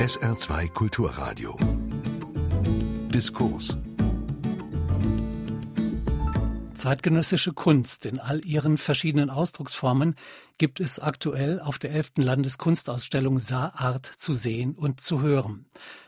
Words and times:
SR2 0.00 0.72
Kulturradio. 0.72 1.58
Diskurs. 3.12 3.76
Zeitgenössische 6.72 7.52
Kunst 7.52 8.06
in 8.06 8.18
all 8.18 8.42
ihren 8.46 8.78
verschiedenen 8.78 9.28
Ausdrucksformen 9.28 10.14
gibt 10.56 10.80
es 10.80 11.00
aktuell 11.00 11.60
auf 11.60 11.78
der 11.78 11.90
11. 11.90 12.12
Landeskunstausstellung 12.16 13.38
Saarart 13.40 14.06
zu 14.06 14.32
sehen 14.32 14.74
und 14.74 15.02
zu 15.02 15.20
hören. 15.20 15.66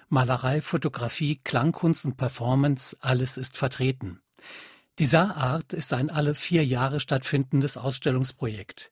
Malerei, 0.09 0.63
Fotografie, 0.63 1.39
Klangkunst 1.45 2.07
und 2.07 2.17
Performance, 2.17 2.97
alles 3.01 3.37
ist 3.37 3.59
vertreten. 3.59 4.23
Die 5.01 5.07
Saarart 5.07 5.75
ist 5.75 5.93
ein 5.93 6.09
alle 6.09 6.35
vier 6.35 6.65
Jahre 6.65 6.99
stattfindendes 6.99 7.77
Ausstellungsprojekt. 7.77 8.91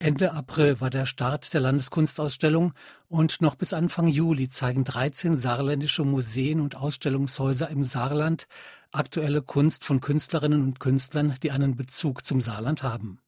Ende 0.00 0.32
April 0.32 0.80
war 0.80 0.90
der 0.90 1.06
Start 1.06 1.52
der 1.52 1.60
Landeskunstausstellung 1.60 2.72
und 3.08 3.42
noch 3.42 3.56
bis 3.56 3.72
Anfang 3.72 4.06
Juli 4.06 4.48
zeigen 4.48 4.84
13 4.84 5.36
saarländische 5.36 6.04
Museen 6.04 6.60
und 6.60 6.76
Ausstellungshäuser 6.76 7.68
im 7.68 7.82
Saarland 7.82 8.46
aktuelle 8.92 9.42
Kunst 9.42 9.84
von 9.84 10.00
Künstlerinnen 10.00 10.62
und 10.62 10.78
Künstlern, 10.78 11.34
die 11.42 11.50
einen 11.50 11.74
Bezug 11.74 12.24
zum 12.24 12.40
Saarland 12.40 12.84
haben. 12.84 13.18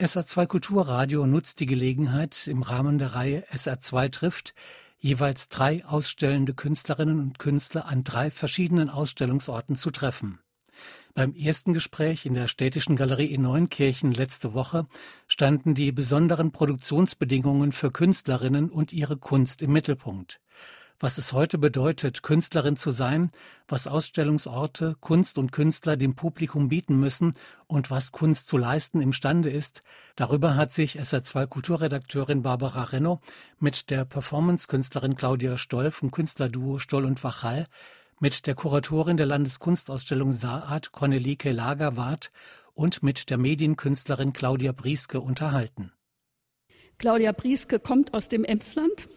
SA2 0.00 0.46
Kulturradio 0.46 1.26
nutzt 1.26 1.58
die 1.58 1.66
Gelegenheit, 1.66 2.46
im 2.46 2.62
Rahmen 2.62 2.98
der 2.98 3.16
Reihe 3.16 3.44
SA2 3.52 4.12
trifft, 4.12 4.54
jeweils 4.98 5.48
drei 5.48 5.84
ausstellende 5.84 6.54
Künstlerinnen 6.54 7.18
und 7.18 7.40
Künstler 7.40 7.86
an 7.86 8.04
drei 8.04 8.30
verschiedenen 8.30 8.88
Ausstellungsorten 8.88 9.74
zu 9.74 9.90
treffen. 9.90 10.38
Beim 11.14 11.34
ersten 11.34 11.74
Gespräch 11.74 12.24
in 12.24 12.32
der 12.32 12.48
Städtischen 12.48 12.96
Galerie 12.96 13.26
in 13.26 13.42
Neunkirchen 13.42 14.12
letzte 14.12 14.54
Woche 14.54 14.86
standen 15.28 15.74
die 15.74 15.92
besonderen 15.92 16.52
Produktionsbedingungen 16.52 17.72
für 17.72 17.90
Künstlerinnen 17.90 18.70
und 18.70 18.94
ihre 18.94 19.18
Kunst 19.18 19.60
im 19.60 19.72
Mittelpunkt. 19.72 20.40
Was 21.00 21.18
es 21.18 21.34
heute 21.34 21.58
bedeutet, 21.58 22.22
Künstlerin 22.22 22.76
zu 22.76 22.92
sein, 22.92 23.30
was 23.68 23.88
Ausstellungsorte, 23.88 24.96
Kunst 25.00 25.36
und 25.36 25.52
Künstler 25.52 25.98
dem 25.98 26.14
Publikum 26.14 26.68
bieten 26.68 26.98
müssen 26.98 27.34
und 27.66 27.90
was 27.90 28.12
Kunst 28.12 28.48
zu 28.48 28.56
leisten 28.56 29.02
imstande 29.02 29.50
ist, 29.50 29.82
darüber 30.16 30.54
hat 30.54 30.72
sich 30.72 30.98
SR2 30.98 31.46
Kulturredakteurin 31.46 32.42
Barbara 32.42 32.84
Renno 32.84 33.20
mit 33.58 33.90
der 33.90 34.06
Performance-Künstlerin 34.06 35.16
Claudia 35.16 35.58
Stoll 35.58 35.90
vom 35.90 36.10
Künstlerduo 36.10 36.78
Stoll 36.78 37.04
und 37.04 37.22
Wachal 37.22 37.64
mit 38.22 38.46
der 38.46 38.54
Kuratorin 38.54 39.16
der 39.16 39.26
Landeskunstausstellung 39.26 40.30
Saarart 40.30 40.92
Cornelike 40.92 41.50
Lagerwart 41.50 42.30
und 42.72 43.02
mit 43.02 43.30
der 43.30 43.36
Medienkünstlerin 43.36 44.32
Claudia 44.32 44.70
Brieske 44.70 45.20
unterhalten. 45.20 45.90
Claudia 46.98 47.32
Brieske 47.32 47.80
kommt 47.80 48.14
aus 48.14 48.28
dem 48.28 48.44
Emsland, 48.44 49.08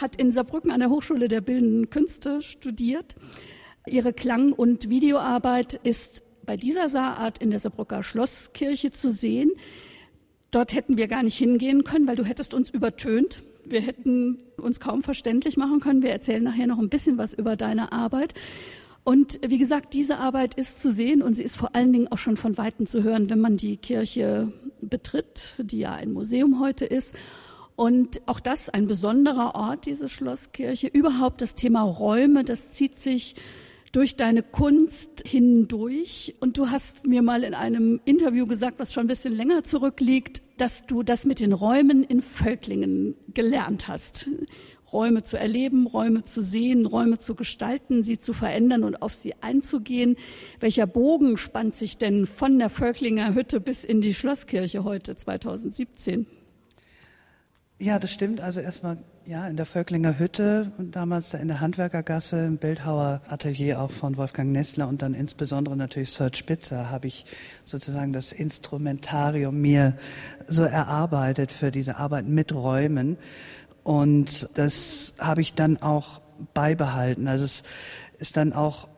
hat 0.00 0.16
in 0.16 0.32
Saarbrücken 0.32 0.70
an 0.70 0.80
der 0.80 0.88
Hochschule 0.88 1.28
der 1.28 1.42
Bildenden 1.42 1.90
Künste 1.90 2.42
studiert. 2.42 3.16
Ihre 3.86 4.14
Klang- 4.14 4.54
und 4.54 4.88
Videoarbeit 4.88 5.74
ist 5.74 6.22
bei 6.46 6.56
dieser 6.56 6.88
Saarart 6.88 7.36
in 7.36 7.50
der 7.50 7.60
Saarbrücker 7.60 8.02
Schlosskirche 8.02 8.90
zu 8.90 9.12
sehen. 9.12 9.50
Dort 10.50 10.72
hätten 10.72 10.96
wir 10.96 11.06
gar 11.06 11.22
nicht 11.22 11.36
hingehen 11.36 11.84
können, 11.84 12.06
weil 12.06 12.16
du 12.16 12.24
hättest 12.24 12.54
uns 12.54 12.70
übertönt. 12.70 13.42
Wir 13.66 13.80
hätten 13.80 14.38
uns 14.56 14.80
kaum 14.80 15.02
verständlich 15.02 15.56
machen 15.56 15.80
können. 15.80 16.02
Wir 16.02 16.10
erzählen 16.10 16.42
nachher 16.42 16.66
noch 16.66 16.78
ein 16.78 16.88
bisschen 16.88 17.18
was 17.18 17.34
über 17.34 17.56
deine 17.56 17.92
Arbeit. 17.92 18.34
Und 19.04 19.38
wie 19.46 19.58
gesagt, 19.58 19.92
diese 19.92 20.18
Arbeit 20.18 20.54
ist 20.54 20.80
zu 20.80 20.90
sehen 20.90 21.22
und 21.22 21.34
sie 21.34 21.42
ist 21.42 21.56
vor 21.56 21.74
allen 21.74 21.92
Dingen 21.92 22.08
auch 22.08 22.18
schon 22.18 22.38
von 22.38 22.56
Weitem 22.56 22.86
zu 22.86 23.02
hören, 23.02 23.28
wenn 23.28 23.40
man 23.40 23.58
die 23.58 23.76
Kirche 23.76 24.50
betritt, 24.80 25.56
die 25.58 25.80
ja 25.80 25.92
ein 25.92 26.12
Museum 26.12 26.58
heute 26.60 26.86
ist. 26.86 27.14
Und 27.76 28.22
auch 28.26 28.40
das 28.40 28.70
ein 28.70 28.86
besonderer 28.86 29.54
Ort, 29.54 29.84
diese 29.86 30.08
Schlosskirche. 30.08 30.86
Überhaupt 30.86 31.42
das 31.42 31.54
Thema 31.54 31.82
Räume, 31.82 32.44
das 32.44 32.70
zieht 32.70 32.96
sich 32.96 33.34
durch 33.94 34.16
deine 34.16 34.42
Kunst 34.42 35.22
hindurch. 35.24 36.34
Und 36.40 36.58
du 36.58 36.70
hast 36.70 37.06
mir 37.06 37.22
mal 37.22 37.44
in 37.44 37.54
einem 37.54 38.00
Interview 38.04 38.44
gesagt, 38.44 38.80
was 38.80 38.92
schon 38.92 39.04
ein 39.04 39.08
bisschen 39.08 39.34
länger 39.34 39.62
zurückliegt, 39.62 40.42
dass 40.56 40.84
du 40.86 41.04
das 41.04 41.24
mit 41.24 41.38
den 41.38 41.52
Räumen 41.52 42.02
in 42.02 42.20
Völklingen 42.20 43.14
gelernt 43.32 43.86
hast. 43.86 44.28
Räume 44.92 45.22
zu 45.22 45.36
erleben, 45.36 45.86
Räume 45.86 46.24
zu 46.24 46.42
sehen, 46.42 46.86
Räume 46.86 47.18
zu 47.18 47.34
gestalten, 47.34 48.02
sie 48.02 48.18
zu 48.18 48.32
verändern 48.32 48.82
und 48.82 49.00
auf 49.00 49.14
sie 49.14 49.34
einzugehen. 49.40 50.16
Welcher 50.58 50.86
Bogen 50.86 51.36
spannt 51.36 51.74
sich 51.74 51.96
denn 51.96 52.26
von 52.26 52.58
der 52.58 52.70
Völklinger 52.70 53.34
Hütte 53.34 53.60
bis 53.60 53.84
in 53.84 54.00
die 54.00 54.14
Schlosskirche 54.14 54.82
heute 54.84 55.14
2017? 55.14 56.26
Ja, 57.84 57.98
das 57.98 58.12
stimmt. 58.12 58.40
Also 58.40 58.60
erstmal 58.60 58.96
ja, 59.26 59.46
in 59.46 59.58
der 59.58 59.66
Völklinger 59.66 60.18
Hütte 60.18 60.72
und 60.78 60.96
damals 60.96 61.34
in 61.34 61.48
der 61.48 61.60
Handwerkergasse 61.60 62.46
im 62.46 62.56
Bildhauer 62.56 63.20
Atelier 63.28 63.78
auch 63.78 63.90
von 63.90 64.16
Wolfgang 64.16 64.52
Nessler 64.52 64.88
und 64.88 65.02
dann 65.02 65.12
insbesondere 65.12 65.76
natürlich 65.76 66.10
Serge 66.10 66.38
Spitzer 66.38 66.88
habe 66.88 67.08
ich 67.08 67.26
sozusagen 67.66 68.14
das 68.14 68.32
Instrumentarium 68.32 69.60
mir 69.60 69.98
so 70.46 70.62
erarbeitet 70.62 71.52
für 71.52 71.70
diese 71.70 71.96
Arbeit 71.98 72.26
mit 72.26 72.54
Räumen 72.54 73.18
und 73.82 74.48
das 74.54 75.12
habe 75.18 75.42
ich 75.42 75.52
dann 75.52 75.82
auch 75.82 76.22
beibehalten. 76.54 77.28
Also 77.28 77.44
es 77.44 77.64
ist 78.16 78.38
dann 78.38 78.54
auch 78.54 78.88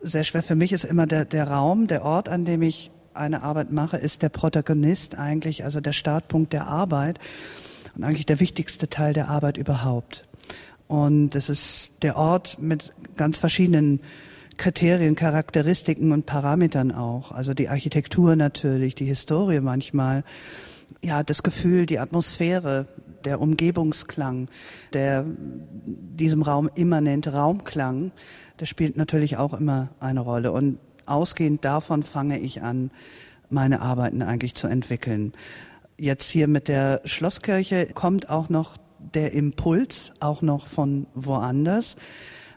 sehr 0.00 0.22
schwer. 0.22 0.44
Für 0.44 0.54
mich 0.54 0.70
ist 0.72 0.84
immer 0.84 1.08
der, 1.08 1.24
der 1.24 1.48
Raum, 1.48 1.88
der 1.88 2.04
Ort, 2.04 2.28
an 2.28 2.44
dem 2.44 2.62
ich 2.62 2.92
eine 3.14 3.42
Arbeit 3.42 3.72
mache, 3.72 3.96
ist 3.96 4.22
der 4.22 4.28
Protagonist 4.28 5.18
eigentlich, 5.18 5.64
also 5.64 5.80
der 5.80 5.92
Startpunkt 5.92 6.52
der 6.52 6.68
Arbeit 6.68 7.18
und 7.98 8.04
eigentlich 8.04 8.26
der 8.26 8.40
wichtigste 8.40 8.88
Teil 8.88 9.12
der 9.12 9.28
Arbeit 9.28 9.56
überhaupt. 9.56 10.26
Und 10.86 11.34
es 11.34 11.48
ist 11.48 11.92
der 12.02 12.16
Ort 12.16 12.58
mit 12.60 12.92
ganz 13.16 13.38
verschiedenen 13.38 14.00
Kriterien, 14.56 15.16
Charakteristiken 15.16 16.12
und 16.12 16.24
Parametern 16.24 16.92
auch. 16.92 17.32
Also 17.32 17.54
die 17.54 17.68
Architektur 17.68 18.36
natürlich, 18.36 18.94
die 18.94 19.04
Historie 19.04 19.60
manchmal, 19.60 20.24
ja, 21.02 21.22
das 21.22 21.42
Gefühl, 21.42 21.86
die 21.86 21.98
Atmosphäre, 21.98 22.88
der 23.24 23.40
Umgebungsklang, 23.40 24.48
der 24.92 25.24
diesem 25.86 26.42
Raum 26.42 26.70
immanente 26.74 27.32
Raumklang, 27.32 28.12
das 28.56 28.68
spielt 28.68 28.96
natürlich 28.96 29.36
auch 29.36 29.54
immer 29.54 29.90
eine 30.00 30.20
Rolle. 30.20 30.52
Und 30.52 30.78
ausgehend 31.04 31.64
davon 31.64 32.04
fange 32.04 32.38
ich 32.38 32.62
an, 32.62 32.90
meine 33.50 33.80
Arbeiten 33.80 34.22
eigentlich 34.22 34.54
zu 34.54 34.66
entwickeln 34.66 35.32
jetzt 35.98 36.30
hier 36.30 36.48
mit 36.48 36.68
der 36.68 37.02
Schlosskirche 37.04 37.88
kommt 37.92 38.30
auch 38.30 38.48
noch 38.48 38.76
der 38.98 39.32
Impuls, 39.32 40.12
auch 40.20 40.42
noch 40.42 40.66
von 40.66 41.06
woanders. 41.14 41.96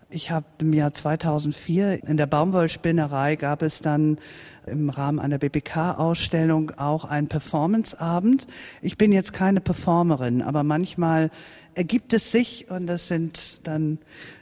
Ich 0.09 0.29
habe 0.29 0.45
im 0.59 0.73
Jahr 0.73 0.93
2004 0.93 2.03
in 2.03 2.17
der 2.17 2.25
Baumwollspinnerei 2.25 3.37
gab 3.37 3.61
es 3.61 3.81
dann 3.81 4.17
im 4.65 4.89
Rahmen 4.89 5.19
einer 5.19 5.37
BBK-Ausstellung 5.37 6.71
auch 6.71 7.05
einen 7.05 7.29
Performanceabend. 7.29 8.45
Ich 8.81 8.97
bin 8.97 9.13
jetzt 9.13 9.31
keine 9.31 9.61
Performerin, 9.61 10.41
aber 10.41 10.63
manchmal 10.63 11.31
ergibt 11.75 12.11
es 12.11 12.29
sich 12.29 12.69
und 12.69 12.87
das 12.87 13.07
sind 13.07 13.65
dann 13.65 13.99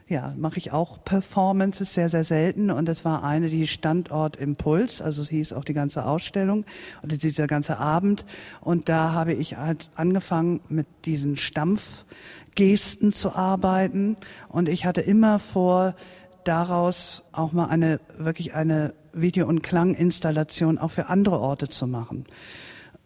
ja, 0.09 0.33
mache 0.35 0.57
ich 0.57 0.71
auch 0.71 1.03
Performances 1.03 1.93
sehr, 1.93 2.09
sehr 2.09 2.23
selten. 2.23 2.71
Und 2.71 2.87
das 2.87 3.05
war 3.05 3.23
eine, 3.23 3.49
die 3.49 3.67
Standort 3.67 4.35
Impuls, 4.35 5.01
also 5.01 5.21
es 5.21 5.29
hieß 5.29 5.53
auch 5.53 5.63
die 5.63 5.73
ganze 5.73 6.05
Ausstellung 6.05 6.65
oder 7.03 7.15
dieser 7.15 7.47
ganze 7.47 7.77
Abend. 7.77 8.25
Und 8.59 8.89
da 8.89 9.13
habe 9.13 9.33
ich 9.33 9.57
halt 9.57 9.89
angefangen 9.95 10.61
mit 10.67 10.87
diesen 11.05 11.37
Stampfgesten 11.37 13.13
zu 13.13 13.35
arbeiten. 13.35 14.17
Und 14.49 14.67
ich 14.67 14.85
hatte 14.85 15.01
immer 15.01 15.39
vor, 15.39 15.95
daraus 16.43 17.23
auch 17.31 17.51
mal 17.51 17.65
eine, 17.65 17.99
wirklich 18.17 18.55
eine 18.55 18.95
Video- 19.13 19.47
und 19.47 19.61
Klanginstallation 19.61 20.79
auch 20.79 20.91
für 20.91 21.07
andere 21.07 21.39
Orte 21.39 21.69
zu 21.69 21.85
machen 21.85 22.25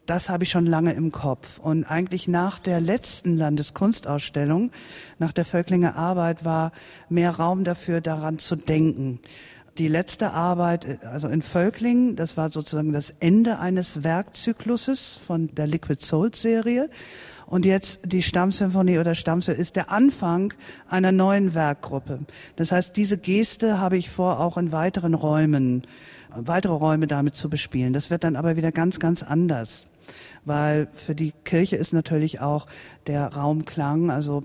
das 0.05 0.29
habe 0.29 0.43
ich 0.43 0.49
schon 0.49 0.65
lange 0.65 0.93
im 0.93 1.11
Kopf. 1.11 1.59
Und 1.59 1.85
eigentlich 1.85 2.27
nach 2.27 2.59
der 2.59 2.81
letzten 2.81 3.37
Landeskunstausstellung, 3.37 4.71
nach 5.17 5.31
der 5.31 5.45
Völklinger 5.45 5.95
Arbeit, 5.95 6.43
war 6.43 6.71
mehr 7.09 7.31
Raum 7.31 7.63
dafür, 7.63 8.01
daran 8.01 8.39
zu 8.39 8.55
denken. 8.55 9.19
Die 9.79 9.87
letzte 9.87 10.31
Arbeit, 10.31 11.03
also 11.03 11.27
in 11.29 11.41
Völkling, 11.41 12.15
das 12.15 12.37
war 12.37 12.51
sozusagen 12.51 12.93
das 12.93 13.11
Ende 13.19 13.57
eines 13.57 14.03
Werkzykluses 14.03 15.19
von 15.25 15.47
der 15.55 15.65
Liquid 15.65 15.99
Soul 16.05 16.35
Serie. 16.35 16.91
Und 17.47 17.65
jetzt 17.65 18.01
die 18.05 18.21
Stammsymphonie 18.21 18.99
oder 18.99 19.15
Stammsymphonie 19.15 19.61
ist 19.61 19.75
der 19.75 19.89
Anfang 19.89 20.53
einer 20.87 21.11
neuen 21.11 21.55
Werkgruppe. 21.55 22.19
Das 22.55 22.71
heißt, 22.71 22.95
diese 22.95 23.17
Geste 23.17 23.79
habe 23.79 23.97
ich 23.97 24.11
vor, 24.11 24.41
auch 24.41 24.57
in 24.57 24.71
weiteren 24.71 25.15
Räumen, 25.15 25.81
weitere 26.35 26.73
Räume 26.73 27.07
damit 27.07 27.35
zu 27.35 27.49
bespielen. 27.49 27.93
Das 27.93 28.11
wird 28.11 28.23
dann 28.23 28.35
aber 28.35 28.55
wieder 28.57 28.71
ganz, 28.71 28.99
ganz 28.99 29.23
anders 29.23 29.87
weil 30.45 30.87
für 30.93 31.15
die 31.15 31.33
Kirche 31.43 31.75
ist 31.75 31.93
natürlich 31.93 32.39
auch 32.39 32.65
der 33.07 33.33
Raumklang, 33.33 34.11
also 34.11 34.41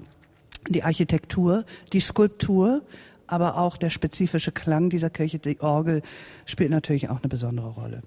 die 0.68 0.82
Architektur, 0.82 1.64
die 1.92 2.00
Skulptur, 2.00 2.82
aber 3.26 3.58
auch 3.58 3.76
der 3.76 3.90
spezifische 3.90 4.52
Klang 4.52 4.90
dieser 4.90 5.10
Kirche, 5.10 5.38
die 5.38 5.60
Orgel, 5.60 6.02
spielt 6.46 6.70
natürlich 6.70 7.10
auch 7.10 7.20
eine 7.20 7.28
besondere 7.28 7.68
Rolle. 7.68 8.02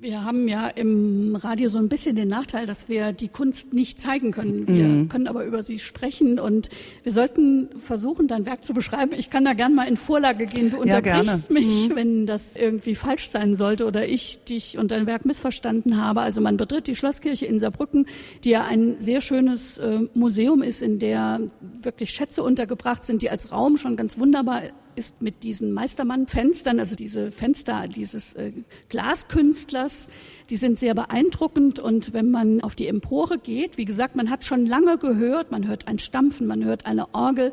Wir 0.00 0.24
haben 0.24 0.48
ja 0.48 0.66
im 0.66 1.36
Radio 1.36 1.68
so 1.68 1.78
ein 1.78 1.90
bisschen 1.90 2.16
den 2.16 2.28
Nachteil, 2.28 2.64
dass 2.64 2.88
wir 2.88 3.12
die 3.12 3.28
Kunst 3.28 3.74
nicht 3.74 4.00
zeigen 4.00 4.32
können. 4.32 4.66
Wir 4.66 4.84
mhm. 4.86 5.08
können 5.10 5.26
aber 5.26 5.44
über 5.44 5.62
sie 5.62 5.78
sprechen 5.78 6.40
und 6.40 6.70
wir 7.02 7.12
sollten 7.12 7.68
versuchen, 7.78 8.26
dein 8.26 8.46
Werk 8.46 8.64
zu 8.64 8.72
beschreiben. 8.72 9.12
Ich 9.14 9.28
kann 9.28 9.44
da 9.44 9.52
gern 9.52 9.74
mal 9.74 9.86
in 9.86 9.98
Vorlage 9.98 10.46
gehen. 10.46 10.70
Du 10.70 10.78
unterbrichst 10.78 11.50
ja, 11.50 11.52
mich, 11.52 11.90
mhm. 11.90 11.96
wenn 11.96 12.26
das 12.26 12.56
irgendwie 12.56 12.94
falsch 12.94 13.28
sein 13.28 13.54
sollte 13.56 13.84
oder 13.84 14.08
ich 14.08 14.42
dich 14.44 14.78
und 14.78 14.90
dein 14.90 15.06
Werk 15.06 15.26
missverstanden 15.26 16.02
habe. 16.02 16.22
Also 16.22 16.40
man 16.40 16.56
betritt 16.56 16.86
die 16.86 16.96
Schlosskirche 16.96 17.44
in 17.44 17.58
Saarbrücken, 17.58 18.06
die 18.44 18.50
ja 18.50 18.64
ein 18.64 18.98
sehr 19.00 19.20
schönes 19.20 19.76
äh, 19.76 20.00
Museum 20.14 20.62
ist, 20.62 20.80
in 20.80 20.98
der 20.98 21.42
wirklich 21.60 22.10
Schätze 22.10 22.42
untergebracht 22.42 23.04
sind, 23.04 23.20
die 23.20 23.28
als 23.28 23.52
Raum 23.52 23.76
schon 23.76 23.96
ganz 23.96 24.18
wunderbar 24.18 24.62
ist 25.00 25.22
mit 25.22 25.44
diesen 25.44 25.72
Meistermann-Fenstern, 25.72 26.78
also 26.78 26.94
diese 26.94 27.30
Fenster 27.30 27.88
dieses 27.88 28.34
äh, 28.34 28.52
Glaskünstlers, 28.90 30.08
die 30.50 30.58
sind 30.58 30.78
sehr 30.78 30.94
beeindruckend. 30.94 31.78
Und 31.78 32.12
wenn 32.12 32.30
man 32.30 32.60
auf 32.60 32.74
die 32.74 32.86
Empore 32.86 33.38
geht, 33.38 33.78
wie 33.78 33.86
gesagt, 33.86 34.14
man 34.14 34.28
hat 34.28 34.44
schon 34.44 34.66
lange 34.66 34.98
gehört, 34.98 35.50
man 35.50 35.66
hört 35.66 35.88
ein 35.88 35.98
Stampfen, 35.98 36.46
man 36.46 36.62
hört 36.62 36.84
eine 36.84 37.14
Orgel. 37.14 37.52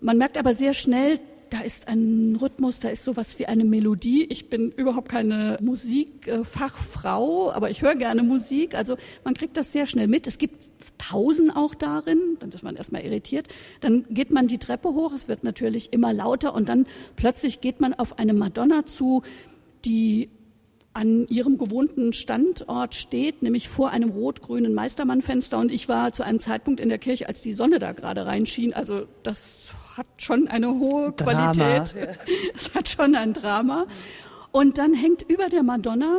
Man 0.00 0.16
merkt 0.16 0.38
aber 0.38 0.54
sehr 0.54 0.72
schnell, 0.72 1.20
da 1.50 1.60
ist 1.60 1.88
ein 1.88 2.36
Rhythmus, 2.40 2.80
da 2.80 2.88
ist 2.88 3.04
sowas 3.04 3.38
wie 3.38 3.46
eine 3.46 3.64
Melodie. 3.64 4.24
Ich 4.24 4.48
bin 4.48 4.70
überhaupt 4.70 5.08
keine 5.08 5.58
Musikfachfrau, 5.60 7.52
aber 7.52 7.70
ich 7.70 7.82
höre 7.82 7.96
gerne 7.96 8.22
Musik. 8.22 8.74
Also 8.74 8.96
man 9.24 9.34
kriegt 9.34 9.56
das 9.56 9.72
sehr 9.72 9.86
schnell 9.86 10.08
mit. 10.08 10.26
Es 10.26 10.38
gibt 10.38 10.70
Pausen 10.96 11.50
auch 11.50 11.74
darin, 11.74 12.36
dann 12.38 12.50
ist 12.50 12.62
man 12.62 12.76
erstmal 12.76 13.02
irritiert. 13.04 13.48
Dann 13.80 14.06
geht 14.10 14.30
man 14.30 14.46
die 14.46 14.58
Treppe 14.58 14.90
hoch, 14.90 15.12
es 15.12 15.28
wird 15.28 15.44
natürlich 15.44 15.92
immer 15.92 16.12
lauter 16.12 16.54
und 16.54 16.68
dann 16.68 16.86
plötzlich 17.16 17.60
geht 17.60 17.80
man 17.80 17.94
auf 17.94 18.18
eine 18.18 18.32
Madonna 18.32 18.86
zu, 18.86 19.22
die 19.84 20.30
an 20.92 21.26
ihrem 21.28 21.56
gewohnten 21.56 22.12
Standort 22.12 22.94
steht, 22.94 23.42
nämlich 23.42 23.68
vor 23.68 23.90
einem 23.90 24.10
rot-grünen 24.10 24.74
Meistermannfenster. 24.74 25.58
Und 25.58 25.70
ich 25.70 25.88
war 25.88 26.12
zu 26.12 26.24
einem 26.24 26.40
Zeitpunkt 26.40 26.80
in 26.80 26.88
der 26.88 26.98
Kirche, 26.98 27.28
als 27.28 27.42
die 27.42 27.52
Sonne 27.52 27.78
da 27.78 27.92
gerade 27.92 28.26
reinschien. 28.26 28.74
Also 28.74 29.06
das 29.22 29.74
hat 29.96 30.06
schon 30.16 30.48
eine 30.48 30.78
hohe 30.78 31.12
Drama. 31.12 31.52
Qualität. 31.52 32.08
Es 32.54 32.74
hat 32.74 32.88
schon 32.88 33.14
ein 33.14 33.32
Drama. 33.32 33.86
Und 34.52 34.78
dann 34.78 34.94
hängt 34.94 35.22
über 35.22 35.48
der 35.48 35.62
Madonna 35.62 36.18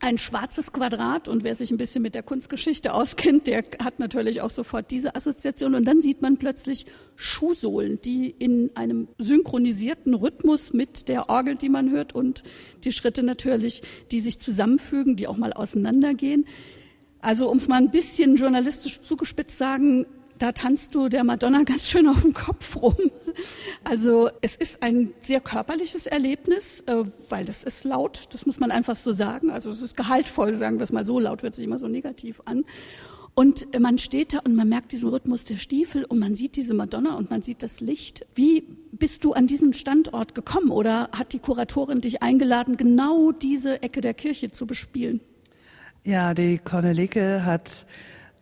ein 0.00 0.18
schwarzes 0.18 0.72
Quadrat 0.72 1.28
und 1.28 1.44
wer 1.44 1.54
sich 1.54 1.70
ein 1.70 1.76
bisschen 1.76 2.02
mit 2.02 2.14
der 2.14 2.22
Kunstgeschichte 2.22 2.94
auskennt, 2.94 3.46
der 3.46 3.64
hat 3.82 3.98
natürlich 3.98 4.40
auch 4.40 4.50
sofort 4.50 4.90
diese 4.90 5.16
Assoziation 5.16 5.74
und 5.74 5.84
dann 5.86 6.00
sieht 6.00 6.22
man 6.22 6.36
plötzlich 6.36 6.86
Schuhsohlen, 7.16 8.00
die 8.02 8.30
in 8.30 8.70
einem 8.74 9.08
synchronisierten 9.18 10.14
Rhythmus 10.14 10.72
mit 10.72 11.08
der 11.08 11.28
Orgel, 11.28 11.56
die 11.56 11.68
man 11.68 11.90
hört 11.90 12.14
und 12.14 12.42
die 12.84 12.92
Schritte 12.92 13.22
natürlich, 13.22 13.82
die 14.12 14.20
sich 14.20 14.38
zusammenfügen, 14.38 15.16
die 15.16 15.26
auch 15.26 15.36
mal 15.36 15.52
auseinandergehen. 15.52 16.46
Also 17.20 17.50
um 17.50 17.56
es 17.56 17.66
mal 17.66 17.76
ein 17.76 17.90
bisschen 17.90 18.36
journalistisch 18.36 19.00
zugespitzt 19.00 19.58
sagen, 19.58 20.06
da 20.38 20.52
tanzt 20.52 20.94
du 20.94 21.08
der 21.08 21.24
Madonna 21.24 21.62
ganz 21.64 21.88
schön 21.88 22.08
auf 22.08 22.22
dem 22.22 22.32
Kopf 22.32 22.76
rum. 22.76 22.94
Also 23.84 24.30
es 24.40 24.56
ist 24.56 24.82
ein 24.82 25.12
sehr 25.20 25.40
körperliches 25.40 26.06
Erlebnis, 26.06 26.82
äh, 26.86 27.02
weil 27.28 27.44
das 27.44 27.64
ist 27.64 27.84
laut, 27.84 28.28
das 28.30 28.46
muss 28.46 28.60
man 28.60 28.70
einfach 28.70 28.96
so 28.96 29.12
sagen. 29.12 29.50
Also 29.50 29.70
es 29.70 29.82
ist 29.82 29.96
gehaltvoll, 29.96 30.54
sagen 30.54 30.78
wir 30.78 30.84
es 30.84 30.92
mal 30.92 31.04
so, 31.04 31.18
laut 31.18 31.42
hört 31.42 31.54
sich 31.54 31.64
immer 31.64 31.78
so 31.78 31.88
negativ 31.88 32.40
an. 32.44 32.64
Und 33.34 33.78
man 33.78 33.98
steht 33.98 34.34
da 34.34 34.40
und 34.40 34.56
man 34.56 34.68
merkt 34.68 34.90
diesen 34.90 35.10
Rhythmus 35.10 35.44
der 35.44 35.56
Stiefel 35.56 36.04
und 36.04 36.18
man 36.18 36.34
sieht 36.34 36.56
diese 36.56 36.74
Madonna 36.74 37.14
und 37.14 37.30
man 37.30 37.40
sieht 37.40 37.62
das 37.62 37.78
Licht. 37.78 38.26
Wie 38.34 38.64
bist 38.90 39.22
du 39.24 39.32
an 39.32 39.46
diesen 39.46 39.72
Standort 39.72 40.34
gekommen 40.34 40.72
oder 40.72 41.08
hat 41.12 41.32
die 41.32 41.38
Kuratorin 41.38 42.00
dich 42.00 42.20
eingeladen, 42.20 42.76
genau 42.76 43.30
diese 43.30 43.80
Ecke 43.80 44.00
der 44.00 44.14
Kirche 44.14 44.50
zu 44.50 44.66
bespielen? 44.66 45.20
Ja, 46.02 46.34
die 46.34 46.58
Cornelike 46.58 47.44
hat 47.44 47.86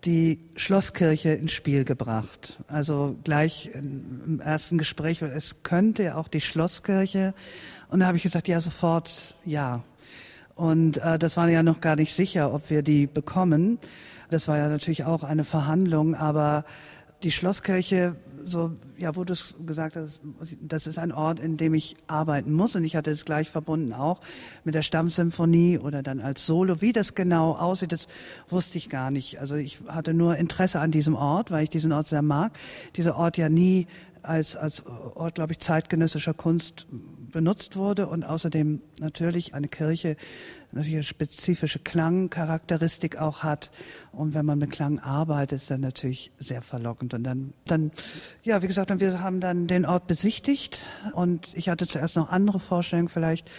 die 0.04 0.40
Schlosskirche 0.56 1.30
ins 1.30 1.52
Spiel 1.52 1.84
gebracht. 1.84 2.58
Also 2.68 3.16
gleich 3.24 3.70
im 3.72 4.40
ersten 4.40 4.78
Gespräch, 4.78 5.22
es 5.22 5.62
könnte 5.62 6.16
auch 6.16 6.28
die 6.28 6.40
Schlosskirche. 6.40 7.34
Und 7.88 8.00
da 8.00 8.06
habe 8.06 8.16
ich 8.16 8.22
gesagt, 8.22 8.48
ja, 8.48 8.60
sofort 8.60 9.36
ja. 9.44 9.82
Und 10.54 10.98
äh, 10.98 11.18
das 11.18 11.36
war 11.36 11.48
ja 11.48 11.62
noch 11.62 11.80
gar 11.80 11.96
nicht 11.96 12.14
sicher, 12.14 12.52
ob 12.52 12.70
wir 12.70 12.82
die 12.82 13.06
bekommen. 13.06 13.78
Das 14.30 14.48
war 14.48 14.58
ja 14.58 14.68
natürlich 14.68 15.04
auch 15.04 15.22
eine 15.22 15.44
Verhandlung, 15.44 16.14
aber 16.14 16.64
die 17.22 17.30
Schlosskirche 17.30 18.16
so, 18.46 18.72
ja, 18.96 19.16
wo 19.16 19.24
du 19.24 19.32
es 19.32 19.54
gesagt 19.66 19.96
hast, 19.96 20.20
das 20.60 20.86
ist 20.86 20.98
ein 20.98 21.12
Ort, 21.12 21.40
in 21.40 21.56
dem 21.56 21.74
ich 21.74 21.96
arbeiten 22.06 22.52
muss. 22.52 22.76
Und 22.76 22.84
ich 22.84 22.96
hatte 22.96 23.10
es 23.10 23.24
gleich 23.24 23.50
verbunden 23.50 23.92
auch 23.92 24.20
mit 24.64 24.74
der 24.74 24.82
Stammsymphonie 24.82 25.78
oder 25.78 26.02
dann 26.02 26.20
als 26.20 26.46
Solo. 26.46 26.80
Wie 26.80 26.92
das 26.92 27.14
genau 27.14 27.52
aussieht, 27.52 27.92
das 27.92 28.06
wusste 28.48 28.78
ich 28.78 28.88
gar 28.88 29.10
nicht. 29.10 29.40
Also 29.40 29.56
ich 29.56 29.78
hatte 29.88 30.14
nur 30.14 30.36
Interesse 30.36 30.80
an 30.80 30.92
diesem 30.92 31.14
Ort, 31.14 31.50
weil 31.50 31.64
ich 31.64 31.70
diesen 31.70 31.92
Ort 31.92 32.06
sehr 32.06 32.22
mag. 32.22 32.52
Dieser 32.96 33.16
Ort 33.16 33.36
ja 33.36 33.48
nie 33.48 33.86
als, 34.22 34.56
als 34.56 34.84
Ort, 34.86 35.34
glaube 35.36 35.52
ich, 35.52 35.58
zeitgenössischer 35.58 36.34
Kunst 36.34 36.86
benutzt 37.36 37.76
wurde 37.76 38.06
und 38.06 38.24
außerdem 38.24 38.80
natürlich 38.98 39.52
eine 39.52 39.68
Kirche 39.68 40.16
natürlich 40.72 40.94
eine 40.94 41.02
spezifische 41.02 41.78
Klangcharakteristik 41.78 43.18
auch 43.18 43.42
hat. 43.42 43.70
Und 44.10 44.32
wenn 44.32 44.46
man 44.46 44.58
mit 44.58 44.70
Klang 44.70 45.00
arbeitet, 45.00 45.60
ist 45.60 45.70
dann 45.70 45.82
natürlich 45.82 46.32
sehr 46.38 46.62
verlockend. 46.62 47.12
Und 47.12 47.24
dann, 47.24 47.52
dann, 47.66 47.90
ja, 48.42 48.62
wie 48.62 48.66
gesagt, 48.66 48.90
wir 48.98 49.20
haben 49.20 49.40
dann 49.40 49.66
den 49.66 49.84
Ort 49.84 50.06
besichtigt 50.06 50.78
und 51.12 51.46
ich 51.52 51.68
hatte 51.68 51.86
zuerst 51.86 52.16
noch 52.16 52.30
andere 52.30 52.58
Vorstellungen, 52.58 53.10
vielleicht 53.10 53.50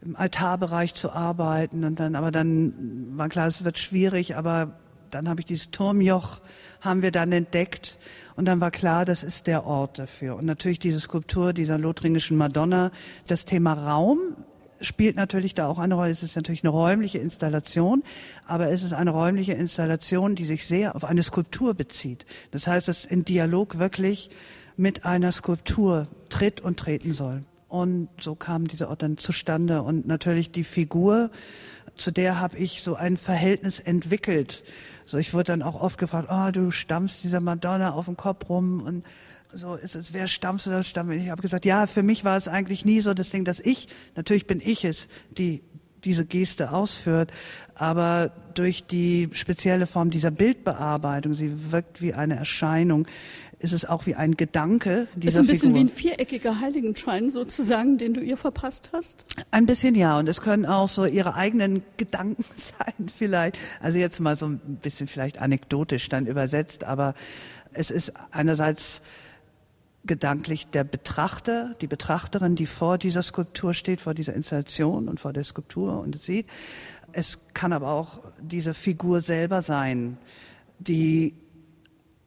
im 0.00 0.14
Altarbereich 0.14 0.94
zu 0.94 1.10
arbeiten 1.10 1.82
und 1.82 1.98
dann, 1.98 2.14
aber 2.14 2.30
dann 2.30 3.18
war 3.18 3.28
klar, 3.28 3.48
es 3.48 3.64
wird 3.64 3.80
schwierig, 3.80 4.36
aber 4.36 4.78
dann 5.10 5.28
habe 5.28 5.40
ich 5.40 5.46
dieses 5.46 5.72
Turmjoch, 5.72 6.40
haben 6.80 7.02
wir 7.02 7.10
dann 7.10 7.32
entdeckt 7.32 7.98
und 8.38 8.44
dann 8.44 8.60
war 8.60 8.70
klar, 8.70 9.04
das 9.04 9.24
ist 9.24 9.48
der 9.48 9.66
Ort 9.66 9.98
dafür. 9.98 10.36
Und 10.36 10.46
natürlich 10.46 10.78
diese 10.78 11.00
Skulptur 11.00 11.52
dieser 11.52 11.76
lothringischen 11.76 12.36
Madonna, 12.36 12.92
das 13.26 13.44
Thema 13.44 13.72
Raum 13.72 14.36
spielt 14.80 15.16
natürlich 15.16 15.56
da 15.56 15.66
auch 15.66 15.80
eine 15.80 15.94
Rolle. 15.94 16.12
Es 16.12 16.22
ist 16.22 16.36
natürlich 16.36 16.62
eine 16.62 16.70
räumliche 16.70 17.18
Installation, 17.18 18.04
aber 18.46 18.70
es 18.70 18.84
ist 18.84 18.92
eine 18.92 19.10
räumliche 19.10 19.54
Installation, 19.54 20.36
die 20.36 20.44
sich 20.44 20.68
sehr 20.68 20.94
auf 20.94 21.04
eine 21.04 21.24
Skulptur 21.24 21.74
bezieht. 21.74 22.26
Das 22.52 22.68
heißt, 22.68 22.86
dass 22.86 23.04
in 23.04 23.24
Dialog 23.24 23.80
wirklich 23.80 24.30
mit 24.76 25.04
einer 25.04 25.32
Skulptur 25.32 26.06
tritt 26.28 26.60
und 26.60 26.78
treten 26.78 27.12
soll. 27.12 27.40
Und 27.68 28.08
so 28.20 28.34
kam 28.34 28.66
dieser 28.66 28.88
Ort 28.88 29.02
dann 29.02 29.18
zustande. 29.18 29.82
Und 29.82 30.06
natürlich 30.06 30.50
die 30.50 30.64
Figur, 30.64 31.30
zu 31.96 32.10
der 32.10 32.40
habe 32.40 32.56
ich 32.56 32.82
so 32.82 32.94
ein 32.94 33.16
Verhältnis 33.16 33.78
entwickelt. 33.78 34.64
So, 35.04 35.18
ich 35.18 35.34
wurde 35.34 35.44
dann 35.44 35.62
auch 35.62 35.80
oft 35.80 35.98
gefragt, 35.98 36.28
oh, 36.30 36.50
du 36.50 36.70
stammst 36.70 37.24
dieser 37.24 37.40
Madonna 37.40 37.92
auf 37.92 38.06
dem 38.06 38.16
Kopf 38.16 38.48
rum 38.48 38.82
und 38.82 39.04
so 39.50 39.74
ist 39.74 39.96
es, 39.96 40.12
wer 40.12 40.28
stammst 40.28 40.66
du 40.66 40.70
oder 40.70 40.82
stamm? 40.82 41.10
Ich 41.10 41.30
habe 41.30 41.40
gesagt, 41.40 41.64
ja, 41.64 41.86
für 41.86 42.02
mich 42.02 42.24
war 42.24 42.36
es 42.36 42.48
eigentlich 42.48 42.84
nie 42.84 43.00
so 43.00 43.14
das 43.14 43.30
Ding, 43.30 43.44
dass 43.44 43.60
ich, 43.60 43.88
natürlich 44.14 44.46
bin 44.46 44.60
ich 44.62 44.84
es, 44.84 45.08
die 45.30 45.62
diese 46.04 46.24
Geste 46.24 46.72
ausführt, 46.72 47.32
aber 47.74 48.30
durch 48.54 48.86
die 48.86 49.28
spezielle 49.32 49.86
Form 49.86 50.10
dieser 50.10 50.30
Bildbearbeitung, 50.30 51.34
sie 51.34 51.72
wirkt 51.72 52.02
wie 52.02 52.14
eine 52.14 52.36
Erscheinung, 52.36 53.06
ist 53.60 53.72
es 53.72 53.84
auch 53.84 54.06
wie 54.06 54.14
ein 54.14 54.36
Gedanke 54.36 55.08
dieser 55.14 55.28
Ist 55.28 55.38
ein 55.38 55.46
bisschen 55.46 55.74
Figur. 55.74 55.76
wie 55.76 55.80
ein 55.80 55.88
viereckiger 55.88 56.60
Heiligenschein 56.60 57.30
sozusagen, 57.30 57.98
den 57.98 58.14
du 58.14 58.20
ihr 58.20 58.36
verpasst 58.36 58.90
hast? 58.92 59.24
Ein 59.50 59.66
bisschen 59.66 59.94
ja, 59.94 60.18
und 60.18 60.28
es 60.28 60.40
können 60.40 60.64
auch 60.64 60.88
so 60.88 61.06
ihre 61.06 61.34
eigenen 61.34 61.82
Gedanken 61.96 62.44
sein 62.54 63.08
vielleicht. 63.16 63.58
Also 63.80 63.98
jetzt 63.98 64.20
mal 64.20 64.36
so 64.36 64.46
ein 64.46 64.60
bisschen 64.82 65.08
vielleicht 65.08 65.38
anekdotisch 65.38 66.08
dann 66.08 66.26
übersetzt, 66.26 66.84
aber 66.84 67.14
es 67.72 67.90
ist 67.90 68.12
einerseits 68.30 69.02
gedanklich 70.04 70.68
der 70.68 70.84
Betrachter, 70.84 71.74
die 71.80 71.86
Betrachterin, 71.86 72.54
die 72.54 72.66
vor 72.66 72.98
dieser 72.98 73.22
Skulptur 73.22 73.74
steht, 73.74 74.00
vor 74.00 74.14
dieser 74.14 74.34
Installation 74.34 75.08
und 75.08 75.20
vor 75.20 75.32
der 75.32 75.44
Skulptur 75.44 76.00
und 76.00 76.18
sieht. 76.18 76.46
Es 77.12 77.40
kann 77.54 77.72
aber 77.72 77.88
auch 77.88 78.20
diese 78.40 78.74
Figur 78.74 79.20
selber 79.20 79.62
sein, 79.62 80.18
die 80.78 81.34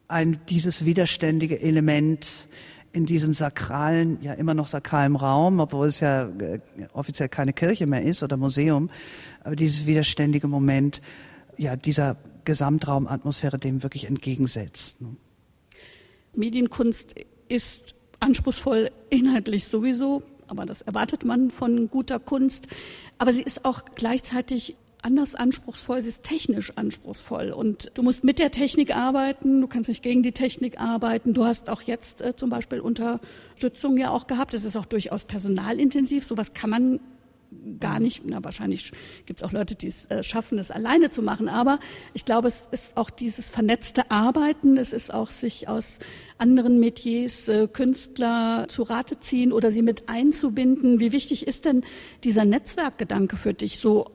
ein, 0.08 0.42
dieses 0.50 0.86
widerständige 0.86 1.60
Element 1.62 2.50
in 2.92 3.06
diesem 3.06 3.34
sakralen, 3.34 4.22
ja 4.22 4.34
immer 4.34 4.54
noch 4.54 4.68
sakralen 4.68 5.16
Raum, 5.16 5.60
obwohl 5.60 5.88
es 5.88 6.02
ja 6.02 6.26
äh, 6.28 6.60
offiziell 6.94 7.30
keine 7.30 7.54
Kirche 7.54 7.88
mehr 7.88 8.02
ist 8.04 8.22
oder 8.22 8.36
Museum, 8.36 8.90
aber 9.44 9.56
dieses 9.56 9.86
widerständige 9.86 10.48
Moment, 10.48 11.02
ja, 11.58 11.76
dieser 11.78 12.18
Gesamtraumatmosphäre 12.44 13.58
dem 13.58 13.84
wirklich 13.84 14.08
entgegensetzt. 14.08 15.00
Ne? 15.00 15.16
Medienkunst 16.34 17.16
ist 17.52 17.96
anspruchsvoll 18.20 18.92
inhaltlich 19.10 19.66
sowieso, 19.66 20.24
aber 20.48 20.66
das 20.66 20.82
erwartet 20.82 21.26
man 21.26 21.52
von 21.52 21.88
guter 21.90 22.20
Kunst. 22.20 22.68
Aber 23.18 23.34
sie 23.34 23.42
ist 23.42 23.66
auch 23.66 23.84
gleichzeitig 23.96 24.76
anders 25.02 25.36
anspruchsvoll, 25.36 26.02
sie 26.02 26.10
ist 26.10 26.24
technisch 26.24 26.78
anspruchsvoll. 26.78 27.52
Und 27.52 27.92
du 27.96 28.04
musst 28.04 28.24
mit 28.24 28.40
der 28.40 28.52
Technik 28.52 28.96
arbeiten, 28.96 29.62
du 29.62 29.68
kannst 29.68 29.90
nicht 29.90 30.04
gegen 30.04 30.24
die 30.24 30.32
Technik 30.32 30.80
arbeiten. 30.80 31.34
Du 31.34 31.44
hast 31.44 31.70
auch 31.70 31.82
jetzt 31.82 32.22
äh, 32.22 32.36
zum 32.36 32.50
Beispiel 32.50 32.80
Unterstützung 32.80 33.98
ja 33.98 34.12
auch 34.12 34.28
gehabt. 34.28 34.54
Es 34.54 34.64
ist 34.64 34.78
auch 34.78 34.86
durchaus 34.86 35.26
personalintensiv. 35.26 36.24
Sowas 36.24 36.54
kann 36.54 36.70
man 36.70 37.00
gar 37.80 38.00
nicht, 38.00 38.24
na 38.26 38.44
wahrscheinlich 38.44 38.92
gibt 39.26 39.40
es 39.40 39.44
auch 39.44 39.52
Leute, 39.52 39.76
die 39.76 39.88
es 39.88 40.06
äh, 40.06 40.24
schaffen, 40.24 40.58
es 40.58 40.72
alleine 40.72 41.10
zu 41.10 41.22
machen, 41.22 41.50
aber 41.50 41.80
ich 42.14 42.26
glaube, 42.26 42.48
es 42.48 42.68
ist 42.72 42.98
auch 42.98 43.10
dieses 43.10 43.52
vernetzte 43.52 44.10
Arbeiten, 44.10 44.78
es 44.78 44.94
ist 44.94 45.14
auch 45.14 45.32
sich 45.32 45.68
aus 45.68 46.00
anderen 46.38 46.80
Metiers 46.80 47.48
äh, 47.48 47.68
Künstler 47.68 48.68
zu 48.70 48.84
Rate 48.84 49.20
ziehen 49.20 49.52
oder 49.52 49.72
sie 49.72 49.82
mit 49.82 50.10
einzubinden. 50.10 51.00
Wie 51.00 51.12
wichtig 51.12 51.48
ist 51.48 51.66
denn 51.66 51.84
dieser 52.24 52.46
Netzwerkgedanke 52.46 53.38
für 53.38 53.54
dich 53.54 53.80
so 53.80 54.06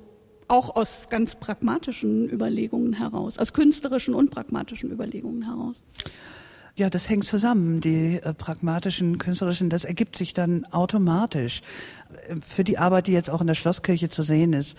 auch 0.49 0.77
aus 0.77 1.09
ganz 1.09 1.37
pragmatischen 1.37 2.31
Überlegungen 2.31 2.93
heraus, 2.93 3.39
aus 3.39 3.53
künstlerischen 3.53 4.15
und 4.15 4.31
pragmatischen 4.31 4.91
Überlegungen 4.91 5.43
heraus? 5.43 5.83
Ja, 6.79 6.91
das 6.91 7.09
hängt 7.09 7.25
zusammen. 7.25 7.81
Die 7.81 8.21
äh, 8.23 8.35
pragmatischen, 8.35 9.17
künstlerischen, 9.17 9.71
das 9.71 9.85
ergibt 9.85 10.15
sich 10.15 10.35
dann 10.35 10.67
automatisch. 10.67 11.63
Für 12.47 12.65
die 12.65 12.77
Arbeit, 12.77 13.07
die 13.07 13.13
jetzt 13.13 13.31
auch 13.31 13.41
in 13.41 13.47
der 13.47 13.55
Schlosskirche 13.55 14.11
zu 14.11 14.23
sehen 14.23 14.53
ist, 14.53 14.77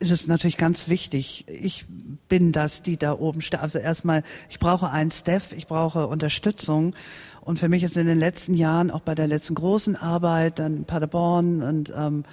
ist 0.00 0.10
es 0.10 0.26
natürlich 0.26 0.58
ganz 0.58 0.88
wichtig. 0.88 1.46
Ich 1.48 1.86
bin 2.28 2.52
das, 2.52 2.82
die 2.82 2.98
da 2.98 3.18
oben 3.18 3.40
steht. 3.40 3.60
Also 3.60 3.78
erstmal, 3.78 4.22
ich 4.50 4.58
brauche 4.58 4.90
einen 4.90 5.10
Staff, 5.10 5.52
ich 5.52 5.66
brauche 5.66 6.08
Unterstützung. 6.08 6.94
Und 7.40 7.58
für 7.58 7.70
mich 7.70 7.84
ist 7.84 7.96
in 7.96 8.06
den 8.06 8.18
letzten 8.18 8.52
Jahren, 8.52 8.90
auch 8.90 9.00
bei 9.00 9.14
der 9.14 9.26
letzten 9.26 9.54
großen 9.54 9.96
Arbeit, 9.96 10.58
dann 10.58 10.76
in 10.76 10.84
Paderborn 10.84 11.62
und 11.62 11.90
ähm, 11.96 12.24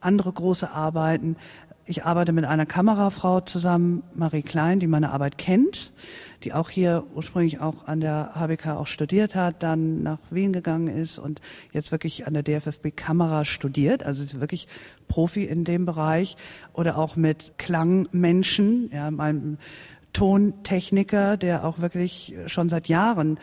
andere 0.00 0.32
große 0.32 0.70
Arbeiten, 0.70 1.36
ich 1.88 2.04
arbeite 2.04 2.32
mit 2.32 2.44
einer 2.44 2.66
Kamerafrau 2.66 3.40
zusammen, 3.42 4.02
Marie 4.12 4.42
Klein, 4.42 4.80
die 4.80 4.88
meine 4.88 5.12
Arbeit 5.12 5.38
kennt, 5.38 5.92
die 6.44 6.52
auch 6.52 6.70
hier 6.70 7.04
ursprünglich 7.14 7.60
auch 7.60 7.86
an 7.86 8.00
der 8.00 8.32
HBK 8.34 8.76
auch 8.76 8.86
studiert 8.86 9.34
hat, 9.34 9.62
dann 9.62 10.02
nach 10.02 10.18
Wien 10.30 10.52
gegangen 10.52 10.88
ist 10.88 11.18
und 11.18 11.40
jetzt 11.72 11.92
wirklich 11.92 12.26
an 12.26 12.34
der 12.34 12.42
DFFB 12.42 12.94
Kamera 12.94 13.44
studiert, 13.44 14.02
also 14.02 14.22
ist 14.22 14.40
wirklich 14.40 14.68
Profi 15.08 15.44
in 15.44 15.64
dem 15.64 15.86
Bereich 15.86 16.36
oder 16.72 16.98
auch 16.98 17.16
mit 17.16 17.54
Klangmenschen, 17.58 18.90
ja, 18.92 19.10
meinem 19.10 19.58
Tontechniker, 20.12 21.36
der 21.36 21.64
auch 21.64 21.78
wirklich 21.78 22.34
schon 22.46 22.70
seit 22.70 22.88
Jahren 22.88 23.38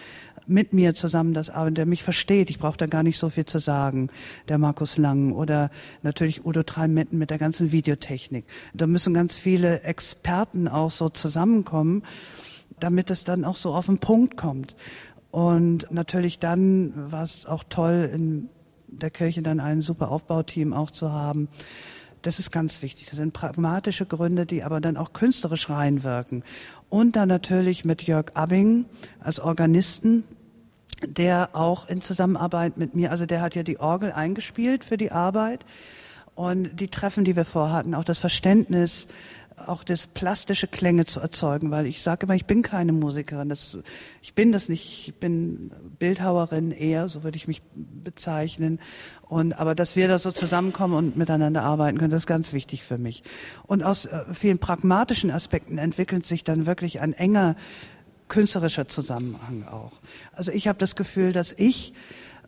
mit 0.48 0.74
mir 0.74 0.94
zusammen 0.94 1.34
das 1.34 1.50
arbeitet, 1.50 1.78
der 1.78 1.86
mich 1.86 2.04
versteht. 2.04 2.50
Ich 2.50 2.60
brauche 2.60 2.78
da 2.78 2.86
gar 2.86 3.04
nicht 3.04 3.18
so 3.18 3.30
viel 3.30 3.46
zu 3.46 3.60
sagen. 3.60 4.10
Der 4.48 4.58
Markus 4.58 4.98
Lang 4.98 5.34
oder 5.34 5.70
natürlich 6.02 6.46
Udo 6.46 6.64
Tralmetten 6.64 7.18
mit 7.18 7.30
der 7.30 7.38
ganzen 7.38 7.72
Videotechnik. 7.72 8.46
Da 8.74 8.88
müssen 8.88 9.14
ganz 9.14 9.38
viele 9.38 9.82
Experten 9.82 10.68
auch 10.68 10.92
so 10.92 11.10
zusammenkommen, 11.10 12.04
damit 12.80 13.10
es 13.10 13.24
dann 13.24 13.46
auch 13.46 13.56
so 13.56 13.74
auf 13.74 13.86
den 13.86 14.00
Punkt 14.00 14.38
kommt. 14.38 14.76
Und 15.32 15.88
natürlich 15.92 16.40
dann 16.40 17.12
war 17.12 17.24
es 17.24 17.46
auch 17.46 17.64
toll, 17.68 18.10
in 18.14 18.50
der 18.88 19.10
Kirche 19.10 19.42
dann 19.42 19.60
ein 19.60 19.82
super 19.82 20.12
Aufbauteam 20.12 20.74
auch 20.74 20.92
zu 20.92 21.12
haben. 21.12 21.50
Das 22.22 22.40
ist 22.40 22.52
ganz 22.52 22.82
wichtig. 22.82 23.08
Das 23.10 23.18
sind 23.18 23.34
pragmatische 23.34 24.06
Gründe, 24.06 24.46
die 24.46 24.64
aber 24.64 24.80
dann 24.80 24.96
auch 24.96 25.12
künstlerisch 25.12 25.70
reinwirken. 25.70 26.44
Und 26.90 27.16
dann 27.16 27.28
natürlich 27.28 27.84
mit 27.84 28.04
Jörg 28.04 28.28
Abbing 28.36 28.86
als 29.20 29.40
Organisten, 29.40 30.24
der 31.06 31.50
auch 31.54 31.90
in 31.90 32.02
Zusammenarbeit 32.02 32.78
mit 32.78 32.96
mir, 32.96 33.12
also 33.12 33.26
der 33.26 33.42
hat 33.42 33.56
ja 33.56 33.64
die 33.64 33.80
Orgel 33.80 34.12
eingespielt 34.12 34.86
für 34.86 34.98
die 34.98 35.12
Arbeit. 35.12 35.66
Und 36.36 36.80
die 36.80 36.88
Treffen, 36.88 37.26
die 37.26 37.36
wir 37.36 37.46
vorhatten, 37.46 37.94
auch 37.94 38.04
das 38.04 38.18
Verständnis, 38.18 39.08
auch 39.58 39.84
das 39.84 40.08
plastische 40.08 40.68
Klänge 40.68 41.06
zu 41.06 41.20
erzeugen, 41.20 41.72
weil 41.72 41.86
ich 41.86 42.02
sage 42.02 42.26
immer, 42.26 42.36
ich 42.36 42.46
bin 42.46 42.62
keine 42.62 42.92
Musikerin, 42.92 43.50
das, 43.50 43.78
ich 44.22 44.34
bin 44.34 44.52
das 44.52 44.70
nicht, 44.70 45.08
ich 45.08 45.16
bin 45.16 45.72
Bildhauerin 46.00 46.72
eher, 46.72 47.10
so 47.10 47.24
würde 47.24 47.38
ich 47.38 47.48
mich 47.48 47.62
bezeichnen. 47.74 48.80
Und 49.22 49.54
aber 49.54 49.76
dass 49.76 49.96
wir 49.96 50.08
da 50.08 50.20
so 50.20 50.32
zusammenkommen 50.32 50.96
und 50.96 51.18
miteinander 51.18 51.64
arbeiten 51.64 51.98
können, 51.98 52.12
das 52.12 52.24
ist 52.24 52.28
ganz 52.28 52.54
wichtig 52.54 52.84
für 52.84 52.98
mich. 52.98 53.24
Und 53.66 53.84
aus 53.84 54.06
äh, 54.06 54.24
vielen 54.34 54.60
pragmatischen 54.60 55.32
Aspekten 55.32 55.78
entwickelt 55.78 56.26
sich 56.26 56.44
dann 56.44 56.66
wirklich 56.66 57.00
ein 57.00 57.14
enger 57.14 57.56
künstlerischer 58.28 58.88
Zusammenhang 58.88 59.68
auch. 59.68 59.94
Also 60.32 60.52
ich 60.52 60.68
habe 60.68 60.80
das 60.80 60.96
Gefühl, 60.96 61.34
dass 61.34 61.54
ich 61.56 61.94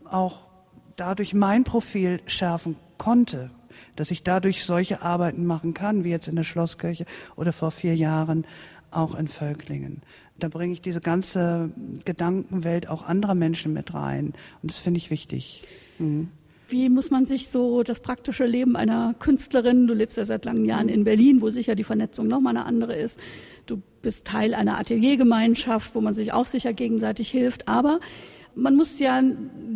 auch 0.10 0.48
dadurch 0.96 1.34
mein 1.34 1.64
Profil 1.64 2.22
schärfen 2.26 2.76
konnte 2.98 3.50
dass 3.96 4.12
ich 4.12 4.24
dadurch 4.24 4.66
solche 4.66 5.02
Arbeiten 5.02 5.46
machen 5.46 5.74
kann, 5.74 6.04
wie 6.04 6.10
jetzt 6.10 6.28
in 6.28 6.36
der 6.36 6.44
Schlosskirche 6.44 7.06
oder 7.36 7.54
vor 7.54 7.72
vier 7.72 7.96
Jahren 7.96 8.46
auch 8.92 9.16
in 9.16 9.28
Völklingen. 9.28 10.02
Da 10.40 10.50
bringe 10.50 10.74
ich 10.74 10.82
diese 10.82 11.02
ganze 11.02 11.72
Gedankenwelt 12.04 12.90
auch 12.90 13.04
anderer 13.04 13.36
Menschen 13.36 13.74
mit 13.74 13.94
rein. 13.94 14.34
Und 14.62 14.72
das 14.72 14.80
finde 14.80 14.98
ich 14.98 15.10
wichtig. 15.10 15.64
Mhm. 15.98 16.30
Wie 16.68 16.90
muss 16.90 17.12
man 17.12 17.28
sich 17.28 17.50
so 17.50 17.84
das 17.84 18.00
praktische 18.00 18.46
Leben 18.46 18.76
einer 18.76 19.14
Künstlerin, 19.20 19.86
du 19.86 19.94
lebst 19.94 20.18
ja 20.18 20.26
seit 20.26 20.46
langen 20.46 20.66
Jahren 20.66 20.90
in 20.90 21.04
Berlin, 21.04 21.42
wo 21.42 21.52
sicher 21.52 21.76
die 21.76 21.84
Vernetzung 21.84 22.28
nochmal 22.28 22.58
eine 22.58 22.66
andere 22.66 22.96
ist. 22.96 23.20
Du 23.68 23.82
bist 24.02 24.26
Teil 24.26 24.56
einer 24.56 24.80
Ateliergemeinschaft, 24.80 25.94
wo 25.94 26.02
man 26.02 26.16
sich 26.16 26.34
auch 26.34 26.48
sicher 26.48 26.74
gegenseitig 26.74 27.30
hilft. 27.30 27.68
Aber 27.68 28.00
man 28.56 28.76
muss 28.76 29.00
ja 29.00 29.22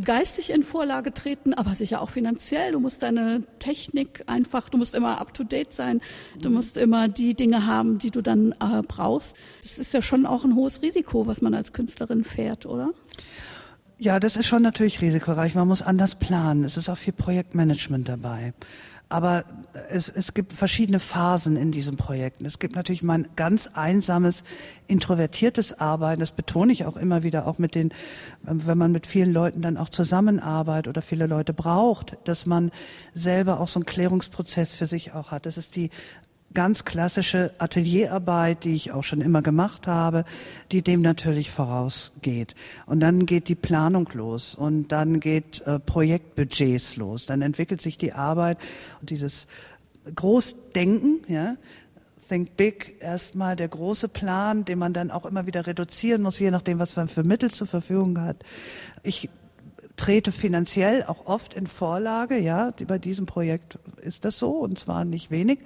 geistig 0.04 0.52
in 0.52 0.64
Vorlage 0.64 1.14
treten, 1.14 1.54
aber 1.54 1.76
sicher 1.76 2.02
auch 2.02 2.10
finanziell. 2.10 2.72
Du 2.72 2.80
musst 2.80 3.04
deine 3.04 3.44
Technik 3.60 4.24
einfach, 4.28 4.70
du 4.70 4.78
musst 4.78 4.96
immer 4.96 5.20
up 5.20 5.34
to 5.34 5.44
date 5.44 5.74
sein. 5.74 6.02
Du 6.42 6.50
mhm. 6.50 6.56
musst 6.56 6.78
immer 6.78 7.08
die 7.08 7.36
Dinge 7.36 7.66
haben, 7.66 8.00
die 8.00 8.12
du 8.12 8.22
dann 8.22 8.54
äh, 8.54 8.82
brauchst. 8.88 9.36
Das 9.62 9.78
ist 9.78 9.94
ja 9.94 10.02
schon 10.02 10.26
auch 10.26 10.46
ein 10.46 10.56
hohes 10.56 10.82
Risiko, 10.82 11.28
was 11.28 11.42
man 11.42 11.54
als 11.54 11.74
Künstlerin 11.74 12.24
fährt, 12.24 12.66
oder? 12.66 12.92
Ja, 13.98 14.22
das 14.22 14.38
ist 14.38 14.48
schon 14.48 14.64
natürlich 14.64 15.02
risikoreich. 15.02 15.56
Man 15.56 15.68
muss 15.68 15.82
anders 15.82 16.16
planen. 16.16 16.64
Es 16.64 16.78
ist 16.78 16.88
auch 16.90 16.98
viel 16.98 17.12
Projektmanagement 17.12 18.08
dabei. 18.08 18.54
Aber 19.12 19.44
es, 19.90 20.08
es 20.08 20.36
gibt 20.36 20.54
verschiedene 20.54 21.00
Phasen 21.00 21.56
in 21.56 21.72
diesen 21.72 21.98
Projekten. 21.98 22.46
Es 22.46 22.60
gibt 22.60 22.76
natürlich 22.76 23.02
mein 23.02 23.28
ganz 23.36 23.68
einsames, 23.74 24.44
introvertiertes 24.86 25.80
Arbeiten. 25.80 26.20
Das 26.20 26.32
betone 26.32 26.72
ich 26.72 26.86
auch 26.86 26.96
immer 26.96 27.24
wieder, 27.24 27.48
auch 27.48 27.58
mit 27.58 27.74
den, 27.74 27.92
wenn 28.44 28.78
man 28.78 28.92
mit 28.92 29.08
vielen 29.08 29.34
Leuten 29.34 29.64
dann 29.64 29.78
auch 29.78 29.90
zusammenarbeitet 29.90 30.90
oder 30.90 31.02
viele 31.02 31.26
Leute 31.26 31.54
braucht, 31.54 32.20
dass 32.26 32.46
man 32.46 32.70
selber 33.16 33.60
auch 33.60 33.68
so 33.68 33.80
einen 33.80 33.88
Klärungsprozess 33.88 34.76
für 34.76 34.86
sich 34.86 35.14
auch 35.14 35.32
hat. 35.32 35.48
Das 35.48 35.58
ist 35.58 35.76
die 35.76 35.90
ganz 36.54 36.86
klassische 36.86 37.54
Atelierarbeit, 37.58 38.64
die 38.64 38.74
ich 38.74 38.92
auch 38.92 39.04
schon 39.04 39.22
immer 39.22 39.42
gemacht 39.42 39.88
habe, 39.88 40.26
die 40.72 40.82
dem 40.82 41.02
natürlich 41.02 41.52
vorausgeht. 41.52 42.56
Und 42.86 43.00
dann 43.02 43.26
geht 43.26 43.48
die 43.48 43.56
Planung 43.56 44.10
los 44.14 44.56
und 44.56 44.92
dann 44.92 45.20
geht 45.20 45.62
äh, 45.62 45.80
Projektbudgets 45.80 46.96
los. 46.96 47.26
Dann 47.26 47.42
entwickelt 47.42 47.82
sich 47.82 47.98
die 47.98 48.14
Arbeit 48.14 48.58
und 49.00 49.10
dieses 49.10 49.48
Großdenken, 50.16 51.22
ja, 51.28 51.56
Think 52.28 52.58
Big, 52.58 52.98
erstmal 53.00 53.56
der 53.56 53.68
große 53.68 54.08
Plan, 54.08 54.64
den 54.64 54.78
man 54.78 54.94
dann 54.94 55.10
auch 55.10 55.26
immer 55.26 55.48
wieder 55.48 55.66
reduzieren 55.66 56.22
muss, 56.22 56.38
je 56.38 56.52
nachdem, 56.52 56.78
was 56.78 56.96
man 56.96 57.08
für 57.08 57.24
Mittel 57.24 57.50
zur 57.50 57.66
Verfügung 57.66 58.22
hat. 58.22 58.44
Ich 59.02 59.30
trete 59.96 60.32
finanziell 60.32 61.04
auch 61.04 61.26
oft 61.26 61.56
in 61.56 61.68
Vorlage, 61.68 62.38
ja, 62.38 62.72
bei 62.88 63.00
diesem 63.00 63.26
Projekt 63.26 63.80
ist 64.02 64.26
das 64.26 64.38
so 64.38 64.52
und 64.52 64.78
zwar 64.80 65.06
nicht 65.06 65.32
wenig. 65.32 65.60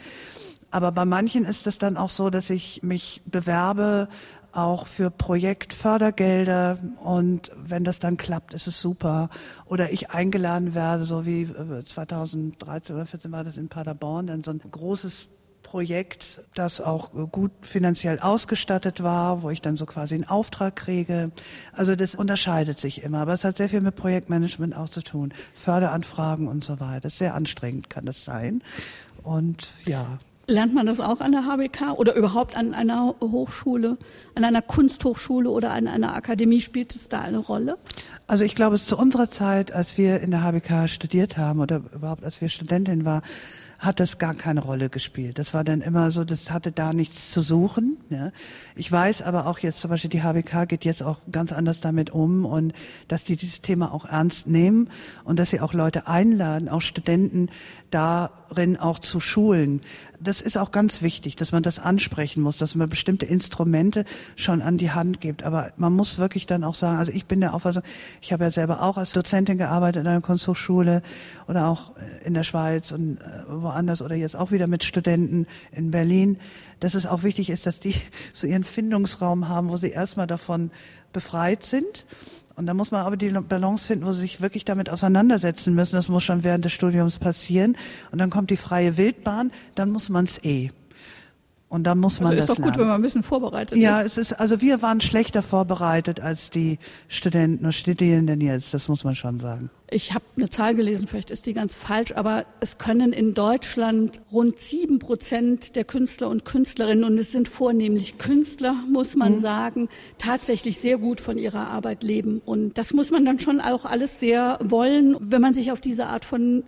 Aber 0.74 0.92
bei 0.92 1.06
manchen 1.06 1.46
ist 1.46 1.68
es 1.68 1.78
dann 1.78 1.98
auch 1.98 2.10
so, 2.10 2.32
dass 2.32 2.50
ich 2.50 2.82
mich 2.82 3.22
bewerbe 3.28 4.10
auch 4.54 4.88
für 4.88 5.12
Projektfördergelder 5.12 6.80
und 7.04 7.52
wenn 7.56 7.84
das 7.84 8.00
dann 8.00 8.18
klappt, 8.18 8.56
ist 8.56 8.66
es 8.66 8.82
super. 8.82 9.30
Oder 9.66 9.92
ich 9.92 10.10
eingeladen 10.10 10.74
werde, 10.74 11.06
so 11.06 11.28
wie 11.28 11.46
2013 11.46 12.56
äh, 12.58 12.98
oder 12.98 13.06
2014 13.06 13.32
war 13.32 13.44
das 13.44 13.58
in 13.58 13.70
Paderborn, 13.70 14.26
dann 14.26 14.42
so 14.42 14.50
ein 14.50 14.62
großes 14.72 15.28
Projekt, 15.62 16.42
das 16.56 16.82
auch 16.82 17.12
gut 17.32 17.52
finanziell 17.62 18.20
ausgestattet 18.20 19.04
war, 19.04 19.44
wo 19.44 19.52
ich 19.52 19.62
dann 19.62 19.78
so 19.78 19.86
quasi 19.86 20.16
einen 20.16 20.28
Auftrag 20.28 20.76
kriege. 20.76 21.32
Also 21.72 21.96
das 21.96 22.16
unterscheidet 22.16 22.80
sich 22.80 23.04
immer, 23.04 23.20
aber 23.20 23.34
es 23.34 23.44
hat 23.44 23.58
sehr 23.58 23.70
viel 23.70 23.82
mit 23.82 23.96
Projektmanagement 23.96 24.76
auch 24.76 24.90
zu 24.90 25.04
tun. 25.04 25.36
Förderanfragen 25.54 26.48
und 26.48 26.64
so 26.64 26.80
weiter. 26.80 27.12
Sehr 27.12 27.36
anstrengend 27.36 27.92
kann 27.92 28.06
das 28.06 28.26
sein. 28.26 28.64
Und 29.22 29.68
ja. 29.86 30.18
Lernt 30.46 30.74
man 30.74 30.86
das 30.86 31.00
auch 31.00 31.22
an 31.22 31.32
der 31.32 31.46
HBK 31.46 31.94
oder 31.98 32.16
überhaupt 32.16 32.58
an 32.58 32.74
einer 32.74 33.16
Hochschule, 33.22 33.98
an 34.36 34.44
einer 34.44 34.62
Kunsthochschule 34.62 35.50
oder 35.50 35.72
an 35.72 35.88
einer 35.88 36.14
Akademie? 36.16 36.60
Spielt 36.60 36.94
es 36.96 37.08
da 37.08 37.22
eine 37.22 37.38
Rolle? 37.38 37.78
Also 38.28 38.44
ich 38.44 38.54
glaube, 38.54 38.78
zu 38.78 38.98
unserer 38.98 39.30
Zeit, 39.30 39.72
als 39.72 39.98
wir 39.98 40.20
in 40.20 40.32
der 40.32 40.44
HBK 40.44 40.90
studiert 40.90 41.38
haben 41.38 41.62
oder 41.62 41.82
überhaupt 41.94 42.26
als 42.26 42.42
wir 42.42 42.50
Studentin 42.50 43.06
waren, 43.06 43.22
hat 43.84 44.00
das 44.00 44.18
gar 44.18 44.34
keine 44.34 44.62
Rolle 44.62 44.90
gespielt. 44.90 45.38
Das 45.38 45.54
war 45.54 45.64
dann 45.66 45.82
immer 45.82 46.10
so, 46.12 46.24
das 46.24 46.52
hatte 46.52 46.72
da 46.72 46.94
nichts 46.94 47.32
zu 47.32 47.42
suchen. 47.42 47.98
Ja. 48.10 48.32
Ich 48.76 48.90
weiß 48.90 49.22
aber 49.22 49.46
auch 49.46 49.60
jetzt 49.60 49.82
zum 49.82 49.90
Beispiel, 49.90 50.10
die 50.10 50.24
HBK 50.24 50.68
geht 50.68 50.86
jetzt 50.86 51.04
auch 51.04 51.20
ganz 51.32 51.52
anders 51.52 51.82
damit 51.82 52.10
um 52.10 52.46
und 52.46 52.74
dass 53.10 53.26
die 53.26 53.36
dieses 53.36 53.62
Thema 53.62 53.94
auch 53.94 54.06
ernst 54.06 54.48
nehmen 54.48 54.90
und 55.26 55.38
dass 55.38 55.50
sie 55.50 55.60
auch 55.60 55.74
Leute 55.74 56.08
einladen, 56.08 56.70
auch 56.70 56.82
Studenten 56.82 57.50
darin 57.92 58.78
auch 58.78 59.00
zu 59.00 59.20
schulen. 59.20 59.82
Das 60.24 60.42
ist 60.42 60.58
auch 60.58 60.72
ganz 60.72 61.02
wichtig, 61.02 61.36
dass 61.36 61.52
man 61.52 61.64
das 61.64 61.80
ansprechen 61.80 62.42
muss, 62.42 62.58
dass 62.58 62.76
man 62.76 62.90
bestimmte 62.90 63.26
Instrumente 63.26 64.06
schon 64.36 64.62
an 64.62 64.78
die 64.78 64.92
Hand 64.92 65.20
gibt. 65.20 65.44
Aber 65.44 65.72
man 65.78 65.94
muss 65.94 66.18
wirklich 66.18 66.46
dann 66.46 66.64
auch 66.64 66.76
sagen, 66.76 66.98
also 66.98 67.12
ich 67.12 67.26
bin 67.26 67.42
der 67.42 67.54
Auffassung, 67.54 67.84
ich 68.22 68.32
habe 68.32 68.46
ja 68.46 68.52
selber 68.52 68.82
auch 68.82 68.98
als 68.98 69.12
Dozentin 69.12 69.58
gearbeitet 69.58 70.02
in 70.02 70.08
einer 70.08 70.22
Kunsthochschule 70.22 71.02
oder 71.48 71.68
auch 71.68 71.92
in 72.24 72.34
der 72.34 72.44
Schweiz 72.44 72.92
und 72.92 73.18
äh, 73.18 73.44
wo 73.50 73.64
woanders 73.64 74.02
oder 74.02 74.16
jetzt 74.16 74.36
auch 74.36 74.52
wieder 74.52 74.68
mit 74.68 74.84
Studenten 74.84 75.48
in 75.72 75.92
Berlin, 75.92 76.38
dass 76.80 76.94
es 76.94 77.06
auch 77.06 77.24
wichtig 77.24 77.50
ist, 77.50 77.66
dass 77.66 77.80
die 77.80 77.96
so 78.34 78.48
ihren 78.48 78.64
Findungsraum 78.64 79.48
haben, 79.48 79.70
wo 79.70 79.78
sie 79.78 79.90
erstmal 79.90 80.28
davon 80.28 80.72
befreit 81.12 81.64
sind. 81.66 82.06
Und 82.56 82.68
da 82.68 82.74
muss 82.74 82.92
man 82.92 83.06
aber 83.06 83.18
die 83.18 83.30
Balance 83.30 83.88
finden, 83.88 84.06
wo 84.06 84.12
sie 84.12 84.22
sich 84.22 84.42
wirklich 84.42 84.64
damit 84.64 84.90
auseinandersetzen 84.90 85.74
müssen. 85.74 85.96
Das 85.96 86.08
muss 86.08 86.24
schon 86.24 86.44
während 86.44 86.66
des 86.66 86.74
Studiums 86.74 87.18
passieren. 87.18 87.76
Und 88.12 88.20
dann 88.20 88.30
kommt 88.30 88.52
die 88.52 88.58
freie 88.58 88.98
Wildbahn, 88.98 89.52
dann 89.76 89.90
muss 89.90 90.10
man 90.10 90.26
es 90.26 90.44
eh. 90.44 90.70
Und 91.74 91.86
da 91.86 91.96
muss 91.96 92.20
man 92.20 92.28
also 92.28 92.38
ist 92.38 92.44
ist 92.44 92.50
doch 92.52 92.58
lernen. 92.60 92.72
gut, 92.72 92.80
wenn 92.80 92.86
man 92.88 92.98
ein 92.98 93.02
bisschen 93.02 93.24
vorbereitet 93.24 93.80
Ja, 93.80 94.02
ist. 94.02 94.12
es 94.20 94.30
ist, 94.30 94.34
also 94.34 94.62
wir 94.62 94.84
waren 94.84 95.02
schlechter 95.02 95.42
vorbereitet 95.42 96.20
als 96.20 96.52
die 96.52 96.78
Studenten 97.08 97.66
und 97.66 97.74
Studierenden 97.74 98.42
jetzt, 98.42 98.76
das 98.76 98.88
muss 98.90 99.04
man 99.04 99.16
schon 99.16 99.40
sagen. 99.40 99.72
Ich 99.90 100.14
habe 100.14 100.24
eine 100.38 100.52
Zahl 100.52 100.76
gelesen, 100.76 101.08
vielleicht 101.08 101.32
ist 101.32 101.48
die 101.48 101.54
ganz 101.54 101.76
falsch, 101.76 102.12
aber 102.12 102.46
es 102.60 102.78
können 102.78 103.12
in 103.12 103.34
Deutschland 103.34 104.22
rund 104.32 104.60
sieben 104.60 105.00
Prozent 105.00 105.76
der 105.76 105.84
Künstler 105.84 106.30
und 106.30 106.46
Künstlerinnen, 106.46 107.04
und 107.06 107.18
es 107.18 107.32
sind 107.32 107.48
vornehmlich 107.48 108.20
Künstler, 108.20 108.76
muss 108.92 109.16
man 109.16 109.40
sagen, 109.40 109.90
tatsächlich 110.20 110.78
sehr 110.78 111.00
gut 111.00 111.22
von 111.22 111.40
ihrer 111.40 111.70
Arbeit 111.70 112.04
leben. 112.04 112.40
Und 112.46 112.78
das 112.78 112.94
muss 112.94 113.10
man 113.10 113.26
dann 113.26 113.40
schon 113.40 113.60
auch 113.60 113.86
alles 113.86 114.20
sehr 114.20 114.60
wollen, 114.64 115.18
wenn 115.20 115.42
man 115.42 115.56
sich 115.56 115.72
auf 115.72 115.80
diese 115.82 116.06
Art 116.06 116.24
von 116.24 116.64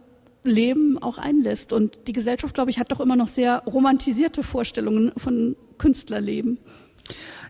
Leben 0.45 0.97
auch 0.97 1.17
einlässt. 1.17 1.73
Und 1.73 2.07
die 2.07 2.13
Gesellschaft, 2.13 2.53
glaube 2.53 2.71
ich, 2.71 2.79
hat 2.79 2.91
doch 2.91 2.99
immer 2.99 3.15
noch 3.15 3.27
sehr 3.27 3.63
romantisierte 3.65 4.43
Vorstellungen 4.43 5.11
von 5.17 5.55
Künstlerleben. 5.77 6.59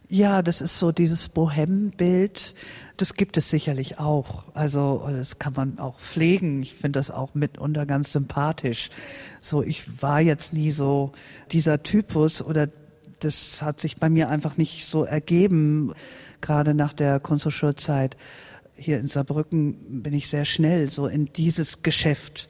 Ja, 0.08 0.42
das 0.42 0.62
ist 0.62 0.78
so 0.78 0.92
dieses 0.92 1.30
Bohem-Bild. 1.30 2.54
Das 2.98 3.16
gibt 3.16 3.38
es 3.38 3.50
sicherlich 3.50 4.00
auch. 4.00 4.46
Also 4.54 5.08
das 5.10 5.40
kann 5.40 5.54
man 5.54 5.80
auch 5.80 6.00
pflegen. 6.00 6.62
Ich 6.62 6.74
finde 6.74 7.00
das 7.00 7.10
auch 7.12 7.34
mitunter 7.34 7.86
ganz 7.86 8.12
sympathisch. 8.12 8.90
So, 9.42 9.64
ich 9.64 10.02
war 10.02 10.22
jetzt 10.22 10.54
nie 10.54 10.72
so 10.72 11.12
dieser 11.52 11.82
Typus 11.82 12.42
oder 12.42 12.70
das 13.20 13.62
hat 13.62 13.82
sich 13.82 13.96
bei 13.96 14.10
mir 14.10 14.30
einfach 14.30 14.58
nicht 14.58 14.86
so 14.86 15.04
ergeben. 15.04 15.94
Gerade 16.42 16.76
nach 16.76 16.94
der 16.94 17.20
Kunsthochschulzeit 17.20 18.16
hier 18.76 19.00
in 19.00 19.08
Saarbrücken 19.08 20.04
bin 20.04 20.14
ich 20.14 20.30
sehr 20.30 20.46
schnell 20.46 20.92
so 20.92 21.08
in 21.08 21.26
dieses 21.26 21.82
Geschäft 21.82 22.50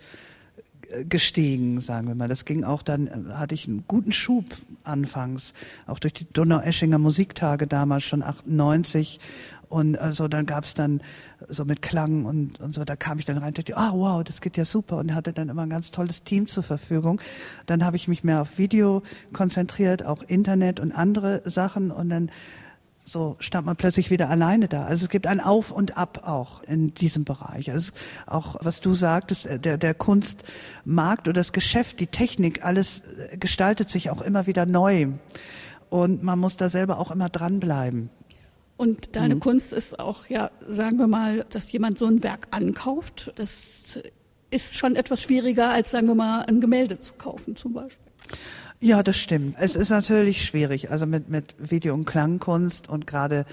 gestiegen, 1.03 1.81
sagen 1.81 2.07
wir 2.07 2.15
mal. 2.15 2.27
Das 2.27 2.45
ging 2.45 2.63
auch 2.63 2.81
dann, 2.81 3.33
hatte 3.37 3.55
ich 3.55 3.67
einen 3.67 3.83
guten 3.87 4.11
Schub 4.11 4.45
anfangs, 4.83 5.53
auch 5.87 5.99
durch 5.99 6.13
die 6.13 6.31
Donau-Eschinger 6.31 6.97
Musiktage 6.97 7.67
damals 7.67 8.03
schon 8.03 8.23
98 8.23 9.19
und 9.69 9.97
also 9.97 10.27
dann 10.27 10.45
gab's 10.45 10.73
dann 10.73 11.01
so 11.47 11.65
mit 11.65 11.81
Klang 11.81 12.25
und, 12.25 12.59
und 12.59 12.75
so, 12.75 12.83
da 12.83 12.95
kam 12.95 13.19
ich 13.19 13.25
dann 13.25 13.37
rein 13.37 13.47
und 13.47 13.57
dachte, 13.57 13.75
ah 13.75 13.91
wow, 13.93 14.23
das 14.23 14.41
geht 14.41 14.57
ja 14.57 14.65
super 14.65 14.97
und 14.97 15.13
hatte 15.13 15.33
dann 15.33 15.49
immer 15.49 15.63
ein 15.63 15.69
ganz 15.69 15.91
tolles 15.91 16.23
Team 16.23 16.47
zur 16.47 16.63
Verfügung. 16.63 17.19
Dann 17.65 17.83
habe 17.83 17.97
ich 17.97 18.07
mich 18.07 18.23
mehr 18.23 18.41
auf 18.41 18.57
Video 18.57 19.03
konzentriert, 19.33 20.05
auch 20.05 20.23
Internet 20.23 20.79
und 20.79 20.91
andere 20.91 21.41
Sachen 21.45 21.91
und 21.91 22.09
dann 22.09 22.29
so 23.05 23.35
stand 23.39 23.67
man 23.67 23.75
plötzlich 23.75 24.09
wieder 24.09 24.29
alleine 24.29 24.67
da. 24.67 24.85
Also 24.85 25.05
es 25.05 25.09
gibt 25.09 25.27
ein 25.27 25.39
Auf 25.39 25.71
und 25.71 25.95
Ab 25.95 26.23
auch 26.25 26.63
in 26.63 26.93
diesem 26.95 27.23
Bereich. 27.23 27.71
Also 27.71 27.91
auch 28.25 28.57
was 28.61 28.81
du 28.81 28.95
sagtest, 28.95 29.47
der, 29.63 29.77
der 29.77 29.93
Kunstmarkt 29.93 31.27
oder 31.27 31.33
das 31.39 31.53
Geschäft, 31.53 31.99
die 31.99 32.07
Technik, 32.07 32.65
alles 32.65 33.03
gestaltet 33.39 33.89
sich 33.89 34.09
auch 34.09 34.21
immer 34.21 34.47
wieder 34.47 34.65
neu. 34.65 35.09
Und 35.89 36.23
man 36.23 36.39
muss 36.39 36.57
da 36.57 36.67
selber 36.67 36.99
auch 36.99 37.11
immer 37.11 37.29
dranbleiben. 37.29 38.09
Und 38.75 39.15
deine 39.15 39.35
mhm. 39.35 39.39
Kunst 39.39 39.71
ist 39.71 39.99
auch, 39.99 40.25
ja, 40.27 40.51
sagen 40.67 40.97
wir 40.97 41.07
mal, 41.07 41.45
dass 41.49 41.71
jemand 41.71 41.97
so 41.99 42.07
ein 42.07 42.23
Werk 42.23 42.47
ankauft. 42.51 43.31
Das 43.35 43.99
ist 44.49 44.77
schon 44.77 44.95
etwas 44.95 45.21
schwieriger, 45.21 45.69
als, 45.69 45.91
sagen 45.91 46.07
wir 46.07 46.15
mal, 46.15 46.41
ein 46.41 46.59
Gemälde 46.59 46.99
zu 46.99 47.13
kaufen 47.13 47.55
zum 47.55 47.73
Beispiel. 47.73 48.05
Ja, 48.81 49.03
das 49.03 49.17
stimmt. 49.17 49.55
Es 49.59 49.75
ist 49.75 49.89
natürlich 49.89 50.45
schwierig, 50.45 50.91
also 50.91 51.05
mit, 51.05 51.29
mit 51.29 51.55
Video- 51.57 51.93
und 51.93 52.05
Klangkunst 52.05 52.89
und 52.89 53.07
gerade 53.07 53.45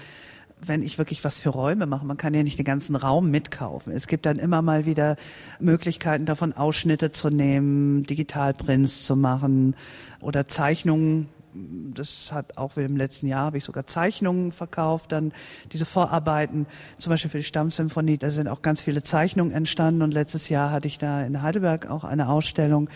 wenn 0.65 0.83
ich 0.83 0.97
wirklich 0.97 1.23
was 1.23 1.39
für 1.39 1.49
Räume 1.49 1.85
mache, 1.85 2.05
man 2.05 2.17
kann 2.17 2.33
ja 2.33 2.43
nicht 2.43 2.57
den 2.57 2.65
ganzen 2.65 2.95
Raum 2.95 3.29
mitkaufen. 3.31 3.91
Es 3.93 4.07
gibt 4.07 4.25
dann 4.25 4.39
immer 4.39 4.61
mal 4.61 4.85
wieder 4.85 5.17
Möglichkeiten 5.59 6.25
davon, 6.25 6.53
Ausschnitte 6.53 7.11
zu 7.11 7.29
nehmen, 7.29 8.03
Digitalprints 8.03 9.03
zu 9.03 9.15
machen 9.15 9.75
oder 10.19 10.47
Zeichnungen. 10.47 11.29
Das 11.93 12.31
hat 12.31 12.57
auch 12.57 12.77
im 12.77 12.97
letzten 12.97 13.27
Jahr 13.27 13.45
habe 13.45 13.57
ich 13.57 13.63
sogar 13.63 13.85
Zeichnungen 13.85 14.51
verkauft, 14.51 15.11
dann 15.11 15.33
diese 15.71 15.85
Vorarbeiten, 15.85 16.65
zum 16.97 17.11
Beispiel 17.11 17.29
für 17.29 17.37
die 17.37 17.43
Stammsymphonie, 17.43 18.17
da 18.17 18.31
sind 18.31 18.47
auch 18.47 18.61
ganz 18.61 18.81
viele 18.81 19.03
Zeichnungen 19.03 19.53
entstanden 19.53 20.01
und 20.01 20.13
letztes 20.13 20.49
Jahr 20.49 20.71
hatte 20.71 20.87
ich 20.87 20.97
da 20.97 21.23
in 21.23 21.41
Heidelberg 21.41 21.89
auch 21.89 22.03
eine 22.03 22.29
Ausstellung 22.29 22.89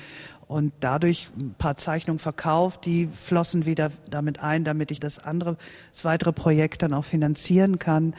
und 0.47 0.73
dadurch 0.79 1.29
ein 1.37 1.55
paar 1.57 1.77
Zeichnungen 1.77 2.19
verkauft, 2.19 2.85
die 2.85 3.07
flossen 3.07 3.65
wieder 3.65 3.91
damit 4.09 4.39
ein, 4.39 4.63
damit 4.63 4.91
ich 4.91 4.99
das 4.99 5.19
andere, 5.19 5.57
das 5.93 6.05
weitere 6.05 6.33
Projekt 6.33 6.81
dann 6.81 6.93
auch 6.93 7.05
finanzieren 7.05 7.79
kann. 7.79 8.15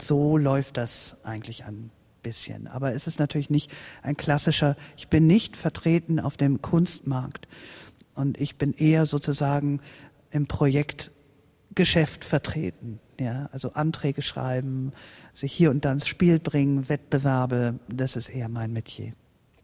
So 0.00 0.38
läuft 0.38 0.76
das 0.76 1.16
eigentlich 1.24 1.64
ein 1.64 1.90
bisschen. 2.22 2.66
Aber 2.68 2.94
es 2.94 3.06
ist 3.06 3.18
natürlich 3.18 3.50
nicht 3.50 3.70
ein 4.02 4.16
klassischer, 4.16 4.76
ich 4.96 5.08
bin 5.08 5.26
nicht 5.26 5.56
vertreten 5.56 6.18
auf 6.18 6.36
dem 6.36 6.62
Kunstmarkt 6.62 7.46
und 8.14 8.38
ich 8.38 8.56
bin 8.56 8.72
eher 8.74 9.06
sozusagen 9.06 9.80
im 10.30 10.46
Projektgeschäft 10.46 12.24
vertreten. 12.24 13.00
Ja, 13.18 13.48
also 13.52 13.72
Anträge 13.74 14.22
schreiben, 14.22 14.92
sich 15.32 15.52
hier 15.52 15.70
und 15.70 15.84
da 15.84 15.92
ins 15.92 16.08
Spiel 16.08 16.40
bringen, 16.40 16.88
Wettbewerbe, 16.88 17.78
das 17.88 18.16
ist 18.16 18.28
eher 18.28 18.48
mein 18.48 18.72
Metier. 18.72 19.12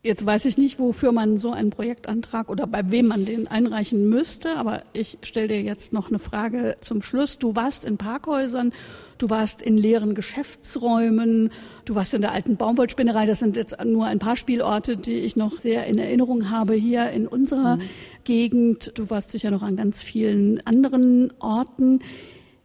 Jetzt 0.03 0.25
weiß 0.25 0.47
ich 0.47 0.57
nicht, 0.57 0.79
wofür 0.79 1.13
man 1.13 1.37
so 1.37 1.53
einen 1.53 1.69
Projektantrag 1.69 2.51
oder 2.51 2.67
bei 2.67 2.91
wem 2.91 3.09
man 3.09 3.27
den 3.27 3.49
einreichen 3.49 4.09
müsste, 4.09 4.57
aber 4.57 4.83
ich 4.95 5.19
stelle 5.23 5.49
dir 5.49 5.61
jetzt 5.61 5.93
noch 5.93 6.09
eine 6.09 6.19
Frage 6.19 6.77
zum 6.81 7.03
Schluss. 7.03 7.39
Du 7.39 7.55
warst 7.55 7.85
in 7.85 7.99
Parkhäusern, 7.99 8.73
du 9.19 9.29
warst 9.29 9.61
in 9.61 9.77
leeren 9.77 10.15
Geschäftsräumen, 10.15 11.51
du 11.85 11.95
warst 11.95 12.15
in 12.15 12.23
der 12.23 12.33
alten 12.33 12.57
Baumwollspinnerei. 12.57 13.27
Das 13.27 13.41
sind 13.41 13.57
jetzt 13.57 13.77
nur 13.85 14.07
ein 14.07 14.19
paar 14.19 14.37
Spielorte, 14.37 14.97
die 14.97 15.17
ich 15.17 15.37
noch 15.37 15.61
sehr 15.61 15.87
in 15.87 15.99
Erinnerung 15.99 16.49
habe 16.49 16.73
hier 16.73 17.11
in 17.11 17.27
unserer 17.27 17.77
mhm. 17.77 17.83
Gegend. 18.25 18.93
Du 18.95 19.11
warst 19.11 19.33
sicher 19.33 19.51
noch 19.51 19.63
an 19.63 19.77
ganz 19.77 20.03
vielen 20.03 20.67
anderen 20.67 21.31
Orten. 21.41 21.99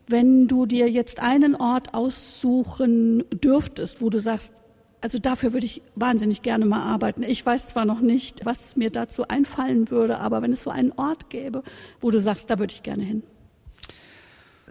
Wenn 0.08 0.48
du 0.48 0.66
dir 0.66 0.90
jetzt 0.90 1.20
einen 1.20 1.54
Ort 1.54 1.96
aussuchen 1.96 3.26
dürftest, 3.32 4.02
wo 4.02 4.10
du 4.10 4.22
sagst, 4.22 4.54
also 5.06 5.20
dafür 5.20 5.54
würde 5.54 5.68
ich 5.68 5.84
wahnsinnig 5.94 6.42
gerne 6.42 6.66
mal 6.66 6.82
arbeiten. 6.82 7.22
Ich 7.22 7.46
weiß 7.46 7.68
zwar 7.68 7.86
noch 7.86 8.02
nicht, 8.02 8.44
was 8.44 8.76
mir 8.76 8.90
dazu 8.90 9.28
einfallen 9.28 9.92
würde, 9.92 10.18
aber 10.18 10.42
wenn 10.42 10.52
es 10.52 10.64
so 10.64 10.72
einen 10.72 10.92
Ort 10.94 11.30
gäbe, 11.30 11.62
wo 12.02 12.10
du 12.10 12.20
sagst, 12.20 12.50
da 12.50 12.58
würde 12.58 12.74
ich 12.74 12.82
gerne 12.82 13.04
hin. 13.04 13.22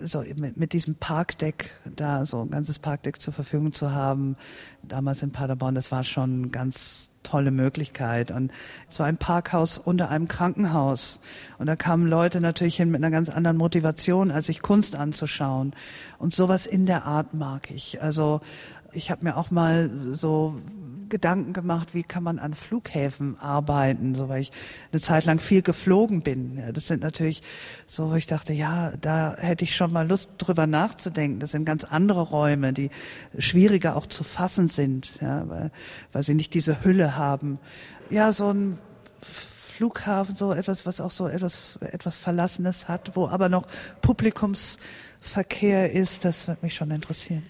So 0.01 0.25
mit, 0.35 0.57
mit 0.57 0.73
diesem 0.73 0.97
Parkdeck, 0.97 1.71
da 1.85 2.27
so 2.27 2.41
ein 2.41 2.51
ganzes 2.51 2.81
Parkdeck 2.81 3.23
zur 3.23 3.33
Verfügung 3.33 3.75
zu 3.75 3.93
haben, 3.93 4.35
damals 4.83 5.23
in 5.23 5.31
Paderborn, 5.31 5.77
das 5.77 5.93
war 5.93 6.03
schon 6.03 6.51
ganz 6.51 7.11
tolle 7.25 7.51
Möglichkeit. 7.51 8.31
Und 8.31 8.53
so 8.89 9.03
ein 9.03 9.17
Parkhaus 9.17 9.79
unter 9.79 10.11
einem 10.11 10.29
Krankenhaus. 10.29 11.19
Und 11.59 11.67
da 11.67 11.75
kamen 11.75 12.07
Leute 12.07 12.41
natürlich 12.41 12.77
hin 12.77 12.91
mit 12.91 13.03
einer 13.03 13.11
ganz 13.11 13.31
anderen 13.31 13.57
Motivation, 13.57 14.31
als 14.31 14.47
sich 14.47 14.63
Kunst 14.63 14.95
anzuschauen. 14.95 15.75
Und 16.19 16.35
sowas 16.35 16.67
in 16.67 16.87
der 16.87 17.05
Art 17.05 17.35
mag 17.35 17.71
ich. 17.71 18.03
Also 18.03 18.41
ich 18.95 19.11
habe 19.11 19.25
mir 19.25 19.37
auch 19.37 19.51
mal 19.51 19.91
so 20.13 20.57
Gedanken 21.09 21.53
gemacht, 21.53 21.95
wie 21.95 22.03
kann 22.03 22.23
man 22.23 22.39
an 22.39 22.55
Flughäfen 22.55 23.39
arbeiten, 23.39 24.15
so 24.15 24.29
weil 24.29 24.43
ich 24.43 24.53
eine 24.91 25.01
Zeit 25.01 25.25
lang 25.25 25.39
viel 25.39 25.63
geflogen 25.63 26.23
bin. 26.23 26.59
Ja, 26.59 26.73
das 26.73 26.87
sind 26.87 27.03
natürlich 27.03 27.43
so, 27.87 28.11
wo 28.11 28.15
ich 28.15 28.27
dachte, 28.27 28.53
ja, 28.53 28.93
da 29.01 29.37
hätte 29.39 29.65
ich 29.65 29.77
schon 29.77 29.93
mal 29.93 30.09
Lust 30.09 30.31
drüber 30.39 30.67
nachzudenken. 30.67 31.41
Das 31.41 31.53
sind 31.53 31.65
ganz 31.65 31.85
andere 31.85 32.23
Räume, 32.23 32.73
die 32.73 32.91
schwieriger 33.39 33.97
auch 33.97 34.07
zu 34.07 34.25
fassen 34.25 34.69
sind, 34.69 35.21
ja, 35.21 35.49
weil, 35.49 35.71
weil 36.13 36.23
sie 36.23 36.35
nicht 36.35 36.55
diese 36.55 36.85
Hülle 36.85 37.17
haben. 37.17 37.59
Ja, 38.11 38.33
so 38.33 38.53
ein 38.53 38.79
Flughafen, 39.23 40.37
so 40.37 40.53
etwas, 40.53 40.87
was 40.87 41.01
auch 41.01 41.11
so 41.11 41.29
etwas, 41.29 41.79
etwas 41.81 42.17
Verlassenes 42.17 42.89
hat, 42.89 43.17
wo 43.17 43.29
aber 43.29 43.49
noch 43.49 43.67
Publikumsverkehr 44.03 45.93
ist, 45.93 46.25
das 46.25 46.49
wird 46.49 46.63
mich 46.63 46.75
schon 46.75 46.91
interessieren. 46.91 47.45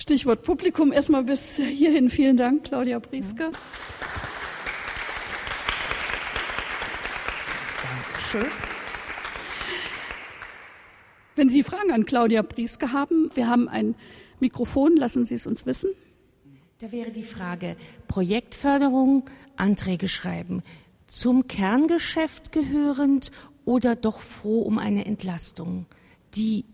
Stichwort 0.00 0.42
Publikum. 0.42 0.92
Erstmal 0.92 1.24
bis 1.24 1.56
hierhin 1.56 2.08
vielen 2.08 2.36
Dank, 2.36 2.62
Claudia 2.62 3.00
Brieske. 3.00 3.50
Dankeschön. 7.82 8.46
Wenn 11.34 11.48
Sie 11.48 11.64
Fragen 11.64 11.90
an 11.90 12.04
Claudia 12.04 12.42
Brieske 12.42 12.92
haben, 12.92 13.30
wir 13.34 13.48
haben 13.48 13.68
ein 13.68 13.96
Mikrofon, 14.38 14.96
lassen 14.96 15.26
Sie 15.26 15.34
es 15.34 15.48
uns 15.48 15.66
wissen. 15.66 15.90
Da 16.78 16.92
wäre 16.92 17.10
die 17.10 17.24
Frage, 17.24 17.76
Projektförderung, 18.06 19.28
Anträge 19.56 20.06
schreiben, 20.06 20.62
zum 21.08 21.48
Kerngeschäft 21.48 22.52
gehörend 22.52 23.32
oder 23.64 23.96
doch 23.96 24.20
froh 24.20 24.60
um 24.62 24.78
eine 24.78 25.06
Entlastung, 25.06 25.86
die 26.36 26.66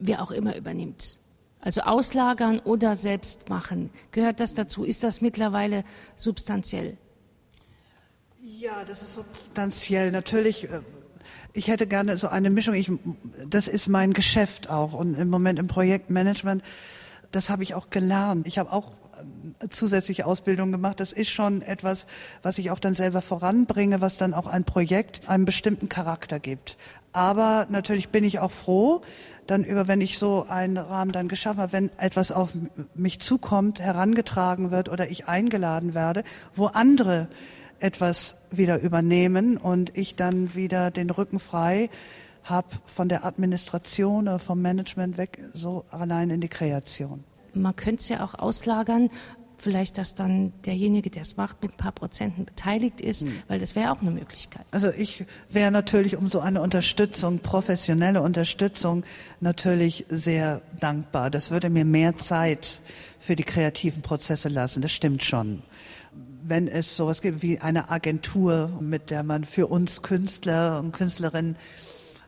wer 0.00 0.20
auch 0.20 0.32
immer 0.32 0.56
übernimmt? 0.56 1.16
Also 1.64 1.80
auslagern 1.80 2.60
oder 2.60 2.94
selbst 2.94 3.48
machen. 3.48 3.88
Gehört 4.10 4.38
das 4.38 4.52
dazu? 4.52 4.84
Ist 4.84 5.02
das 5.02 5.22
mittlerweile 5.22 5.82
substanziell? 6.14 6.98
Ja, 8.42 8.84
das 8.86 9.00
ist 9.00 9.14
substanziell. 9.14 10.10
Natürlich, 10.10 10.64
äh, 10.70 10.80
ich 11.54 11.68
hätte 11.68 11.86
gerne 11.86 12.18
so 12.18 12.28
eine 12.28 12.50
Mischung. 12.50 12.74
Ich, 12.74 12.92
das 13.48 13.66
ist 13.66 13.88
mein 13.88 14.12
Geschäft 14.12 14.68
auch. 14.68 14.92
Und 14.92 15.14
im 15.14 15.30
Moment 15.30 15.58
im 15.58 15.66
Projektmanagement, 15.66 16.62
das 17.30 17.48
habe 17.48 17.62
ich 17.62 17.72
auch 17.72 17.88
gelernt. 17.88 18.46
Ich 18.46 18.58
habe 18.58 18.70
auch 18.70 18.92
äh, 19.60 19.68
zusätzliche 19.70 20.26
Ausbildung 20.26 20.70
gemacht. 20.70 21.00
Das 21.00 21.12
ist 21.12 21.30
schon 21.30 21.62
etwas, 21.62 22.06
was 22.42 22.58
ich 22.58 22.70
auch 22.72 22.78
dann 22.78 22.94
selber 22.94 23.22
voranbringe, 23.22 24.02
was 24.02 24.18
dann 24.18 24.34
auch 24.34 24.48
ein 24.48 24.64
Projekt 24.64 25.26
einen 25.30 25.46
bestimmten 25.46 25.88
Charakter 25.88 26.40
gibt. 26.40 26.76
Aber 27.14 27.66
natürlich 27.70 28.08
bin 28.08 28.24
ich 28.24 28.40
auch 28.40 28.50
froh, 28.50 29.00
dann 29.46 29.62
über, 29.62 29.86
wenn 29.86 30.00
ich 30.00 30.18
so 30.18 30.46
einen 30.48 30.76
Rahmen 30.76 31.12
dann 31.12 31.28
geschaffen 31.28 31.60
habe, 31.60 31.72
wenn 31.72 31.90
etwas 31.96 32.32
auf 32.32 32.54
mich 32.94 33.20
zukommt, 33.20 33.78
herangetragen 33.78 34.72
wird 34.72 34.88
oder 34.88 35.08
ich 35.08 35.28
eingeladen 35.28 35.94
werde, 35.94 36.24
wo 36.54 36.66
andere 36.66 37.28
etwas 37.78 38.34
wieder 38.50 38.80
übernehmen 38.80 39.58
und 39.58 39.96
ich 39.96 40.16
dann 40.16 40.56
wieder 40.56 40.90
den 40.90 41.08
Rücken 41.08 41.38
frei 41.38 41.88
habe 42.42 42.68
von 42.84 43.08
der 43.08 43.24
Administration 43.24 44.26
oder 44.26 44.40
vom 44.40 44.60
Management 44.60 45.16
weg, 45.16 45.38
so 45.52 45.84
allein 45.92 46.30
in 46.30 46.40
die 46.40 46.48
Kreation. 46.48 47.22
Man 47.54 47.76
könnte 47.76 48.00
es 48.00 48.08
ja 48.08 48.24
auch 48.24 48.34
auslagern, 48.34 49.08
vielleicht, 49.58 49.98
dass 49.98 50.14
dann 50.14 50.52
derjenige, 50.64 51.10
der 51.10 51.22
es 51.22 51.36
macht, 51.36 51.62
mit 51.62 51.72
ein 51.72 51.76
paar 51.76 51.92
Prozenten 51.92 52.44
beteiligt 52.44 53.00
ist, 53.00 53.22
hm. 53.22 53.32
weil 53.48 53.58
das 53.58 53.74
wäre 53.74 53.92
auch 53.92 54.00
eine 54.00 54.10
Möglichkeit. 54.10 54.64
Also 54.70 54.90
ich 54.90 55.24
wäre 55.50 55.70
natürlich 55.70 56.16
um 56.16 56.30
so 56.30 56.40
eine 56.40 56.60
Unterstützung, 56.60 57.38
professionelle 57.38 58.22
Unterstützung, 58.22 59.04
natürlich 59.40 60.06
sehr 60.08 60.62
dankbar. 60.80 61.30
Das 61.30 61.50
würde 61.50 61.70
mir 61.70 61.84
mehr 61.84 62.16
Zeit 62.16 62.80
für 63.18 63.36
die 63.36 63.44
kreativen 63.44 64.02
Prozesse 64.02 64.48
lassen. 64.48 64.82
Das 64.82 64.92
stimmt 64.92 65.24
schon 65.24 65.62
wenn 66.46 66.68
es 66.68 66.94
sowas 66.94 67.22
gibt 67.22 67.42
wie 67.42 67.58
eine 67.60 67.90
Agentur, 67.90 68.70
mit 68.78 69.10
der 69.10 69.22
man 69.22 69.44
für 69.44 69.66
uns 69.66 70.02
Künstler 70.02 70.78
und 70.78 70.92
Künstlerinnen 70.92 71.56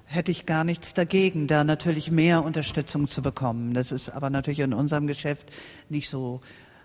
hätte 0.07 0.31
ich 0.31 0.47
gar 0.47 0.65
nichts 0.65 0.95
dagegen, 0.95 1.47
da 1.47 1.65
natürlich 1.65 2.11
mehr 2.11 2.45
Unterstützung 2.45 3.09
zu 3.09 3.23
bekommen. 3.23 3.75
Das 3.75 3.93
ist 3.93 4.09
aber 4.09 4.31
natürlich 4.31 4.61
in 4.61 4.73
unserem 4.73 5.07
Geschäft 5.07 5.51
nicht 5.89 6.09
so 6.09 6.41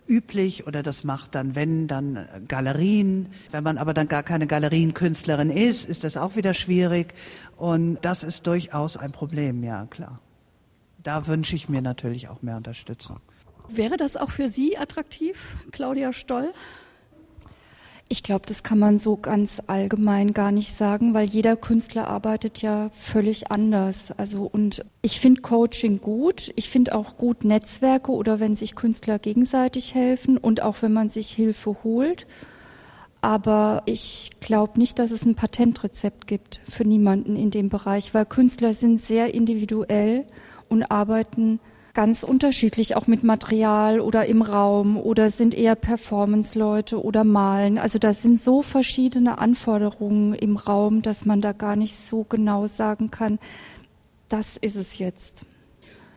üblich 0.08 0.68
oder 0.68 0.84
das 0.84 1.04
macht 1.04 1.36
dann, 1.36 1.56
wenn, 1.56 1.88
dann 1.88 2.28
Galerien. 2.48 3.28
Wenn 3.52 3.64
man 3.64 3.78
aber 3.78 3.94
dann 3.94 4.08
gar 4.08 4.24
keine 4.24 4.48
Galerienkünstlerin 4.48 5.50
ist, 5.50 5.88
ist 5.88 6.04
das 6.04 6.18
auch 6.18 6.36
wieder 6.36 6.54
schwierig. 6.54 7.14
Und 7.58 8.00
das 8.02 8.24
ist 8.24 8.48
durchaus 8.48 8.98
ein 8.98 9.12
Problem, 9.12 9.64
ja, 9.64 9.86
klar. 9.86 10.20
Da 11.04 11.28
wünsche 11.28 11.56
ich 11.56 11.70
mir 11.70 11.82
natürlich 11.82 12.28
auch 12.30 12.42
mehr 12.42 12.58
Unterstützung. 12.58 13.20
Wäre 13.68 13.98
das 13.98 14.18
auch 14.18 14.32
für 14.32 14.48
Sie 14.48 14.78
attraktiv, 14.78 15.56
Claudia 15.72 16.14
Stoll? 16.14 16.52
Ich 18.12 18.24
glaube, 18.24 18.46
das 18.46 18.62
kann 18.62 18.78
man 18.78 19.00
so 19.00 19.16
ganz 19.16 19.62
allgemein 19.68 20.34
gar 20.34 20.52
nicht 20.52 20.76
sagen, 20.76 21.14
weil 21.14 21.30
jeder 21.30 21.56
Künstler 21.56 22.10
arbeitet 22.10 22.62
ja 22.62 22.90
völlig 22.92 23.52
anders. 23.52 24.12
Also 24.18 24.50
und 24.52 24.84
ich 25.02 25.22
finde 25.22 25.40
Coaching 25.40 26.02
gut. 26.02 26.52
Ich 26.58 26.70
finde 26.70 26.94
auch 26.94 27.16
gut 27.16 27.46
Netzwerke 27.46 28.12
oder 28.12 28.42
wenn 28.42 28.54
sich 28.54 28.76
Künstler 28.76 29.18
gegenseitig 29.18 29.96
helfen 29.96 30.38
und 30.38 30.62
auch 30.62 30.82
wenn 30.82 30.92
man 30.92 31.10
sich 31.10 31.30
Hilfe 31.30 31.78
holt. 31.86 32.28
Aber 33.22 33.82
ich 33.86 34.32
glaube 34.42 34.78
nicht, 34.78 35.00
dass 35.00 35.12
es 35.12 35.24
ein 35.24 35.36
Patentrezept 35.36 36.28
gibt 36.28 36.60
für 36.70 36.84
niemanden 36.84 37.38
in 37.38 37.50
dem 37.50 37.70
Bereich, 37.70 38.14
weil 38.14 38.26
Künstler 38.26 38.74
sind 38.74 39.00
sehr 39.00 39.34
individuell 39.34 40.26
und 40.68 40.84
arbeiten 40.92 41.62
ganz 41.94 42.24
unterschiedlich, 42.24 42.96
auch 42.96 43.08
mit 43.08 43.24
Material 43.24 44.00
oder 44.00 44.26
im 44.26 44.42
Raum 44.42 44.98
oder 44.98 45.30
sind 45.30 45.54
eher 45.54 45.76
Performance-Leute 45.76 47.04
oder 47.04 47.24
malen. 47.24 47.78
Also 47.78 48.00
da 48.00 48.14
sind 48.14 48.42
so 48.42 48.62
verschiedene 48.62 49.38
Anforderungen 49.38 50.34
im 50.34 50.58
Raum, 50.58 51.02
dass 51.02 51.26
man 51.26 51.42
da 51.42 51.52
gar 51.52 51.76
nicht 51.76 51.96
so 51.96 52.24
genau 52.24 52.68
sagen 52.68 53.12
kann, 53.12 53.40
das 54.30 54.58
ist 54.58 54.78
es 54.78 54.98
jetzt. 54.98 55.42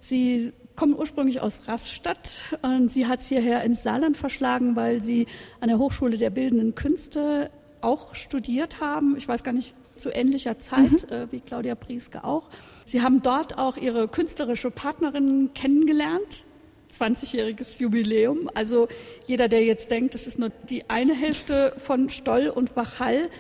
Sie 0.00 0.52
kommen 0.76 0.94
ursprünglich 0.94 1.40
aus 1.40 1.62
Rastatt 1.66 2.56
und 2.62 2.90
sie 2.90 3.06
hat 3.06 3.20
es 3.20 3.28
hierher 3.28 3.64
ins 3.64 3.82
Saarland 3.82 4.16
verschlagen, 4.16 4.76
weil 4.76 5.02
sie 5.02 5.26
an 5.60 5.68
der 5.68 5.78
Hochschule 5.78 6.16
der 6.16 6.30
Bildenden 6.30 6.74
Künste 6.74 7.50
auch 7.80 8.14
studiert 8.14 8.80
haben. 8.80 9.16
Ich 9.16 9.28
weiß 9.28 9.44
gar 9.44 9.52
nicht, 9.52 9.74
zu 9.96 10.10
ähnlicher 10.10 10.58
Zeit 10.58 11.10
mhm. 11.10 11.14
äh, 11.14 11.32
wie 11.32 11.40
Claudia 11.40 11.74
Prieske 11.74 12.24
auch. 12.24 12.50
Sie 12.84 13.02
haben 13.02 13.22
dort 13.22 13.58
auch 13.58 13.76
ihre 13.76 14.08
künstlerische 14.08 14.70
Partnerin 14.70 15.50
kennengelernt. 15.54 16.46
20-jähriges 16.92 17.80
Jubiläum. 17.80 18.48
Also 18.54 18.88
jeder, 19.26 19.48
der 19.48 19.64
jetzt 19.64 19.90
denkt, 19.90 20.14
das 20.14 20.26
ist 20.26 20.38
nur 20.38 20.50
die 20.68 20.88
eine 20.88 21.14
Hälfte 21.14 21.74
von 21.76 22.08
Stoll 22.08 22.48
und 22.48 22.76
Wachall, 22.76 23.30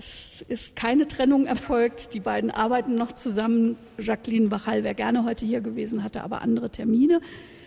es 0.00 0.42
ist 0.48 0.76
keine 0.76 1.06
Trennung 1.06 1.44
erfolgt. 1.44 2.14
Die 2.14 2.20
beiden 2.20 2.50
arbeiten 2.50 2.94
noch 2.94 3.12
zusammen. 3.12 3.76
Jacqueline 3.98 4.50
Wachall 4.50 4.82
wäre 4.82 4.94
gerne 4.94 5.26
heute 5.26 5.44
hier 5.44 5.60
gewesen, 5.60 6.02
hatte 6.02 6.24
aber 6.24 6.40
andere 6.40 6.70
Termine. 6.70 7.20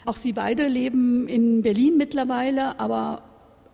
Auch 0.05 0.15
sie 0.15 0.33
beide 0.33 0.67
leben 0.67 1.27
in 1.27 1.61
Berlin 1.61 1.95
mittlerweile, 1.95 2.79
aber 2.79 3.23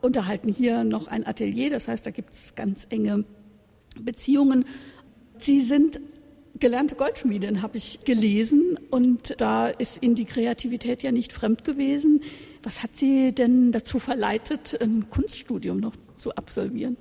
unterhalten 0.02 0.52
hier 0.52 0.84
noch 0.84 1.08
ein 1.08 1.26
Atelier. 1.26 1.70
Das 1.70 1.88
heißt, 1.88 2.06
da 2.06 2.12
gibt 2.12 2.34
es 2.34 2.54
ganz 2.56 2.88
enge 2.90 3.24
Beziehungen. 3.98 4.66
Sie 5.38 5.62
sind 5.62 6.02
gelernte 6.60 6.96
Goldschmiedin, 6.96 7.62
habe 7.62 7.78
ich 7.78 8.02
gelesen. 8.04 8.78
Und 8.90 9.36
da 9.40 9.68
ist 9.68 10.04
Ihnen 10.04 10.16
die 10.16 10.26
Kreativität 10.26 11.04
ja 11.04 11.12
nicht 11.12 11.34
fremd 11.34 11.64
gewesen. 11.64 12.22
Was 12.64 12.84
hat 12.84 12.96
Sie 12.96 13.32
denn 13.32 13.72
dazu 13.72 14.00
verleitet, 14.00 14.78
ein 14.82 15.10
Kunststudium 15.10 15.80
noch 15.80 15.94
zu 16.16 16.36
absolvieren? 16.36 16.98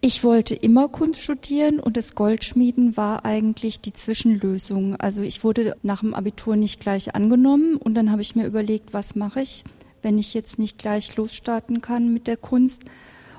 Ich 0.00 0.22
wollte 0.22 0.54
immer 0.54 0.88
Kunst 0.88 1.20
studieren 1.22 1.80
und 1.80 1.96
das 1.96 2.14
Goldschmieden 2.14 2.96
war 2.96 3.24
eigentlich 3.24 3.80
die 3.80 3.92
Zwischenlösung. 3.92 4.96
Also 4.96 5.22
ich 5.22 5.42
wurde 5.44 5.76
nach 5.82 6.00
dem 6.00 6.14
Abitur 6.14 6.56
nicht 6.56 6.80
gleich 6.80 7.14
angenommen 7.14 7.76
und 7.76 7.94
dann 7.94 8.10
habe 8.10 8.22
ich 8.22 8.36
mir 8.36 8.46
überlegt, 8.46 8.92
was 8.94 9.14
mache 9.14 9.40
ich, 9.40 9.64
wenn 10.02 10.18
ich 10.18 10.34
jetzt 10.34 10.58
nicht 10.58 10.78
gleich 10.78 11.16
losstarten 11.16 11.80
kann 11.80 12.12
mit 12.12 12.26
der 12.26 12.36
Kunst 12.36 12.84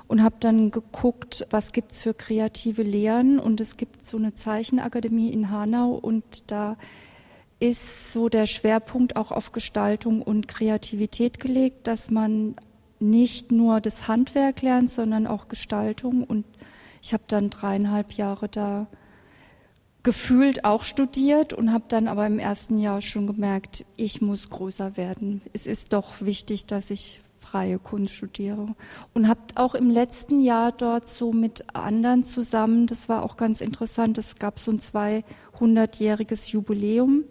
und 0.08 0.22
habe 0.22 0.36
dann 0.40 0.70
geguckt, 0.70 1.46
was 1.50 1.72
gibt's 1.72 2.02
für 2.02 2.14
kreative 2.14 2.82
Lehren 2.82 3.38
und 3.38 3.60
es 3.60 3.76
gibt 3.76 4.04
so 4.04 4.16
eine 4.16 4.34
Zeichenakademie 4.34 5.32
in 5.32 5.50
Hanau 5.50 5.92
und 5.92 6.50
da 6.50 6.76
ist 7.58 8.12
so 8.12 8.28
der 8.28 8.46
Schwerpunkt 8.46 9.16
auch 9.16 9.32
auf 9.32 9.52
Gestaltung 9.52 10.22
und 10.22 10.48
Kreativität 10.48 11.40
gelegt, 11.40 11.86
dass 11.86 12.10
man 12.10 12.54
nicht 13.00 13.52
nur 13.52 13.80
das 13.80 14.08
Handwerk 14.08 14.62
lernt, 14.62 14.90
sondern 14.90 15.26
auch 15.26 15.48
Gestaltung 15.48 16.24
und 16.24 16.44
ich 17.02 17.12
habe 17.12 17.24
dann 17.28 17.50
dreieinhalb 17.50 18.12
Jahre 18.12 18.48
da 18.48 18.86
gefühlt 20.02 20.64
auch 20.64 20.84
studiert 20.84 21.52
und 21.52 21.72
habe 21.72 21.84
dann 21.88 22.06
aber 22.06 22.26
im 22.26 22.38
ersten 22.38 22.78
Jahr 22.78 23.00
schon 23.00 23.26
gemerkt, 23.26 23.84
ich 23.96 24.20
muss 24.20 24.50
größer 24.50 24.96
werden. 24.96 25.42
Es 25.52 25.66
ist 25.66 25.92
doch 25.92 26.20
wichtig, 26.20 26.66
dass 26.66 26.90
ich 26.90 27.20
freie 27.46 27.78
Kunst 27.78 28.14
studiere. 28.14 28.74
Und 29.14 29.28
habe 29.28 29.40
auch 29.54 29.74
im 29.74 29.90
letzten 29.90 30.40
Jahr 30.40 30.72
dort 30.72 31.06
so 31.06 31.32
mit 31.32 31.64
anderen 31.74 32.24
zusammen, 32.24 32.86
das 32.86 33.08
war 33.08 33.22
auch 33.22 33.36
ganz 33.36 33.60
interessant, 33.60 34.18
es 34.18 34.36
gab 34.36 34.58
so 34.58 34.72
ein 34.72 34.80
200-jähriges 34.80 36.50
Jubiläum. 36.50 37.24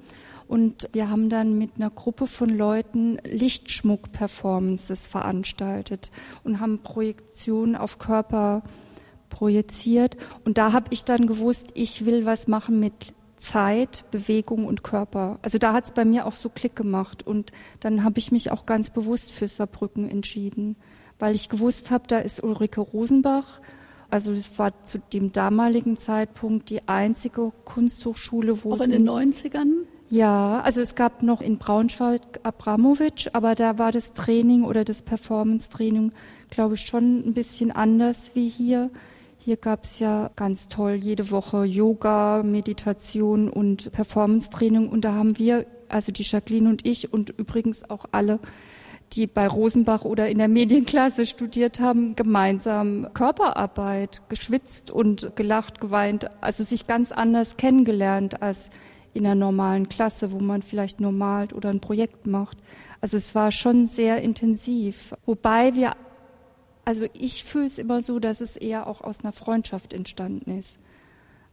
Und 0.47 0.89
wir 0.93 1.09
haben 1.09 1.29
dann 1.29 1.57
mit 1.57 1.71
einer 1.75 1.89
Gruppe 1.89 2.27
von 2.27 2.49
Leuten 2.49 3.17
Lichtschmuck-Performances 3.25 5.07
veranstaltet 5.07 6.11
und 6.43 6.59
haben 6.59 6.79
Projektionen 6.83 7.75
auf 7.75 7.97
Körper 7.97 8.61
projiziert. 9.29 10.17
Und 10.45 10.59
da 10.59 10.71
habe 10.71 10.87
ich 10.91 11.03
dann 11.03 11.25
gewusst, 11.25 11.71
ich 11.73 12.05
will 12.05 12.25
was 12.25 12.47
machen 12.47 12.79
mit 12.79 13.14
Zeit, 13.35 14.05
Bewegung 14.11 14.65
und 14.65 14.83
Körper. 14.83 15.39
Also 15.41 15.57
da 15.57 15.73
hat 15.73 15.85
es 15.85 15.91
bei 15.91 16.05
mir 16.05 16.25
auch 16.25 16.33
so 16.33 16.49
Klick 16.49 16.75
gemacht 16.75 17.25
und 17.25 17.51
dann 17.79 18.03
habe 18.03 18.19
ich 18.19 18.31
mich 18.31 18.51
auch 18.51 18.65
ganz 18.65 18.89
bewusst 18.89 19.33
für 19.33 19.47
Saarbrücken 19.47 20.09
entschieden, 20.09 20.75
weil 21.19 21.35
ich 21.35 21.49
gewusst 21.49 21.91
habe, 21.91 22.05
da 22.07 22.19
ist 22.19 22.43
Ulrike 22.43 22.81
Rosenbach. 22.81 23.61
Also 24.09 24.33
das 24.33 24.57
war 24.57 24.85
zu 24.85 24.99
dem 24.99 25.31
damaligen 25.31 25.97
Zeitpunkt 25.97 26.69
die 26.69 26.87
einzige 26.87 27.51
Kunsthochschule, 27.65 28.63
wo 28.63 28.73
auch 28.73 28.81
in 28.81 28.91
den 28.91 29.09
90ern? 29.09 29.85
Ja, 30.09 30.61
also 30.61 30.81
es 30.81 30.95
gab 30.95 31.23
noch 31.23 31.41
in 31.41 31.57
Braunschweig 31.57 32.21
Abramowitsch, 32.43 33.29
aber 33.33 33.55
da 33.55 33.79
war 33.79 33.91
das 33.91 34.13
Training 34.13 34.63
oder 34.63 34.83
das 34.85 35.01
Performance-Training, 35.01 36.11
glaube 36.51 36.75
ich, 36.75 36.81
schon 36.81 37.27
ein 37.27 37.33
bisschen 37.33 37.71
anders 37.71 38.31
wie 38.35 38.47
hier. 38.47 38.91
Hier 39.45 39.57
gab 39.57 39.83
es 39.83 39.99
ja 39.99 40.31
ganz 40.35 40.69
toll 40.69 40.93
jede 40.95 41.29
Woche 41.29 41.65
Yoga, 41.65 42.41
Meditation 42.43 43.47
und 43.47 43.91
Performance-Training. 43.91 44.89
Und 44.89 45.05
da 45.05 45.13
haben 45.13 45.37
wir, 45.37 45.67
also 45.87 46.11
die 46.11 46.23
Jacqueline 46.23 46.67
und 46.67 46.83
ich 46.83 47.13
und 47.13 47.29
übrigens 47.29 47.87
auch 47.87 48.05
alle, 48.11 48.39
die 49.13 49.27
bei 49.27 49.45
Rosenbach 49.45 50.03
oder 50.03 50.29
in 50.29 50.39
der 50.39 50.47
Medienklasse 50.47 51.27
studiert 51.27 51.79
haben, 51.79 52.15
gemeinsam 52.15 53.09
Körperarbeit, 53.13 54.23
geschwitzt 54.29 54.89
und 54.89 55.35
gelacht, 55.35 55.79
geweint, 55.79 56.27
also 56.41 56.63
sich 56.63 56.87
ganz 56.87 57.11
anders 57.11 57.55
kennengelernt 57.55 58.41
als 58.41 58.71
in 59.13 59.27
einer 59.27 59.35
normalen 59.35 59.89
Klasse, 59.89 60.31
wo 60.31 60.39
man 60.39 60.63
vielleicht 60.63 60.99
nur 60.99 61.11
oder 61.53 61.69
ein 61.69 61.81
Projekt 61.81 62.25
macht. 62.25 62.57
Also 62.99 63.15
es 63.15 63.35
war 63.35 63.51
schon 63.51 63.85
sehr 63.85 64.23
intensiv, 64.23 65.13
wobei 65.27 65.75
wir 65.75 65.93
Also 66.85 67.07
ich 67.13 67.43
fühle 67.43 67.65
es 67.65 67.77
immer 67.79 68.01
so, 68.01 68.19
dass 68.19 68.41
es 68.41 68.55
eher 68.55 68.87
auch 68.87 69.01
aus 69.01 69.21
einer 69.21 69.31
Freundschaft 69.31 69.93
entstanden 69.93 70.57
ist. 70.57 70.77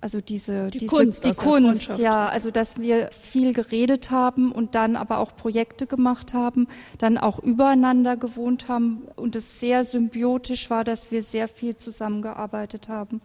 Also 0.02 0.20
diese, 0.20 0.68
die 0.68 0.78
diese, 0.78 0.94
Kunst, 0.94 1.24
die 1.24 1.30
Kunst, 1.30 1.96
ja, 1.98 2.28
also 2.28 2.50
dass 2.50 2.76
wir 2.76 3.10
viel 3.12 3.52
geredet 3.54 4.10
haben 4.10 4.50
und 4.50 4.74
dann 4.74 4.96
aber 4.96 5.18
auch 5.18 5.36
Projekte 5.36 5.86
gemacht 5.86 6.34
haben, 6.34 6.66
dann 6.98 7.18
auch 7.18 7.38
übereinander 7.38 8.16
gewohnt 8.16 8.66
haben 8.66 9.02
und 9.14 9.36
es 9.36 9.60
sehr 9.60 9.84
symbiotisch 9.84 10.70
war, 10.70 10.82
dass 10.82 11.12
wir 11.12 11.22
sehr 11.22 11.46
viel 11.46 11.76
zusammengearbeitet 11.76 12.88
haben 12.88 13.20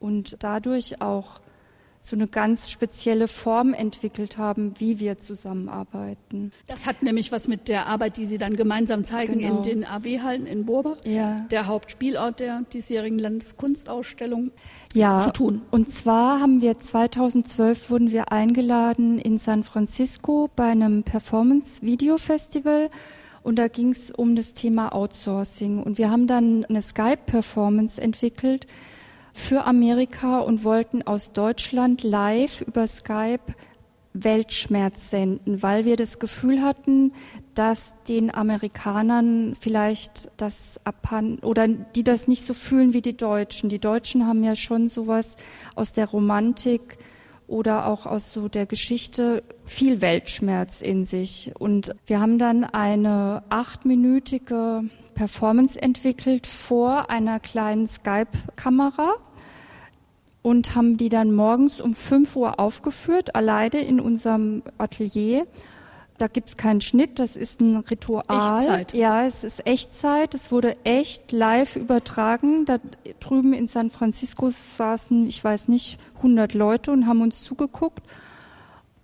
und 0.00 0.38
dadurch 0.40 1.02
auch 1.02 1.38
so 2.06 2.14
eine 2.14 2.28
ganz 2.28 2.70
spezielle 2.70 3.26
Form 3.26 3.74
entwickelt 3.74 4.38
haben, 4.38 4.74
wie 4.78 5.00
wir 5.00 5.18
zusammenarbeiten. 5.18 6.52
Das 6.68 6.86
hat 6.86 7.02
nämlich 7.02 7.32
was 7.32 7.48
mit 7.48 7.66
der 7.66 7.86
Arbeit, 7.86 8.16
die 8.16 8.26
Sie 8.26 8.38
dann 8.38 8.54
gemeinsam 8.54 9.02
zeigen 9.02 9.40
Genau. 9.40 9.56
in 9.56 9.62
den 9.64 9.84
AW-Hallen 9.84 10.46
in 10.46 10.66
Burbach, 10.66 10.98
Ja. 11.04 11.40
der 11.50 11.66
Hauptspielort 11.66 12.38
der 12.38 12.62
diesjährigen 12.72 13.18
Landeskunstausstellung, 13.18 14.52
ja, 14.94 15.18
zu 15.18 15.32
tun. 15.32 15.62
Und 15.72 15.90
zwar 15.90 16.40
haben 16.40 16.60
wir 16.60 16.78
2012 16.78 17.90
wurden 17.90 18.12
wir 18.12 18.30
eingeladen 18.30 19.18
in 19.18 19.36
San 19.36 19.64
Francisco 19.64 20.48
bei 20.54 20.66
einem 20.68 21.02
Performance-Video-Festival. 21.02 22.88
Und 23.42 23.58
da 23.58 23.68
ging 23.68 23.90
es 23.90 24.10
um 24.10 24.36
das 24.36 24.54
Thema 24.54 24.92
Outsourcing. 24.94 25.82
Und 25.82 25.98
wir 25.98 26.10
haben 26.10 26.26
dann 26.28 26.64
eine 26.66 26.82
Skype-Performance 26.82 28.00
entwickelt 28.00 28.66
für 29.36 29.64
Amerika 29.64 30.38
und 30.38 30.64
wollten 30.64 31.02
aus 31.02 31.32
Deutschland 31.32 32.02
live 32.02 32.62
über 32.62 32.86
Skype 32.86 33.54
Weltschmerz 34.14 35.10
senden, 35.10 35.62
weil 35.62 35.84
wir 35.84 35.96
das 35.96 36.18
Gefühl 36.18 36.62
hatten, 36.62 37.12
dass 37.54 37.96
den 38.08 38.34
Amerikanern 38.34 39.54
vielleicht 39.54 40.30
das 40.38 40.80
abhanden 40.84 41.44
oder 41.44 41.68
die 41.68 42.02
das 42.02 42.28
nicht 42.28 42.44
so 42.44 42.54
fühlen 42.54 42.94
wie 42.94 43.02
die 43.02 43.16
Deutschen. 43.16 43.68
Die 43.68 43.78
Deutschen 43.78 44.26
haben 44.26 44.42
ja 44.42 44.56
schon 44.56 44.88
sowas 44.88 45.36
aus 45.74 45.92
der 45.92 46.06
Romantik 46.06 46.96
oder 47.46 47.86
auch 47.86 48.06
aus 48.06 48.32
so 48.32 48.48
der 48.48 48.64
Geschichte 48.64 49.42
viel 49.66 50.00
Weltschmerz 50.00 50.80
in 50.80 51.04
sich. 51.04 51.52
Und 51.58 51.94
wir 52.06 52.20
haben 52.20 52.38
dann 52.38 52.64
eine 52.64 53.44
achtminütige 53.50 54.84
Performance 55.14 55.80
entwickelt 55.80 56.46
vor 56.46 57.10
einer 57.10 57.38
kleinen 57.38 57.86
Skype-Kamera 57.86 59.16
und 60.46 60.76
haben 60.76 60.96
die 60.96 61.08
dann 61.08 61.34
morgens 61.34 61.80
um 61.80 61.92
5 61.92 62.36
Uhr 62.36 62.60
aufgeführt, 62.60 63.34
alleine 63.34 63.80
in 63.80 63.98
unserem 63.98 64.62
Atelier. 64.78 65.44
Da 66.18 66.28
gibt's 66.28 66.56
keinen 66.56 66.80
Schnitt, 66.80 67.18
das 67.18 67.34
ist 67.34 67.60
ein 67.60 67.78
Ritual. 67.78 68.22
Echtzeit. 68.28 68.94
Ja, 68.94 69.26
es 69.26 69.42
ist 69.42 69.66
Echtzeit. 69.66 70.34
Es 70.34 70.52
wurde 70.52 70.76
echt 70.84 71.32
live 71.32 71.74
übertragen. 71.74 72.64
Da 72.64 72.78
drüben 73.18 73.54
in 73.54 73.66
San 73.66 73.90
Francisco 73.90 74.48
saßen, 74.48 75.26
ich 75.26 75.42
weiß 75.42 75.66
nicht, 75.66 75.98
100 76.18 76.54
Leute 76.54 76.92
und 76.92 77.08
haben 77.08 77.22
uns 77.22 77.42
zugeguckt 77.42 78.04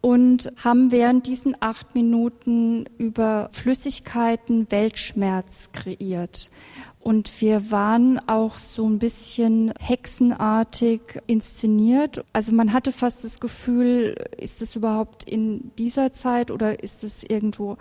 und 0.02 0.52
haben 0.62 0.90
während 0.90 1.26
diesen 1.28 1.56
acht 1.60 1.94
Minuten 1.94 2.86
über 2.98 3.48
Flüssigkeiten 3.52 4.70
Weltschmerz 4.70 5.70
kreiert. 5.72 6.50
Und 6.98 7.40
wir 7.40 7.70
waren 7.70 8.20
auch 8.28 8.56
so 8.56 8.86
ein 8.86 8.98
bisschen 8.98 9.72
hexenartig 9.78 11.00
inszeniert. 11.26 12.24
Also 12.32 12.52
man 12.52 12.72
hatte 12.72 12.90
fast 12.92 13.24
das 13.24 13.38
Gefühl, 13.40 14.16
ist 14.36 14.60
es 14.60 14.76
überhaupt 14.76 15.24
in 15.24 15.70
dieser 15.78 16.12
Zeit 16.12 16.50
oder 16.50 16.82
ist 16.82 17.04
es 17.04 17.22
irgendwo 17.22 17.76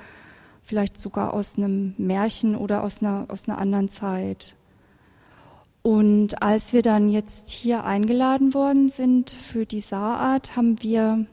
vielleicht 0.62 1.02
sogar 1.02 1.34
aus 1.34 1.58
einem 1.58 1.96
Märchen 1.98 2.56
oder 2.56 2.84
aus 2.84 3.02
einer, 3.02 3.26
aus 3.30 3.50
einer 3.50 3.58
anderen 3.58 3.90
Zeit? 3.90 4.56
Und 5.82 6.44
als 6.44 6.72
wir 6.72 6.84
dann 6.84 7.10
jetzt 7.10 7.50
hier 7.50 7.84
eingeladen 7.84 8.54
worden 8.54 8.90
sind 8.90 9.32
für 9.32 9.66
die 9.66 9.82
Saarart, 9.82 10.56
haben 10.56 10.84
wir 10.84 11.26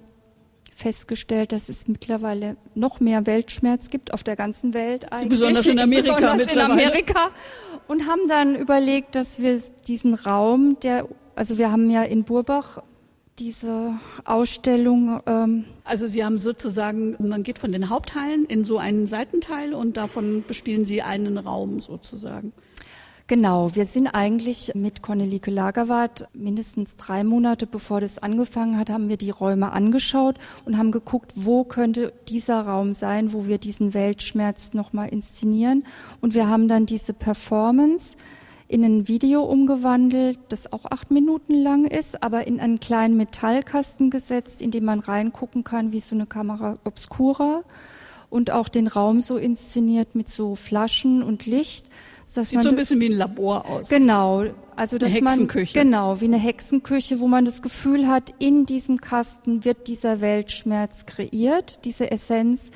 festgestellt, 0.78 1.50
dass 1.50 1.68
es 1.68 1.88
mittlerweile 1.88 2.56
noch 2.76 3.00
mehr 3.00 3.26
Weltschmerz 3.26 3.90
gibt 3.90 4.14
auf 4.14 4.22
der 4.22 4.36
ganzen 4.36 4.74
Welt 4.74 5.12
eigentlich. 5.12 5.30
Besonders 5.30 5.66
in 5.66 5.78
Amerika 5.80 6.14
Besonders 6.14 6.32
in 6.32 6.38
mittlerweile. 6.46 6.72
Amerika. 6.72 7.30
Und 7.88 8.06
haben 8.06 8.28
dann 8.28 8.54
überlegt, 8.54 9.16
dass 9.16 9.40
wir 9.42 9.60
diesen 9.88 10.14
Raum, 10.14 10.78
der, 10.80 11.08
also 11.34 11.58
wir 11.58 11.72
haben 11.72 11.90
ja 11.90 12.04
in 12.04 12.22
Burbach 12.22 12.82
diese 13.40 13.94
Ausstellung, 14.24 15.20
ähm, 15.26 15.64
Also 15.84 16.06
Sie 16.06 16.24
haben 16.24 16.38
sozusagen, 16.38 17.16
man 17.18 17.42
geht 17.42 17.58
von 17.58 17.72
den 17.72 17.88
Hauptteilen 17.88 18.44
in 18.44 18.64
so 18.64 18.78
einen 18.78 19.06
Seitenteil 19.06 19.74
und 19.74 19.96
davon 19.96 20.44
bespielen 20.46 20.84
Sie 20.84 21.02
einen 21.02 21.38
Raum 21.38 21.80
sozusagen. 21.80 22.52
Genau, 23.30 23.74
wir 23.74 23.84
sind 23.84 24.06
eigentlich 24.06 24.72
mit 24.74 25.02
Cornelike 25.02 25.50
Lagerwart 25.50 26.26
mindestens 26.32 26.96
drei 26.96 27.24
Monate 27.24 27.66
bevor 27.66 28.00
das 28.00 28.18
angefangen 28.18 28.78
hat, 28.78 28.88
haben 28.88 29.10
wir 29.10 29.18
die 29.18 29.28
Räume 29.28 29.70
angeschaut 29.70 30.38
und 30.64 30.78
haben 30.78 30.92
geguckt, 30.92 31.32
wo 31.34 31.64
könnte 31.64 32.14
dieser 32.30 32.62
Raum 32.62 32.94
sein, 32.94 33.34
wo 33.34 33.46
wir 33.46 33.58
diesen 33.58 33.92
Weltschmerz 33.92 34.72
nochmal 34.72 35.10
inszenieren. 35.10 35.84
Und 36.22 36.34
wir 36.34 36.48
haben 36.48 36.68
dann 36.68 36.86
diese 36.86 37.12
Performance 37.12 38.16
in 38.66 38.82
ein 38.82 39.08
Video 39.08 39.42
umgewandelt, 39.44 40.38
das 40.48 40.72
auch 40.72 40.86
acht 40.86 41.10
Minuten 41.10 41.52
lang 41.52 41.84
ist, 41.84 42.22
aber 42.22 42.46
in 42.46 42.60
einen 42.60 42.80
kleinen 42.80 43.18
Metallkasten 43.18 44.08
gesetzt, 44.08 44.62
in 44.62 44.70
dem 44.70 44.86
man 44.86 45.00
reingucken 45.00 45.64
kann, 45.64 45.92
wie 45.92 46.00
so 46.00 46.14
eine 46.14 46.24
Kamera 46.24 46.78
obscura 46.82 47.62
und 48.30 48.50
auch 48.50 48.68
den 48.68 48.86
Raum 48.86 49.20
so 49.20 49.36
inszeniert 49.36 50.14
mit 50.14 50.28
so 50.28 50.54
Flaschen 50.54 51.22
und 51.22 51.46
Licht. 51.46 51.86
Dass 52.34 52.50
Sieht 52.50 52.62
so 52.62 52.68
ein 52.68 52.76
bisschen 52.76 53.00
wie 53.00 53.08
ein 53.08 53.16
Labor 53.16 53.66
aus. 53.66 53.88
Genau, 53.88 54.44
also 54.76 54.98
dass 54.98 55.12
Hexenküche. 55.12 55.78
man 55.78 55.86
genau 55.86 56.20
wie 56.20 56.26
eine 56.26 56.38
Hexenküche, 56.38 57.20
wo 57.20 57.26
man 57.26 57.44
das 57.44 57.62
Gefühl 57.62 58.06
hat, 58.06 58.34
in 58.38 58.66
diesem 58.66 59.00
Kasten 59.00 59.64
wird 59.64 59.88
dieser 59.88 60.20
Weltschmerz 60.20 61.06
kreiert, 61.06 61.84
diese 61.84 62.10
Essenz. 62.10 62.70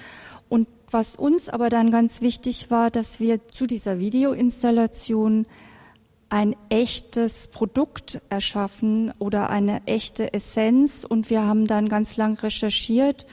Und 0.48 0.68
was 0.90 1.16
uns 1.16 1.48
aber 1.48 1.68
dann 1.68 1.90
ganz 1.90 2.22
wichtig 2.22 2.70
war, 2.70 2.90
dass 2.90 3.20
wir 3.20 3.46
zu 3.48 3.66
dieser 3.66 3.98
Videoinstallation 3.98 5.46
ein 6.28 6.56
echtes 6.70 7.48
Produkt 7.48 8.22
erschaffen 8.30 9.12
oder 9.18 9.50
eine 9.50 9.86
echte 9.86 10.32
Essenz. 10.32 11.04
Und 11.04 11.28
wir 11.28 11.42
haben 11.42 11.66
dann 11.66 11.90
ganz 11.90 12.16
lang 12.16 12.38
recherchiert. 12.38 13.26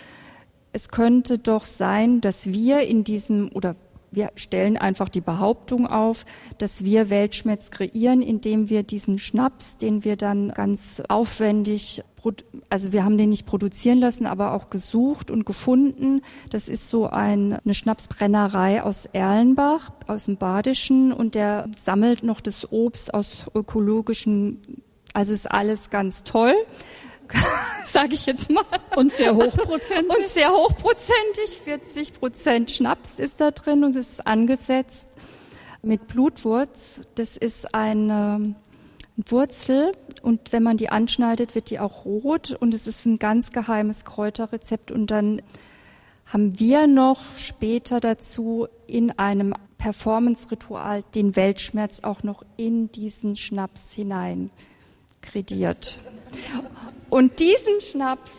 Es 0.74 0.90
könnte 0.90 1.38
doch 1.38 1.64
sein, 1.64 2.20
dass 2.20 2.48
wir 2.48 2.82
in 2.82 3.06
diesem 3.06 3.50
oder 3.54 3.76
wir 4.12 4.32
stellen 4.36 4.78
einfach 4.78 5.10
die 5.10 5.22
Behauptung 5.22 5.88
auf, 5.88 6.26
dass 6.58 6.84
wir 6.84 7.10
Weltschmerz 7.10 7.72
kreieren, 7.72 8.22
indem 8.22 8.70
wir 8.70 8.84
diesen 8.84 9.18
Schnaps, 9.18 9.78
den 9.78 10.04
wir 10.04 10.16
dann 10.16 10.50
ganz 10.50 11.02
aufwendig, 11.08 12.04
also 12.70 12.92
wir 12.92 13.06
haben 13.06 13.18
den 13.18 13.30
nicht 13.30 13.46
produzieren 13.46 14.00
lassen, 14.00 14.26
aber 14.26 14.54
auch 14.54 14.70
gesucht 14.70 15.32
und 15.32 15.46
gefunden. 15.46 16.22
Das 16.50 16.68
ist 16.68 16.90
so 16.90 17.08
ein, 17.08 17.60
eine 17.64 17.74
Schnapsbrennerei 17.74 18.84
aus 18.84 19.06
Erlenbach, 19.14 19.92
aus 20.08 20.26
dem 20.26 20.38
Badischen 20.38 21.14
und 21.14 21.36
der 21.36 21.70
sammelt 21.82 22.24
noch 22.24 22.42
das 22.42 22.72
Obst 22.72 23.14
aus 23.14 23.46
ökologischen, 23.54 24.60
also 25.14 25.34
ist 25.34 25.50
alles 25.50 25.90
ganz 25.90 26.24
toll. 26.24 26.56
Sage 27.86 28.14
ich 28.14 28.26
jetzt 28.26 28.50
mal. 28.50 28.64
Und 28.96 29.12
sehr 29.12 29.36
hochprozentig. 29.36 30.18
Und 30.18 30.30
sehr 30.30 30.50
hochprozentig, 30.50 31.60
40 31.64 32.14
Prozent 32.14 32.72
Schnaps 32.72 33.20
ist 33.20 33.42
da 33.42 33.52
drin 33.52 33.84
und 33.84 33.96
es 33.96 34.14
ist 34.14 34.28
angesetzt 34.28 35.08
mit 35.82 36.08
Blutwurz. 36.08 37.02
Das 37.16 37.38
ist 37.38 37.74
eine 37.74 38.56
Wurzel 39.16 39.94
und 40.22 40.52
wenn 40.52 40.64
man 40.64 40.78
die 40.78 40.90
anschneidet, 40.90 41.56
wird 41.56 41.70
die 41.70 41.80
auch 41.80 42.06
rot 42.06 42.52
und 42.52 42.74
es 42.74 42.88
ist 42.88 43.06
ein 43.06 43.18
ganz 43.18 43.52
geheimes 43.52 44.06
Kräuterrezept 44.06 44.92
und 44.92 45.12
dann 45.12 45.42
haben 46.26 46.60
wir 46.60 46.88
noch 46.88 47.22
später 47.38 48.00
dazu 48.00 48.68
in 48.88 49.18
einem 49.18 49.54
Performance-Ritual 49.78 51.04
den 51.16 51.36
Weltschmerz 51.36 52.02
auch 52.02 52.24
noch 52.24 52.44
in 52.58 52.92
diesen 52.92 53.36
Schnaps 53.36 53.94
hinein 53.94 54.52
krediert. 55.22 55.98
Und 57.10 57.40
diesen 57.40 57.82
Schnaps 57.82 58.32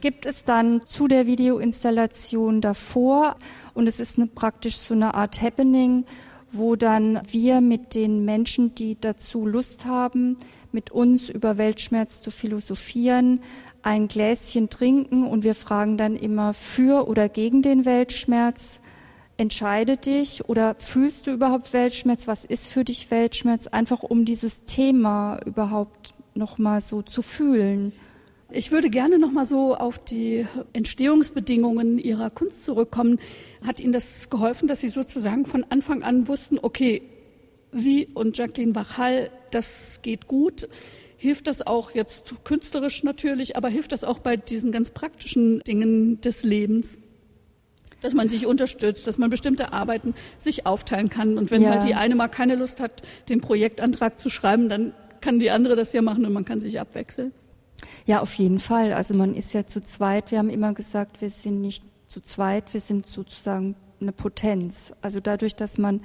gibt 0.00 0.26
es 0.26 0.44
dann 0.44 0.82
zu 0.82 1.08
der 1.08 1.26
Videoinstallation 1.26 2.60
davor 2.60 3.36
und 3.72 3.86
es 3.86 4.00
ist 4.00 4.18
eine, 4.18 4.26
praktisch 4.26 4.76
so 4.76 4.94
eine 4.94 5.14
Art 5.14 5.40
Happening, 5.40 6.04
wo 6.52 6.76
dann 6.76 7.20
wir 7.30 7.62
mit 7.62 7.94
den 7.94 8.24
Menschen, 8.24 8.74
die 8.74 9.00
dazu 9.00 9.46
Lust 9.46 9.86
haben, 9.86 10.36
mit 10.72 10.90
uns 10.90 11.30
über 11.30 11.56
Weltschmerz 11.56 12.20
zu 12.20 12.30
philosophieren, 12.30 13.40
ein 13.82 14.08
Gläschen 14.08 14.68
trinken 14.68 15.26
und 15.26 15.44
wir 15.44 15.54
fragen 15.54 15.96
dann 15.96 16.16
immer 16.16 16.52
für 16.52 17.08
oder 17.08 17.28
gegen 17.28 17.62
den 17.62 17.84
Weltschmerz. 17.84 18.80
Entscheide 19.36 19.96
dich 19.96 20.48
oder 20.48 20.76
fühlst 20.78 21.26
du 21.26 21.32
überhaupt 21.32 21.72
Weltschmerz? 21.72 22.26
Was 22.26 22.44
ist 22.44 22.72
für 22.72 22.84
dich 22.84 23.10
Weltschmerz? 23.10 23.66
Einfach 23.66 24.02
um 24.02 24.24
dieses 24.24 24.64
Thema 24.64 25.40
überhaupt 25.44 26.13
nochmal 26.34 26.80
so 26.80 27.02
zu 27.02 27.22
fühlen. 27.22 27.92
Ich 28.50 28.70
würde 28.70 28.90
gerne 28.90 29.18
noch 29.18 29.32
mal 29.32 29.46
so 29.46 29.74
auf 29.74 29.98
die 29.98 30.46
Entstehungsbedingungen 30.72 31.98
Ihrer 31.98 32.30
Kunst 32.30 32.64
zurückkommen. 32.64 33.18
Hat 33.66 33.80
Ihnen 33.80 33.92
das 33.92 34.30
geholfen, 34.30 34.68
dass 34.68 34.80
Sie 34.80 34.88
sozusagen 34.88 35.46
von 35.46 35.64
Anfang 35.70 36.02
an 36.02 36.28
wussten, 36.28 36.58
okay, 36.60 37.02
Sie 37.72 38.06
und 38.14 38.38
Jacqueline 38.38 38.74
Wachall, 38.74 39.30
das 39.50 40.00
geht 40.02 40.28
gut. 40.28 40.68
Hilft 41.16 41.46
das 41.46 41.66
auch 41.66 41.92
jetzt 41.92 42.32
künstlerisch 42.44 43.02
natürlich, 43.02 43.56
aber 43.56 43.68
hilft 43.68 43.92
das 43.92 44.04
auch 44.04 44.18
bei 44.18 44.36
diesen 44.36 44.72
ganz 44.72 44.90
praktischen 44.90 45.60
Dingen 45.60 46.20
des 46.20 46.44
Lebens? 46.44 46.98
dass 48.04 48.12
man 48.12 48.28
sich 48.28 48.44
unterstützt, 48.44 49.06
dass 49.06 49.16
man 49.16 49.30
bestimmte 49.30 49.72
Arbeiten 49.72 50.12
sich 50.38 50.66
aufteilen 50.66 51.08
kann. 51.08 51.38
Und 51.38 51.50
wenn 51.50 51.62
ja. 51.62 51.70
halt 51.70 51.84
die 51.84 51.94
eine 51.94 52.14
mal 52.14 52.28
keine 52.28 52.54
Lust 52.54 52.78
hat, 52.78 53.02
den 53.30 53.40
Projektantrag 53.40 54.18
zu 54.18 54.28
schreiben, 54.28 54.68
dann 54.68 54.92
kann 55.24 55.38
die 55.38 55.50
andere 55.50 55.74
das 55.74 55.94
ja 55.94 56.02
machen 56.02 56.26
und 56.26 56.34
man 56.34 56.44
kann 56.44 56.60
sich 56.60 56.78
abwechseln. 56.78 57.32
Ja, 58.04 58.20
auf 58.20 58.34
jeden 58.34 58.58
Fall. 58.58 58.92
Also 58.92 59.14
man 59.14 59.34
ist 59.34 59.54
ja 59.54 59.66
zu 59.66 59.80
zweit. 59.80 60.30
Wir 60.30 60.38
haben 60.38 60.50
immer 60.50 60.74
gesagt, 60.74 61.22
wir 61.22 61.30
sind 61.30 61.62
nicht 61.62 61.82
zu 62.06 62.20
zweit, 62.20 62.74
wir 62.74 62.80
sind 62.80 63.06
sozusagen 63.06 63.74
eine 64.00 64.12
Potenz. 64.12 64.92
Also 65.00 65.20
dadurch, 65.20 65.56
dass 65.56 65.78
man 65.78 66.02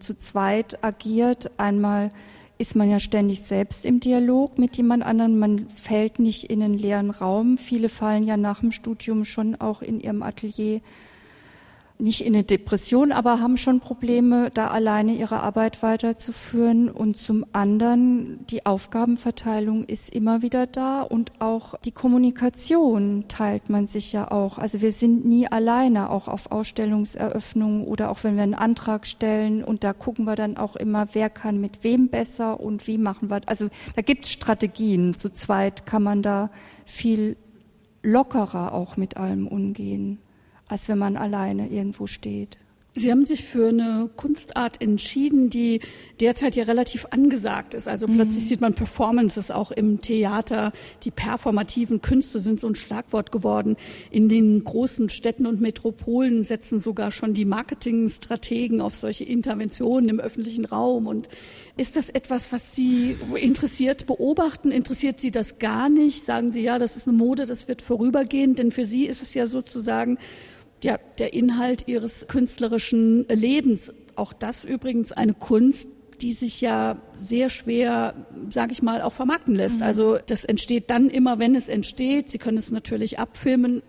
zu 0.00 0.16
zweit 0.16 0.82
agiert, 0.82 1.50
einmal 1.58 2.12
ist 2.56 2.74
man 2.74 2.88
ja 2.88 2.98
ständig 2.98 3.42
selbst 3.42 3.84
im 3.84 4.00
Dialog 4.00 4.56
mit 4.56 4.78
jemand 4.78 5.02
anderem. 5.02 5.38
Man 5.38 5.68
fällt 5.68 6.18
nicht 6.18 6.44
in 6.44 6.62
einen 6.62 6.74
leeren 6.74 7.10
Raum. 7.10 7.58
Viele 7.58 7.90
fallen 7.90 8.24
ja 8.24 8.38
nach 8.38 8.60
dem 8.60 8.72
Studium 8.72 9.24
schon 9.24 9.54
auch 9.56 9.82
in 9.82 10.00
ihrem 10.00 10.22
Atelier 10.22 10.80
nicht 12.02 12.24
in 12.26 12.34
eine 12.34 12.42
Depression, 12.42 13.12
aber 13.12 13.40
haben 13.40 13.56
schon 13.56 13.78
Probleme, 13.78 14.50
da 14.52 14.68
alleine 14.68 15.14
ihre 15.14 15.40
Arbeit 15.40 15.82
weiterzuführen. 15.82 16.90
Und 16.90 17.16
zum 17.16 17.46
anderen, 17.52 18.44
die 18.48 18.66
Aufgabenverteilung 18.66 19.84
ist 19.84 20.12
immer 20.12 20.42
wieder 20.42 20.66
da 20.66 21.02
und 21.02 21.32
auch 21.38 21.76
die 21.84 21.92
Kommunikation 21.92 23.26
teilt 23.28 23.70
man 23.70 23.86
sich 23.86 24.12
ja 24.12 24.30
auch. 24.32 24.58
Also 24.58 24.82
wir 24.82 24.90
sind 24.90 25.24
nie 25.24 25.46
alleine, 25.46 26.10
auch 26.10 26.26
auf 26.26 26.50
Ausstellungseröffnungen 26.50 27.84
oder 27.84 28.10
auch 28.10 28.24
wenn 28.24 28.34
wir 28.34 28.42
einen 28.42 28.54
Antrag 28.54 29.06
stellen. 29.06 29.62
Und 29.62 29.84
da 29.84 29.92
gucken 29.92 30.24
wir 30.24 30.34
dann 30.34 30.56
auch 30.56 30.74
immer, 30.74 31.06
wer 31.12 31.30
kann 31.30 31.60
mit 31.60 31.84
wem 31.84 32.08
besser 32.08 32.58
und 32.58 32.88
wie 32.88 32.98
machen 32.98 33.30
wir. 33.30 33.42
Also 33.46 33.68
da 33.94 34.02
gibt 34.02 34.24
es 34.24 34.32
Strategien. 34.32 35.14
Zu 35.14 35.30
zweit 35.30 35.86
kann 35.86 36.02
man 36.02 36.22
da 36.22 36.50
viel 36.84 37.36
lockerer 38.02 38.72
auch 38.72 38.96
mit 38.96 39.16
allem 39.16 39.46
umgehen 39.46 40.18
als 40.72 40.88
wenn 40.88 40.96
man 40.96 41.18
alleine 41.18 41.68
irgendwo 41.68 42.06
steht. 42.06 42.56
Sie 42.94 43.10
haben 43.10 43.24
sich 43.24 43.44
für 43.44 43.68
eine 43.68 44.10
Kunstart 44.16 44.82
entschieden, 44.82 45.48
die 45.48 45.80
derzeit 46.20 46.56
ja 46.56 46.64
relativ 46.64 47.06
angesagt 47.10 47.72
ist. 47.72 47.88
Also 47.88 48.06
mhm. 48.06 48.16
plötzlich 48.16 48.46
sieht 48.46 48.60
man 48.60 48.74
Performances 48.74 49.50
auch 49.50 49.70
im 49.70 50.02
Theater. 50.02 50.72
Die 51.04 51.10
performativen 51.10 52.02
Künste 52.02 52.38
sind 52.38 52.60
so 52.60 52.66
ein 52.66 52.74
Schlagwort 52.74 53.32
geworden. 53.32 53.76
In 54.10 54.28
den 54.28 54.62
großen 54.62 55.08
Städten 55.08 55.46
und 55.46 55.62
Metropolen 55.62 56.44
setzen 56.44 56.80
sogar 56.80 57.12
schon 57.12 57.32
die 57.32 57.46
Marketingstrategen 57.46 58.82
auf 58.82 58.94
solche 58.94 59.24
Interventionen 59.24 60.10
im 60.10 60.20
öffentlichen 60.20 60.66
Raum. 60.66 61.06
Und 61.06 61.30
ist 61.78 61.96
das 61.96 62.10
etwas, 62.10 62.52
was 62.52 62.74
Sie 62.74 63.16
interessiert 63.36 64.06
beobachten? 64.06 64.70
Interessiert 64.70 65.18
Sie 65.18 65.30
das 65.30 65.58
gar 65.58 65.88
nicht? 65.88 66.26
Sagen 66.26 66.52
Sie, 66.52 66.60
ja, 66.60 66.78
das 66.78 66.98
ist 66.98 67.08
eine 67.08 67.16
Mode, 67.16 67.46
das 67.46 67.68
wird 67.68 67.80
vorübergehen? 67.80 68.54
Denn 68.54 68.70
für 68.70 68.84
Sie 68.84 69.06
ist 69.06 69.22
es 69.22 69.32
ja 69.32 69.46
sozusagen 69.46 70.18
ja, 70.82 70.98
der 71.18 71.32
Inhalt 71.32 71.88
ihres 71.88 72.26
künstlerischen 72.26 73.26
Lebens. 73.28 73.92
Auch 74.16 74.32
das 74.32 74.64
übrigens 74.64 75.12
eine 75.12 75.34
Kunst, 75.34 75.88
die 76.20 76.32
sich 76.32 76.60
ja 76.60 77.02
sehr 77.16 77.48
schwer, 77.48 78.14
sage 78.48 78.72
ich 78.72 78.82
mal, 78.82 79.02
auch 79.02 79.12
vermarkten 79.12 79.54
lässt. 79.54 79.78
Mhm. 79.78 79.82
Also 79.82 80.18
das 80.24 80.44
entsteht 80.44 80.90
dann 80.90 81.10
immer, 81.10 81.38
wenn 81.38 81.54
es 81.54 81.68
entsteht. 81.68 82.30
Sie 82.30 82.38
können 82.38 82.58
es 82.58 82.70
natürlich 82.70 83.18
abfilmen, 83.18 83.82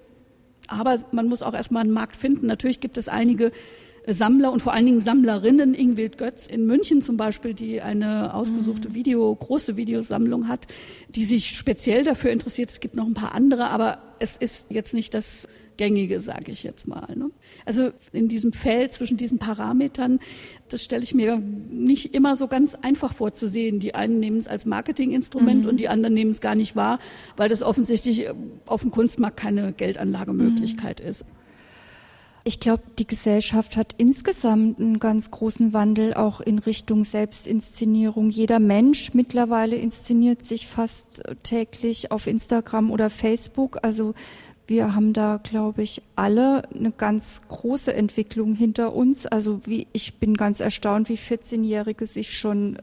aber 0.68 0.98
man 1.12 1.28
muss 1.28 1.44
auch 1.44 1.54
erstmal 1.54 1.84
einen 1.84 1.92
Markt 1.92 2.16
finden. 2.16 2.48
Natürlich 2.48 2.80
gibt 2.80 2.98
es 2.98 3.08
einige 3.08 3.52
Sammler 4.06 4.52
und 4.52 4.62
vor 4.62 4.74
allen 4.74 4.86
Dingen 4.86 5.00
Sammlerinnen, 5.00 5.74
Ingwild 5.74 6.18
Götz 6.18 6.48
in 6.48 6.66
München 6.66 7.02
zum 7.02 7.16
Beispiel, 7.16 7.54
die 7.54 7.82
eine 7.82 8.34
ausgesuchte 8.34 8.90
mhm. 8.90 8.94
Video, 8.96 9.34
große 9.34 9.78
Videosammlung 9.78 10.48
hat, 10.48 10.68
die 11.10 11.24
sich 11.24 11.56
speziell 11.56 12.04
dafür 12.04 12.32
interessiert. 12.32 12.70
Es 12.70 12.80
gibt 12.80 12.96
noch 12.96 13.06
ein 13.06 13.14
paar 13.14 13.34
andere, 13.34 13.70
aber 13.70 14.00
es 14.20 14.38
ist 14.38 14.68
jetzt 14.70 14.94
nicht 14.94 15.14
das 15.14 15.48
gängige, 15.78 16.20
sage 16.20 16.52
ich 16.52 16.64
jetzt 16.64 16.88
mal. 16.88 17.16
Ne? 17.16 17.32
Also 17.66 17.92
in 18.12 18.28
diesem 18.28 18.54
Feld 18.54 18.94
zwischen 18.94 19.18
diesen 19.18 19.40
Parametern, 19.40 20.20
das 20.70 20.84
stelle 20.84 21.04
ich 21.04 21.14
mir 21.14 21.38
nicht 21.38 22.14
immer 22.14 22.36
so 22.36 22.48
ganz 22.48 22.76
einfach 22.76 23.14
vorzusehen. 23.14 23.80
Die 23.80 23.96
einen 23.96 24.20
nehmen 24.20 24.38
es 24.38 24.48
als 24.48 24.66
Marketinginstrument 24.66 25.64
mhm. 25.64 25.70
und 25.70 25.80
die 25.80 25.90
anderen 25.90 26.14
nehmen 26.14 26.32
es 26.32 26.42
gar 26.42 26.56
nicht 26.56 26.76
wahr, 26.76 27.00
weil 27.38 27.50
das 27.50 27.64
offensichtlich 27.64 28.28
auf 28.66 28.82
dem 28.82 28.92
Kunstmarkt 28.92 29.38
keine 29.38 29.74
Geldanlagemöglichkeit 29.74 31.02
mhm. 31.02 31.10
ist. 31.10 31.26
Ich 32.46 32.60
glaube, 32.60 32.84
die 33.00 33.08
Gesellschaft 33.08 33.78
hat 33.78 33.96
insgesamt 33.98 34.78
einen 34.78 35.00
ganz 35.00 35.32
großen 35.32 35.72
Wandel 35.72 36.14
auch 36.14 36.42
in 36.42 36.60
Richtung 36.60 37.06
Selbstinszenierung. 37.06 38.30
Jeder 38.30 38.60
Mensch 38.60 39.14
mittlerweile 39.14 39.78
inszeniert 39.78 40.44
sich 40.44 40.68
fast 40.68 41.24
täglich 41.44 42.12
auf 42.12 42.28
Instagram 42.28 42.92
oder 42.92 43.10
Facebook. 43.10 43.80
Also 43.82 44.14
wir 44.68 44.96
haben 44.96 45.14
da, 45.14 45.40
glaube 45.44 45.82
ich, 45.82 46.02
alle 46.16 46.64
eine 46.74 46.92
ganz 46.92 47.42
große 47.48 47.94
Entwicklung 47.94 48.56
hinter 48.56 48.94
uns. 48.94 49.26
Also 49.26 49.62
wie, 49.66 49.88
ich 49.94 50.16
bin 50.16 50.36
ganz 50.36 50.60
erstaunt, 50.60 51.10
wie 51.10 51.18
14-Jährige 51.18 52.08
sich 52.08 52.38
schon 52.38 52.78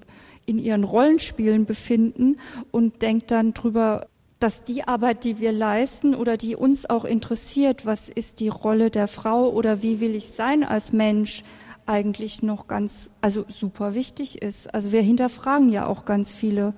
in 0.47 0.59
ihren 0.59 0.85
Rollenspielen 0.85 1.65
befinden 1.65 2.39
und 2.71 3.03
denkt 3.03 3.31
dann 3.31 3.55
drüber, 3.55 4.07
dass 4.41 4.65
die 4.65 4.85
Arbeit, 4.85 5.25
die 5.25 5.39
wir 5.39 5.53
leisten 5.53 6.15
oder 6.15 6.37
die 6.37 6.57
uns 6.57 6.89
auch 6.89 7.05
interessiert, 7.05 7.85
was 7.85 8.09
ist 8.09 8.41
die 8.41 8.49
Rolle 8.49 8.91
der 8.91 9.07
Frau 9.07 9.51
oder 9.51 9.83
wie 9.83 10.01
will 10.01 10.15
ich 10.15 10.29
sein 10.29 10.65
als 10.65 10.93
Mensch, 10.93 11.45
eigentlich 11.87 12.43
noch 12.43 12.67
ganz, 12.67 13.11
also 13.21 13.45
super 13.49 13.95
wichtig 13.95 14.43
ist. 14.43 14.73
Also 14.73 14.93
wir 14.93 15.03
hinterfragen 15.03 15.69
ja 15.71 15.87
auch 15.87 16.05
ganz 16.05 16.35
viele 16.35 16.73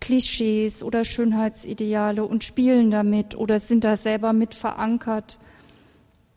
Klischees 0.00 0.82
oder 0.82 1.04
Schönheitsideale 1.04 2.24
und 2.24 2.42
spielen 2.44 2.90
damit 2.90 3.36
oder 3.36 3.60
sind 3.60 3.84
da 3.84 3.96
selber 3.96 4.32
mit 4.32 4.54
verankert. 4.54 5.38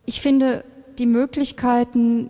Ich 0.05 0.21
finde, 0.21 0.65
die 0.99 1.05
Möglichkeiten 1.05 2.29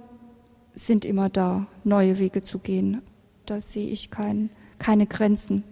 sind 0.75 1.05
immer 1.05 1.29
da, 1.29 1.67
neue 1.83 2.19
Wege 2.19 2.41
zu 2.41 2.59
gehen. 2.59 3.01
Da 3.45 3.59
sehe 3.61 3.89
ich 3.89 4.09
kein, 4.09 4.49
keine 4.79 5.07
Grenzen. 5.07 5.63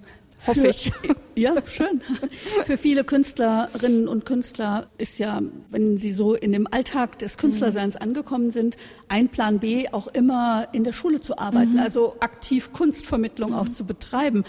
Hoffe 0.48 0.68
ich. 0.68 0.92
Ja, 1.36 1.56
schön. 1.66 2.02
Für 2.66 2.78
viele 2.78 3.04
Künstlerinnen 3.04 4.08
und 4.08 4.26
Künstler 4.26 4.88
ist 4.98 5.18
ja, 5.18 5.42
wenn 5.70 5.98
sie 5.98 6.12
so 6.12 6.34
in 6.34 6.52
dem 6.52 6.68
Alltag 6.70 7.20
des 7.20 7.38
Künstlerseins 7.38 7.96
mhm. 7.96 8.02
angekommen 8.02 8.52
sind, 8.52 8.76
ein 9.08 9.30
Plan 9.30 9.60
B 9.60 9.88
auch 9.92 10.08
immer 10.08 10.68
in 10.74 10.84
der 10.84 10.92
Schule 10.92 11.22
zu 11.22 11.38
arbeiten, 11.38 11.74
mhm. 11.74 11.80
also 11.80 12.16
aktiv 12.20 12.74
Kunstvermittlung 12.74 13.52
mhm. 13.52 13.56
auch 13.56 13.70
zu 13.70 13.86
betreiben. 13.86 14.44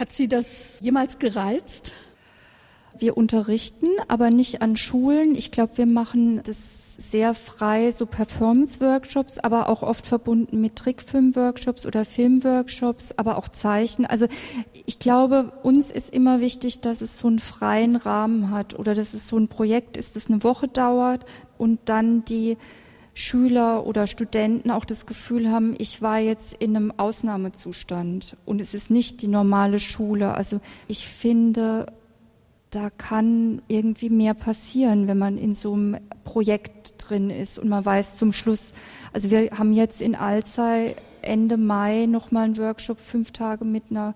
Hat 0.00 0.10
Sie 0.10 0.28
das 0.28 0.80
jemals 0.80 1.18
gereizt? 1.18 1.92
Wir 2.98 3.18
unterrichten, 3.18 3.88
aber 4.08 4.30
nicht 4.30 4.62
an 4.62 4.78
Schulen. 4.78 5.34
Ich 5.34 5.50
glaube, 5.50 5.76
wir 5.76 5.84
machen 5.84 6.40
das 6.42 6.94
sehr 6.96 7.34
frei, 7.34 7.92
so 7.92 8.06
Performance-Workshops, 8.06 9.38
aber 9.38 9.68
auch 9.68 9.82
oft 9.82 10.06
verbunden 10.06 10.58
mit 10.58 10.76
Trickfilm-Workshops 10.76 11.84
oder 11.84 12.06
Film-Workshops, 12.06 13.12
aber 13.18 13.36
auch 13.36 13.50
Zeichen. 13.50 14.06
Also 14.06 14.26
ich 14.86 14.98
glaube, 14.98 15.52
uns 15.62 15.90
ist 15.90 16.14
immer 16.14 16.40
wichtig, 16.40 16.80
dass 16.80 17.02
es 17.02 17.18
so 17.18 17.28
einen 17.28 17.38
freien 17.38 17.96
Rahmen 17.96 18.50
hat 18.50 18.78
oder 18.78 18.94
dass 18.94 19.12
es 19.12 19.28
so 19.28 19.36
ein 19.36 19.48
Projekt 19.48 19.98
ist, 19.98 20.16
das 20.16 20.30
eine 20.30 20.42
Woche 20.42 20.66
dauert 20.66 21.26
und 21.58 21.78
dann 21.84 22.24
die 22.24 22.56
Schüler 23.14 23.86
oder 23.86 24.06
Studenten 24.06 24.70
auch 24.70 24.84
das 24.84 25.06
Gefühl 25.06 25.50
haben, 25.50 25.74
ich 25.78 26.00
war 26.00 26.18
jetzt 26.18 26.54
in 26.54 26.76
einem 26.76 26.92
Ausnahmezustand 26.96 28.36
und 28.46 28.60
es 28.60 28.74
ist 28.74 28.90
nicht 28.90 29.22
die 29.22 29.28
normale 29.28 29.80
Schule. 29.80 30.34
Also 30.34 30.60
ich 30.86 31.06
finde, 31.06 31.86
da 32.70 32.88
kann 32.90 33.62
irgendwie 33.68 34.10
mehr 34.10 34.34
passieren, 34.34 35.08
wenn 35.08 35.18
man 35.18 35.38
in 35.38 35.54
so 35.54 35.72
einem 35.72 35.98
Projekt 36.24 36.94
drin 36.98 37.30
ist 37.30 37.58
und 37.58 37.68
man 37.68 37.84
weiß 37.84 38.16
zum 38.16 38.32
Schluss, 38.32 38.72
also 39.12 39.30
wir 39.30 39.50
haben 39.58 39.72
jetzt 39.72 40.00
in 40.00 40.14
Alzey 40.14 40.94
Ende 41.22 41.56
Mai 41.56 42.06
nochmal 42.06 42.44
einen 42.44 42.58
Workshop, 42.58 43.00
fünf 43.00 43.32
Tage 43.32 43.64
mit 43.64 43.84
einer 43.90 44.14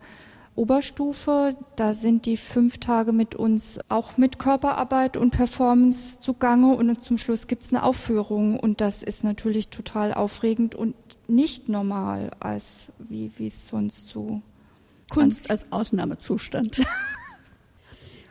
Oberstufe. 0.57 1.57
Da 1.77 1.95
sind 1.95 2.27
die 2.27 2.37
fünf 2.37 2.79
Tage 2.79 3.12
mit 3.12 3.35
uns 3.35 3.81
auch 3.88 4.17
mit 4.17 4.38
Körperarbeit 4.38 5.17
und 5.17 5.31
Performance 5.31 6.21
zugange 6.21 6.75
und 6.75 7.00
zum 7.00 7.19
Schluss 7.19 7.46
gibt 7.46 7.65
es 7.65 7.73
eine 7.73 7.83
Aufführung 7.83 8.59
und 8.59 8.81
das 8.81 9.02
ist 9.02 9.25
natürlich 9.25 9.69
total 9.69 10.15
aufregend 10.15 10.75
und 10.75 10.94
nicht 11.27 11.69
normal, 11.69 12.31
als 12.40 12.92
wie, 12.98 13.33
wie 13.37 13.48
es 13.48 13.69
sonst 13.69 14.09
so. 14.09 14.42
Kunst 15.09 15.50
als 15.50 15.71
Ausnahmezustand. 15.71 16.83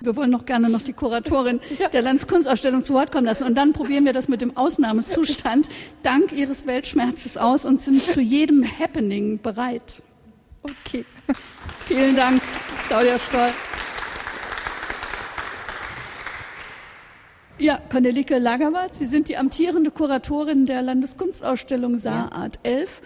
Wir 0.04 0.18
wollen 0.18 0.32
noch 0.32 0.46
gerne 0.46 0.70
noch 0.70 0.82
die 0.82 0.92
Kuratorin 0.92 1.62
der 1.94 2.02
Landeskunstausstellung 2.02 2.84
zu 2.84 2.94
Wort 2.94 3.12
kommen 3.12 3.26
lassen. 3.26 3.46
Und 3.46 3.56
dann 3.56 3.72
probieren 3.72 4.04
wir 4.04 4.12
das 4.12 4.28
mit 4.28 4.42
dem 4.42 4.58
Ausnahmezustand 4.58 5.70
dank 6.04 6.34
Ihres 6.34 6.68
Weltschmerzes 6.68 7.38
aus 7.38 7.66
und 7.66 7.80
sind 7.80 8.02
zu 8.02 8.20
jedem 8.20 8.66
Happening 8.66 9.40
bereit. 9.42 10.04
Okay. 10.64 11.06
Vielen 11.86 12.16
Dank, 12.16 12.42
Claudia 12.88 13.20
Stoll. 13.20 13.50
Ja, 17.60 17.80
Cornelike 17.90 18.40
Lagerwart, 18.40 18.96
Sie 18.96 19.06
sind 19.06 19.30
die 19.30 19.38
amtierende 19.38 19.92
Kuratorin 19.92 20.66
der 20.66 20.82
Landeskunstausstellung 20.82 21.98
Saarart 22.00 22.60
11. 22.64 23.02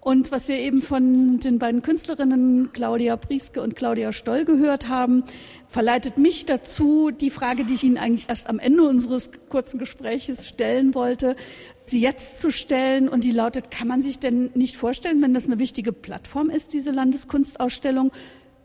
Und 0.00 0.32
was 0.32 0.48
wir 0.48 0.56
eben 0.56 0.80
von 0.80 1.40
den 1.40 1.58
beiden 1.58 1.82
Künstlerinnen 1.82 2.70
Claudia 2.72 3.16
Prieske 3.16 3.60
und 3.60 3.76
Claudia 3.76 4.12
Stoll 4.12 4.46
gehört 4.46 4.88
haben, 4.88 5.24
verleitet 5.68 6.16
mich 6.16 6.46
dazu, 6.46 7.10
die 7.10 7.28
Frage, 7.28 7.64
die 7.64 7.74
ich 7.74 7.84
Ihnen 7.84 7.98
eigentlich 7.98 8.28
erst 8.28 8.48
am 8.48 8.58
Ende 8.58 8.82
unseres 8.84 9.30
kurzen 9.50 9.78
Gespräches 9.78 10.48
stellen 10.48 10.94
wollte, 10.94 11.36
sie 11.84 12.00
jetzt 12.00 12.40
zu 12.40 12.50
stellen. 12.50 13.10
Und 13.10 13.24
die 13.24 13.30
lautet, 13.30 13.70
kann 13.70 13.88
man 13.88 14.00
sich 14.00 14.18
denn 14.18 14.50
nicht 14.54 14.76
vorstellen, 14.76 15.20
wenn 15.20 15.34
das 15.34 15.46
eine 15.46 15.58
wichtige 15.58 15.92
Plattform 15.92 16.48
ist, 16.48 16.72
diese 16.72 16.92
Landeskunstausstellung, 16.92 18.10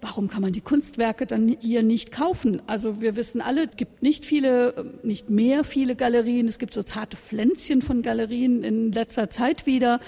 warum 0.06 0.30
kann 0.30 0.44
man 0.44 0.54
die 0.54 0.62
Kunstwerke 0.62 1.26
dann 1.26 1.58
hier 1.60 1.82
nicht 1.82 2.12
kaufen? 2.12 2.62
Also 2.68 3.02
wir 3.02 3.16
wissen 3.16 3.42
alle, 3.42 3.68
es 3.68 3.76
gibt 3.76 4.04
nicht 4.04 4.24
viele, 4.24 4.94
nicht 5.02 5.32
mehr 5.32 5.64
viele 5.64 5.96
Galerien. 5.96 6.48
Es 6.48 6.60
gibt 6.60 6.76
so 6.76 6.84
zarte 6.84 7.18
Pflänzchen 7.18 7.82
von 7.82 8.04
Galerien 8.04 8.64
in 8.64 8.92
letzter 8.92 9.32
Zeit 9.32 9.66
wieder. 9.66 10.00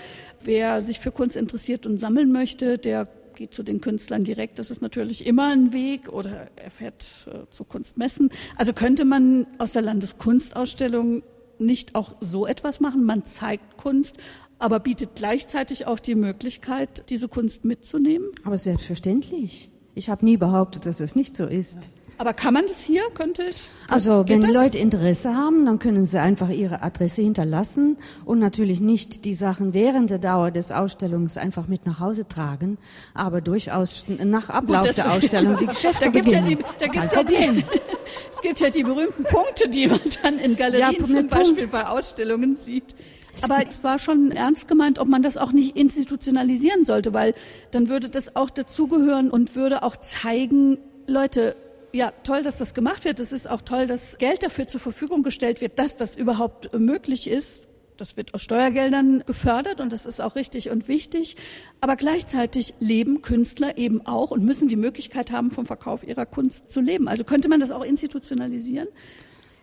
Wer 0.44 0.84
sich 0.84 1.00
für 1.00 1.12
Kunst 1.12 1.36
interessiert 1.36 1.88
und 1.88 1.98
sammeln 1.98 2.32
möchte, 2.32 2.78
der 2.78 3.08
geht 3.34 3.56
zu 3.56 3.64
den 3.64 3.82
Künstlern 3.82 4.24
direkt. 4.24 4.60
Das 4.60 4.70
ist 4.70 4.84
natürlich 4.84 5.26
immer 5.26 5.48
ein 5.48 5.74
Weg 5.74 6.10
oder 6.10 6.48
er 6.56 6.70
fährt 6.70 7.28
äh, 7.32 7.50
zu 7.50 7.64
Kunstmessen. 7.64 8.30
Also 8.56 8.74
könnte 8.74 9.04
man 9.04 9.48
aus 9.58 9.72
der 9.72 9.82
Landeskunstausstellung 9.82 11.24
nicht 11.58 11.96
auch 11.96 12.16
so 12.20 12.46
etwas 12.46 12.80
machen? 12.82 13.04
Man 13.04 13.26
zeigt 13.26 13.78
Kunst, 13.78 14.18
aber 14.60 14.80
bietet 14.80 15.16
gleichzeitig 15.16 15.88
auch 15.88 16.00
die 16.00 16.16
Möglichkeit, 16.16 17.10
diese 17.10 17.28
Kunst 17.28 17.66
mitzunehmen? 17.66 18.30
Aber 18.44 18.60
selbstverständlich. 18.60 19.72
Ich 19.98 20.10
habe 20.10 20.24
nie 20.24 20.38
behauptet, 20.38 20.86
dass 20.86 21.00
es 21.00 21.16
nicht 21.16 21.36
so 21.36 21.46
ist. 21.46 21.78
Aber 22.20 22.34
kann 22.34 22.54
man 22.54 22.66
das 22.66 22.84
hier? 22.84 23.04
Könnte 23.14 23.44
ich? 23.44 23.70
Also 23.88 24.24
wenn 24.28 24.42
das? 24.42 24.52
Leute 24.52 24.78
Interesse 24.80 25.36
haben, 25.36 25.66
dann 25.66 25.78
können 25.78 26.06
sie 26.06 26.20
einfach 26.20 26.50
ihre 26.50 26.82
Adresse 26.82 27.22
hinterlassen 27.22 27.98
und 28.26 28.40
natürlich 28.40 28.80
nicht 28.80 29.26
die 29.26 29.36
Sachen 29.36 29.74
während 29.76 30.10
der 30.10 30.18
Dauer 30.18 30.50
des 30.50 30.72
Ausstellungs 30.72 31.38
einfach 31.38 31.68
mit 31.68 31.86
nach 31.86 32.00
Hause 32.00 32.28
tragen, 32.28 32.80
aber 33.14 33.42
durchaus 33.42 34.06
nach 34.08 34.50
Ablauf 34.50 34.88
Gut, 34.88 34.98
der 34.98 35.12
Ausstellung 35.12 35.58
die 35.58 35.68
Geschäfte 35.68 36.06
da 36.06 36.12
gibt's 36.12 36.32
beginnen. 36.32 36.50
Ja 36.50 36.56
die, 36.56 36.64
da 36.80 36.88
gibt's 36.88 37.16
ja 37.16 37.24
die, 37.24 37.64
es 38.32 38.42
gibt 38.42 38.60
ja 38.60 38.70
die 38.70 38.84
berühmten 38.84 39.24
Punkte, 39.24 39.70
die 39.70 39.88
man 39.88 40.00
dann 40.24 40.40
in 40.40 40.56
Galerien 40.56 40.96
ja, 41.00 41.06
zum 41.06 41.28
Beispiel 41.28 41.68
bei 41.68 41.88
Ausstellungen 41.88 42.56
sieht. 42.56 42.96
Aber 43.44 43.68
es 43.68 43.84
war 43.84 44.00
schon 44.00 44.32
ernst 44.32 44.68
gemeint, 44.68 45.00
ob 45.00 45.08
man 45.08 45.22
das 45.22 45.38
auch 45.38 45.52
nicht 45.52 45.76
institutionalisieren 45.76 46.84
sollte, 46.84 47.14
weil 47.14 47.34
dann 47.72 47.90
würde 47.90 48.10
das 48.10 48.36
auch 48.36 48.50
dazugehören 48.50 49.30
und 49.30 49.56
würde 49.56 49.84
auch 49.84 49.98
zeigen, 49.98 50.78
Leute, 51.08 51.56
ja, 51.94 52.12
toll, 52.24 52.44
dass 52.44 52.58
das 52.58 52.74
gemacht 52.74 53.06
wird. 53.06 53.20
Es 53.20 53.32
ist 53.32 53.50
auch 53.50 53.62
toll, 53.62 53.88
dass 53.88 54.18
Geld 54.18 54.44
dafür 54.44 54.68
zur 54.68 54.80
Verfügung 54.80 55.24
gestellt 55.24 55.62
wird, 55.62 55.80
dass 55.80 55.98
das 55.98 56.16
überhaupt 56.16 56.78
möglich 56.78 57.30
ist. 57.30 57.68
Das 57.96 58.16
wird 58.16 58.36
aus 58.36 58.44
Steuergeldern 58.44 59.24
gefördert 59.26 59.82
und 59.82 59.92
das 59.92 60.06
ist 60.06 60.22
auch 60.22 60.36
richtig 60.36 60.70
und 60.70 60.88
wichtig. 60.88 61.36
Aber 61.82 61.96
gleichzeitig 61.96 62.76
leben 62.80 63.24
Künstler 63.24 63.78
eben 63.78 64.06
auch 64.06 64.30
und 64.30 64.44
müssen 64.46 64.68
die 64.68 64.76
Möglichkeit 64.76 65.32
haben, 65.32 65.50
vom 65.50 65.66
Verkauf 65.66 66.04
ihrer 66.08 66.28
Kunst 66.28 66.70
zu 66.70 66.80
leben. 66.80 67.08
Also 67.08 67.24
könnte 67.24 67.50
man 67.50 67.60
das 67.60 67.72
auch 67.72 67.84
institutionalisieren? 67.84 68.88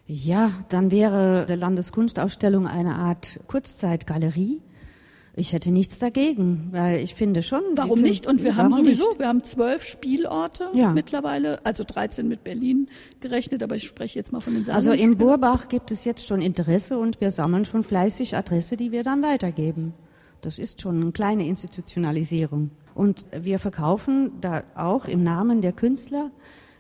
Ja, 0.07 0.50
dann 0.68 0.90
wäre 0.90 1.46
der 1.46 1.57
Landeskunstausstellung 1.57 2.66
eine 2.66 2.96
Art 2.96 3.40
Kurzzeitgalerie. 3.46 4.61
Ich 5.36 5.52
hätte 5.52 5.72
nichts 5.72 5.98
dagegen, 5.98 6.68
weil 6.70 7.00
ich 7.00 7.16
finde 7.16 7.42
schon. 7.42 7.62
Warum 7.74 8.02
nicht? 8.02 8.26
Und 8.26 8.44
wir 8.44 8.55
haben 8.55 8.72
sowieso, 8.72 9.09
nicht? 9.09 9.18
wir 9.18 9.26
haben 9.26 9.42
zwölf 9.42 9.82
Spielorte 9.82 10.68
ja. 10.74 10.92
mittlerweile, 10.92 11.64
also 11.66 11.82
13 11.84 12.28
mit 12.28 12.44
Berlin 12.44 12.88
gerechnet, 13.18 13.62
aber 13.62 13.74
ich 13.74 13.84
spreche 13.84 14.16
jetzt 14.16 14.30
mal 14.30 14.40
von 14.40 14.55
den 14.55 14.64
Sammlungen. 14.64 14.90
Also 14.90 15.02
in 15.02 15.16
Burbach 15.18 15.68
gibt 15.68 15.90
es 15.90 16.05
jetzt 16.05 16.28
schon 16.28 16.40
Interesse 16.40 16.98
und 16.98 17.20
wir 17.20 17.32
sammeln 17.32 17.64
schon 17.64 17.82
fleißig 17.82 18.36
Adresse, 18.36 18.76
die 18.76 18.92
wir 18.92 19.02
dann 19.02 19.24
weitergeben. 19.24 19.94
Das 20.40 20.59
ist 20.59 20.82
schon 20.82 21.00
eine 21.00 21.12
kleine 21.12 21.46
Institutionalisierung. 21.46 22.70
Und 22.94 23.26
wir 23.36 23.59
verkaufen 23.59 24.32
da 24.40 24.62
auch 24.76 25.07
im 25.07 25.24
Namen 25.24 25.62
der 25.62 25.72
Künstler 25.72 26.30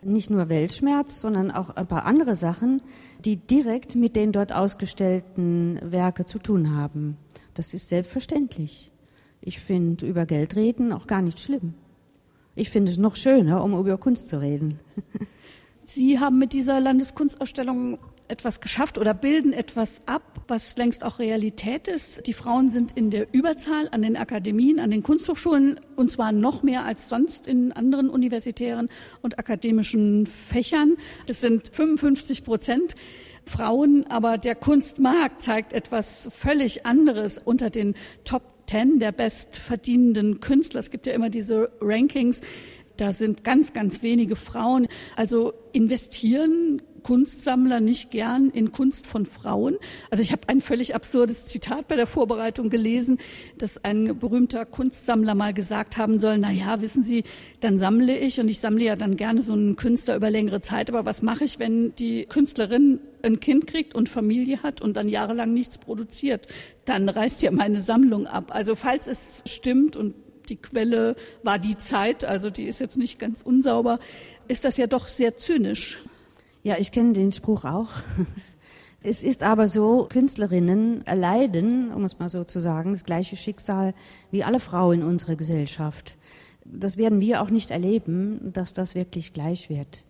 nicht 0.04 0.30
nur 0.30 0.48
Weltschmerz, 0.48 1.20
sondern 1.20 1.50
auch 1.50 1.70
ein 1.70 1.86
paar 1.86 2.04
andere 2.04 2.36
Sachen, 2.36 2.82
die 3.24 3.36
direkt 3.36 3.96
mit 3.96 4.16
den 4.16 4.32
dort 4.32 4.52
ausgestellten 4.52 5.80
Werke 5.82 6.26
zu 6.26 6.38
tun 6.38 6.76
haben. 6.76 7.16
Das 7.54 7.74
ist 7.74 7.88
selbstverständlich. 7.88 8.92
Ich 9.40 9.60
finde 9.60 10.06
über 10.06 10.26
Geld 10.26 10.56
reden 10.56 10.92
auch 10.92 11.06
gar 11.06 11.22
nicht 11.22 11.38
schlimm. 11.38 11.74
Ich 12.54 12.70
finde 12.70 12.92
es 12.92 12.98
noch 12.98 13.16
schöner, 13.16 13.62
um 13.64 13.74
über 13.74 13.98
Kunst 13.98 14.28
zu 14.28 14.40
reden. 14.40 14.78
Sie 15.84 16.18
haben 16.18 16.38
mit 16.38 16.52
dieser 16.52 16.80
Landeskunstausstellung 16.80 17.98
etwas 18.28 18.60
geschafft 18.60 18.98
oder 18.98 19.14
bilden 19.14 19.52
etwas 19.52 20.02
ab, 20.06 20.22
was 20.48 20.76
längst 20.76 21.04
auch 21.04 21.18
Realität 21.18 21.88
ist. 21.88 22.26
Die 22.26 22.32
Frauen 22.32 22.70
sind 22.70 22.92
in 22.92 23.10
der 23.10 23.32
Überzahl 23.32 23.88
an 23.90 24.02
den 24.02 24.16
Akademien, 24.16 24.80
an 24.80 24.90
den 24.90 25.02
Kunsthochschulen 25.02 25.80
und 25.96 26.10
zwar 26.10 26.32
noch 26.32 26.62
mehr 26.62 26.84
als 26.84 27.08
sonst 27.08 27.46
in 27.46 27.72
anderen 27.72 28.08
universitären 28.08 28.88
und 29.22 29.38
akademischen 29.38 30.26
Fächern. 30.26 30.96
Es 31.26 31.40
sind 31.40 31.68
55 31.68 32.44
Prozent. 32.44 32.94
Frauen, 33.46 34.06
aber 34.08 34.38
der 34.38 34.54
Kunstmarkt 34.54 35.42
zeigt 35.42 35.74
etwas 35.74 36.28
völlig 36.32 36.86
anderes 36.86 37.36
unter 37.36 37.68
den 37.68 37.94
Top 38.24 38.42
Ten 38.66 38.98
der 38.98 39.12
bestverdienenden 39.12 40.40
Künstler. 40.40 40.80
Es 40.80 40.90
gibt 40.90 41.06
ja 41.06 41.12
immer 41.12 41.28
diese 41.28 41.70
Rankings. 41.80 42.40
Da 42.96 43.12
sind 43.12 43.44
ganz, 43.44 43.72
ganz 43.72 44.02
wenige 44.02 44.36
Frauen. 44.36 44.86
Also 45.16 45.52
investieren 45.72 46.80
Kunstsammler 47.04 47.78
nicht 47.78 48.10
gern 48.10 48.50
in 48.50 48.72
Kunst 48.72 49.06
von 49.06 49.26
Frauen. 49.26 49.76
Also 50.10 50.22
ich 50.22 50.32
habe 50.32 50.48
ein 50.48 50.60
völlig 50.60 50.96
absurdes 50.96 51.46
Zitat 51.46 51.86
bei 51.86 51.94
der 51.94 52.08
Vorbereitung 52.08 52.70
gelesen, 52.70 53.18
dass 53.58 53.84
ein 53.84 54.18
berühmter 54.18 54.64
Kunstsammler 54.64 55.36
mal 55.36 55.54
gesagt 55.54 55.96
haben 55.96 56.18
soll, 56.18 56.38
na 56.38 56.50
ja, 56.50 56.80
wissen 56.82 57.04
Sie, 57.04 57.22
dann 57.60 57.78
sammle 57.78 58.18
ich 58.18 58.40
und 58.40 58.48
ich 58.48 58.58
sammle 58.58 58.84
ja 58.84 58.96
dann 58.96 59.16
gerne 59.16 59.42
so 59.42 59.52
einen 59.52 59.76
Künstler 59.76 60.16
über 60.16 60.30
längere 60.30 60.60
Zeit, 60.60 60.90
aber 60.90 61.04
was 61.04 61.22
mache 61.22 61.44
ich, 61.44 61.60
wenn 61.60 61.94
die 61.94 62.24
Künstlerin 62.24 62.98
ein 63.22 63.38
Kind 63.38 63.66
kriegt 63.66 63.94
und 63.94 64.08
Familie 64.08 64.62
hat 64.62 64.80
und 64.80 64.96
dann 64.96 65.08
jahrelang 65.08 65.54
nichts 65.54 65.78
produziert? 65.78 66.48
Dann 66.86 67.08
reißt 67.08 67.42
ja 67.42 67.50
meine 67.50 67.80
Sammlung 67.80 68.26
ab. 68.26 68.46
Also 68.48 68.74
falls 68.74 69.06
es 69.06 69.42
stimmt 69.46 69.96
und 69.96 70.14
die 70.48 70.56
Quelle 70.56 71.16
war 71.42 71.58
die 71.58 71.76
Zeit, 71.76 72.24
also 72.24 72.50
die 72.50 72.64
ist 72.64 72.80
jetzt 72.80 72.96
nicht 72.96 73.18
ganz 73.18 73.42
unsauber, 73.42 73.98
ist 74.48 74.64
das 74.64 74.76
ja 74.76 74.86
doch 74.86 75.08
sehr 75.08 75.36
zynisch. 75.36 75.98
Ja, 76.66 76.76
ich 76.78 76.92
kenne 76.92 77.12
den 77.12 77.30
Spruch 77.30 77.64
auch. 77.64 77.90
Es 79.06 79.22
ist 79.22 79.42
aber 79.42 79.68
so, 79.68 80.06
Künstlerinnen 80.08 81.06
erleiden, 81.06 81.92
um 81.92 82.06
es 82.06 82.18
mal 82.18 82.30
so 82.30 82.42
zu 82.42 82.58
sagen, 82.58 82.92
das 82.92 83.04
gleiche 83.04 83.36
Schicksal 83.36 83.92
wie 84.30 84.44
alle 84.44 84.60
Frauen 84.60 85.02
in 85.02 85.06
unserer 85.06 85.36
Gesellschaft. 85.36 86.16
Das 86.64 86.96
werden 86.96 87.20
wir 87.20 87.42
auch 87.42 87.50
nicht 87.50 87.70
erleben, 87.70 88.50
dass 88.54 88.72
das 88.72 88.94
wirklich 88.94 89.34
gleich 89.34 89.68
wird. 89.68 90.06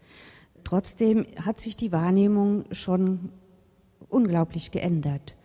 Trotzdem 0.62 1.26
hat 1.44 1.58
sich 1.58 1.76
die 1.76 1.90
Wahrnehmung 1.90 2.66
schon 2.70 3.30
unglaublich 4.08 4.70
geändert. 4.70 5.36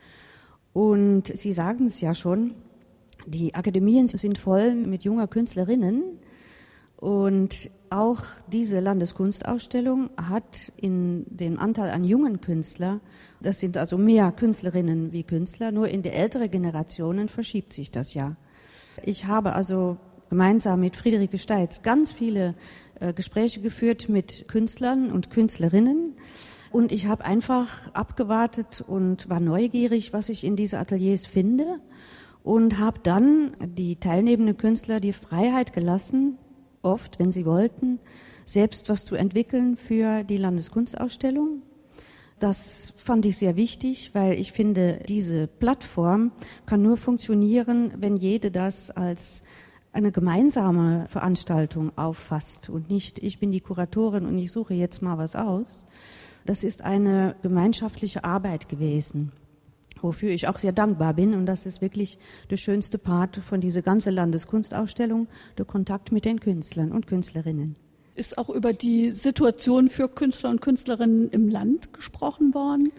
Und 0.72 1.36
Sie 1.36 1.52
sagen 1.52 1.88
es 1.88 2.02
ja 2.02 2.14
schon, 2.14 2.54
die 3.26 3.56
Akademien 3.56 4.06
sind 4.06 4.38
voll 4.38 4.76
mit 4.76 5.06
junger 5.06 5.28
Künstlerinnen, 5.28 6.04
und 7.00 7.72
auch 7.90 8.24
diese 8.52 8.82
Landeskunstausstellung 8.82 10.10
hat 10.22 10.74
in 10.76 11.26
dem 11.30 11.58
Anteil 11.58 11.92
an 11.92 12.04
jungen 12.04 12.42
Künstlern, 12.42 13.00
das 13.42 13.60
sind 13.60 13.78
also 13.78 13.98
mehr 13.98 14.32
Künstlerinnen 14.32 15.14
wie 15.14 15.24
Künstler, 15.24 15.72
nur 15.72 15.88
in 15.88 16.04
die 16.04 16.10
ältere 16.10 16.50
Generationen 16.50 17.30
verschiebt 17.30 17.72
sich 17.72 17.90
das 17.90 18.14
ja. 18.14 18.36
Ich 19.04 19.26
habe 19.26 19.54
also 19.54 19.98
gemeinsam 20.30 20.82
mit 20.82 20.98
Friederike 20.98 21.38
Steitz 21.38 21.82
ganz 21.82 22.12
viele 22.12 22.54
äh, 23.00 23.14
Gespräche 23.14 23.62
geführt 23.62 24.10
mit 24.10 24.48
Künstlern 24.48 25.12
und 25.12 25.30
Künstlerinnen. 25.30 26.16
Und 26.72 26.92
ich 26.92 27.08
habe 27.08 27.26
einfach 27.26 27.92
abgewartet 27.94 28.84
und 28.86 29.30
war 29.30 29.40
neugierig, 29.40 30.14
was 30.14 30.30
ich 30.30 30.44
in 30.44 30.56
diese 30.56 30.78
Ateliers 30.78 31.26
finde. 31.26 31.80
Und 32.44 32.78
habe 32.78 33.00
dann 33.02 33.56
die 33.66 33.98
teilnehmenden 33.98 34.58
Künstler 34.58 35.00
die 35.00 35.14
Freiheit 35.14 35.74
gelassen, 35.74 36.38
oft, 36.82 37.20
wenn 37.20 37.32
sie 37.32 37.46
wollten, 37.46 38.00
selbst 38.46 38.90
was 38.90 39.06
zu 39.06 39.16
entwickeln 39.16 39.76
für 39.76 40.24
die 40.24 40.38
Landeskunstausstellung. 40.38 41.62
Das 42.40 42.94
fand 42.96 43.26
ich 43.26 43.38
sehr 43.38 43.56
wichtig, 43.58 44.12
weil 44.14 44.40
ich 44.40 44.54
finde, 44.54 45.02
diese 45.08 45.48
Plattform 45.48 46.32
kann 46.66 46.82
nur 46.82 46.96
funktionieren, 46.98 47.92
wenn 47.98 48.16
jede 48.16 48.50
das 48.50 48.92
als 48.92 49.44
eine 49.92 50.12
gemeinsame 50.12 51.08
Veranstaltung 51.10 51.92
auffasst 51.98 52.70
und 52.70 52.90
nicht, 52.90 53.20
ich 53.20 53.40
bin 53.40 53.52
die 53.52 53.60
Kuratorin 53.60 54.26
und 54.26 54.38
ich 54.38 54.52
suche 54.52 54.74
jetzt 54.74 55.02
mal 55.02 55.18
was 55.18 55.36
aus. 55.36 55.86
Das 56.46 56.64
ist 56.64 56.84
eine 56.84 57.36
gemeinschaftliche 57.42 58.24
Arbeit 58.24 58.70
gewesen 58.70 59.32
wofür 60.04 60.30
ich 60.32 60.48
auch 60.48 60.58
sehr 60.58 60.72
dankbar 60.72 61.14
bin. 61.14 61.34
Und 61.34 61.46
das 61.46 61.66
ist 61.66 61.82
wirklich 61.82 62.18
der 62.50 62.58
schönste 62.58 62.98
Part 62.98 63.38
von 63.38 63.62
dieser 63.62 63.82
ganzen 63.82 64.14
Landeskunstausstellung, 64.14 65.28
der 65.58 65.66
Kontakt 65.66 66.12
mit 66.12 66.26
den 66.26 66.40
Künstlern 66.40 66.92
und 66.92 67.08
Künstlerinnen. 67.08 67.76
Ist 68.16 68.38
auch 68.38 68.50
über 68.50 68.74
die 68.74 69.12
Situation 69.12 69.88
für 69.88 70.10
Künstler 70.10 70.50
und 70.50 70.62
Künstlerinnen 70.62 71.30
im 71.30 71.48
Land 71.48 71.94
gesprochen 71.94 72.54
worden? 72.54 72.92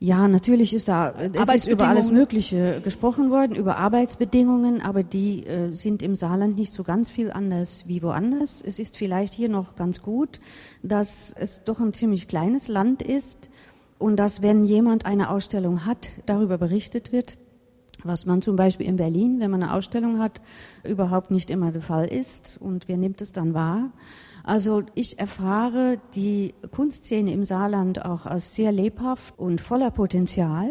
Ja, 0.00 0.28
natürlich 0.28 0.74
ist 0.74 0.86
da 0.86 1.12
es 1.32 1.48
ist 1.48 1.66
über 1.66 1.88
alles 1.88 2.08
Mögliche 2.12 2.80
gesprochen 2.84 3.30
worden, 3.30 3.56
über 3.56 3.78
Arbeitsbedingungen, 3.78 4.80
aber 4.80 5.02
die 5.02 5.44
äh, 5.44 5.72
sind 5.72 6.04
im 6.04 6.14
Saarland 6.14 6.56
nicht 6.56 6.72
so 6.72 6.84
ganz 6.84 7.10
viel 7.10 7.32
anders 7.32 7.84
wie 7.88 8.00
woanders. 8.00 8.62
Es 8.64 8.78
ist 8.78 8.96
vielleicht 8.96 9.34
hier 9.34 9.48
noch 9.48 9.74
ganz 9.74 10.00
gut, 10.00 10.38
dass 10.84 11.34
es 11.36 11.64
doch 11.64 11.80
ein 11.80 11.92
ziemlich 11.92 12.28
kleines 12.28 12.68
Land 12.68 13.02
ist 13.02 13.50
und 13.98 14.16
dass, 14.16 14.42
wenn 14.42 14.64
jemand 14.64 15.06
eine 15.06 15.30
Ausstellung 15.30 15.84
hat, 15.84 16.10
darüber 16.26 16.58
berichtet 16.58 17.12
wird, 17.12 17.36
was 18.04 18.26
man 18.26 18.42
zum 18.42 18.56
Beispiel 18.56 18.86
in 18.86 18.96
Berlin, 18.96 19.40
wenn 19.40 19.50
man 19.50 19.62
eine 19.62 19.74
Ausstellung 19.74 20.18
hat, 20.20 20.40
überhaupt 20.84 21.30
nicht 21.30 21.50
immer 21.50 21.72
der 21.72 21.82
Fall 21.82 22.06
ist 22.06 22.58
und 22.60 22.88
wer 22.88 22.96
nimmt 22.96 23.20
es 23.20 23.32
dann 23.32 23.54
wahr. 23.54 23.90
Also 24.44 24.82
ich 24.94 25.18
erfahre 25.18 25.98
die 26.14 26.54
Kunstszene 26.70 27.32
im 27.32 27.44
Saarland 27.44 28.04
auch 28.04 28.24
als 28.24 28.54
sehr 28.54 28.72
lebhaft 28.72 29.38
und 29.38 29.60
voller 29.60 29.90
Potenzial. 29.90 30.70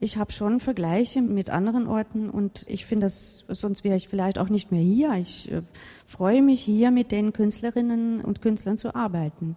Ich 0.00 0.18
habe 0.18 0.32
schon 0.32 0.60
Vergleiche 0.60 1.22
mit 1.22 1.50
anderen 1.50 1.86
Orten 1.86 2.28
und 2.28 2.64
ich 2.68 2.84
finde 2.84 3.06
das, 3.06 3.44
sonst 3.48 3.84
wäre 3.84 3.96
ich 3.96 4.08
vielleicht 4.08 4.38
auch 4.38 4.48
nicht 4.48 4.72
mehr 4.72 4.82
hier. 4.82 5.12
Ich 5.14 5.50
äh, 5.50 5.62
freue 6.04 6.42
mich 6.42 6.62
hier 6.62 6.90
mit 6.90 7.12
den 7.12 7.32
Künstlerinnen 7.32 8.20
und 8.20 8.42
Künstlern 8.42 8.76
zu 8.76 8.94
arbeiten. 8.94 9.56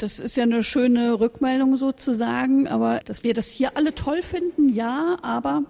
Das 0.00 0.18
ist 0.18 0.34
ja 0.34 0.44
eine 0.44 0.62
schöne 0.62 1.20
Rückmeldung 1.20 1.76
sozusagen, 1.76 2.66
aber 2.66 3.00
dass 3.04 3.22
wir 3.22 3.34
das 3.34 3.48
hier 3.48 3.76
alle 3.76 3.94
toll 3.94 4.22
finden, 4.22 4.70
ja, 4.70 5.18
aber 5.20 5.62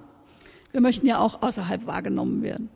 wir 0.70 0.80
möchten 0.80 1.04
ja 1.08 1.18
auch 1.18 1.42
außerhalb 1.42 1.84
wahrgenommen 1.86 2.40
werden. 2.40 2.68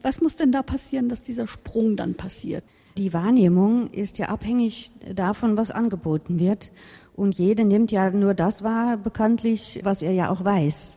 Was 0.00 0.22
muss 0.22 0.36
denn 0.36 0.50
da 0.50 0.62
passieren, 0.62 1.10
dass 1.10 1.20
dieser 1.20 1.46
Sprung 1.46 1.94
dann 1.94 2.14
passiert? 2.14 2.64
Die 2.96 3.12
Wahrnehmung 3.12 3.88
ist 3.88 4.16
ja 4.16 4.30
abhängig 4.30 4.90
davon, 5.14 5.58
was 5.58 5.70
angeboten 5.70 6.38
wird. 6.40 6.70
Und 7.14 7.36
jede 7.36 7.66
nimmt 7.66 7.92
ja 7.92 8.10
nur 8.10 8.32
das 8.32 8.62
wahr, 8.62 8.96
bekanntlich, 8.96 9.80
was 9.82 10.00
er 10.00 10.12
ja 10.12 10.30
auch 10.30 10.42
weiß. 10.42 10.96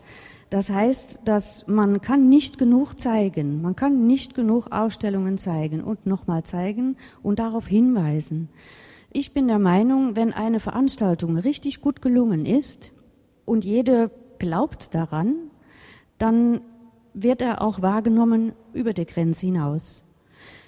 Das 0.50 0.70
heißt, 0.70 1.20
dass 1.26 1.68
man 1.68 2.00
kann 2.00 2.30
nicht 2.30 2.58
genug 2.58 2.98
zeigen, 2.98 3.62
man 3.62 3.76
kann 3.76 4.08
nicht 4.08 4.36
genug 4.36 4.72
Ausstellungen 4.72 5.38
zeigen 5.38 5.84
und 5.84 6.06
nochmal 6.06 6.44
zeigen 6.44 6.96
und 7.22 7.40
darauf 7.40 7.68
hinweisen. 7.68 8.48
Ich 9.14 9.34
bin 9.34 9.50
der 9.50 9.60
Meinung, 9.60 10.16
wenn 10.16 10.32
eine 10.32 10.62
Veranstaltung 10.62 11.38
richtig 11.38 11.82
gut 11.82 12.02
gelungen 12.02 12.46
ist 12.46 12.94
und 13.44 13.66
jede 13.66 14.10
glaubt 14.40 14.96
daran, 14.96 15.36
dann 16.18 16.62
wird 17.14 17.42
er 17.42 17.62
auch 17.62 17.82
wahrgenommen 17.82 18.54
über 18.72 18.94
die 18.94 19.06
Grenze 19.06 19.48
hinaus. 19.48 20.06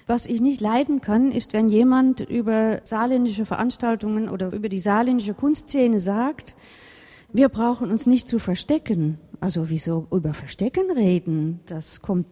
Was 0.06 0.26
ich 0.26 0.42
nicht 0.42 0.60
leiden 0.60 1.00
kann, 1.00 1.32
ist, 1.32 1.54
wenn 1.54 1.70
jemand 1.70 2.20
über 2.20 2.80
saarländische 2.84 3.46
Veranstaltungen 3.46 4.28
oder 4.28 4.52
über 4.52 4.68
die 4.68 4.80
saarländische 4.80 5.32
Kunstszene 5.32 5.98
sagt, 5.98 6.54
wir 7.32 7.48
brauchen 7.48 7.90
uns 7.90 8.06
nicht 8.06 8.28
zu 8.28 8.38
verstecken. 8.38 9.18
Also 9.40 9.70
wieso 9.70 10.06
über 10.12 10.34
Verstecken 10.34 10.90
reden? 10.94 11.60
Das 11.64 12.02
kommt 12.02 12.26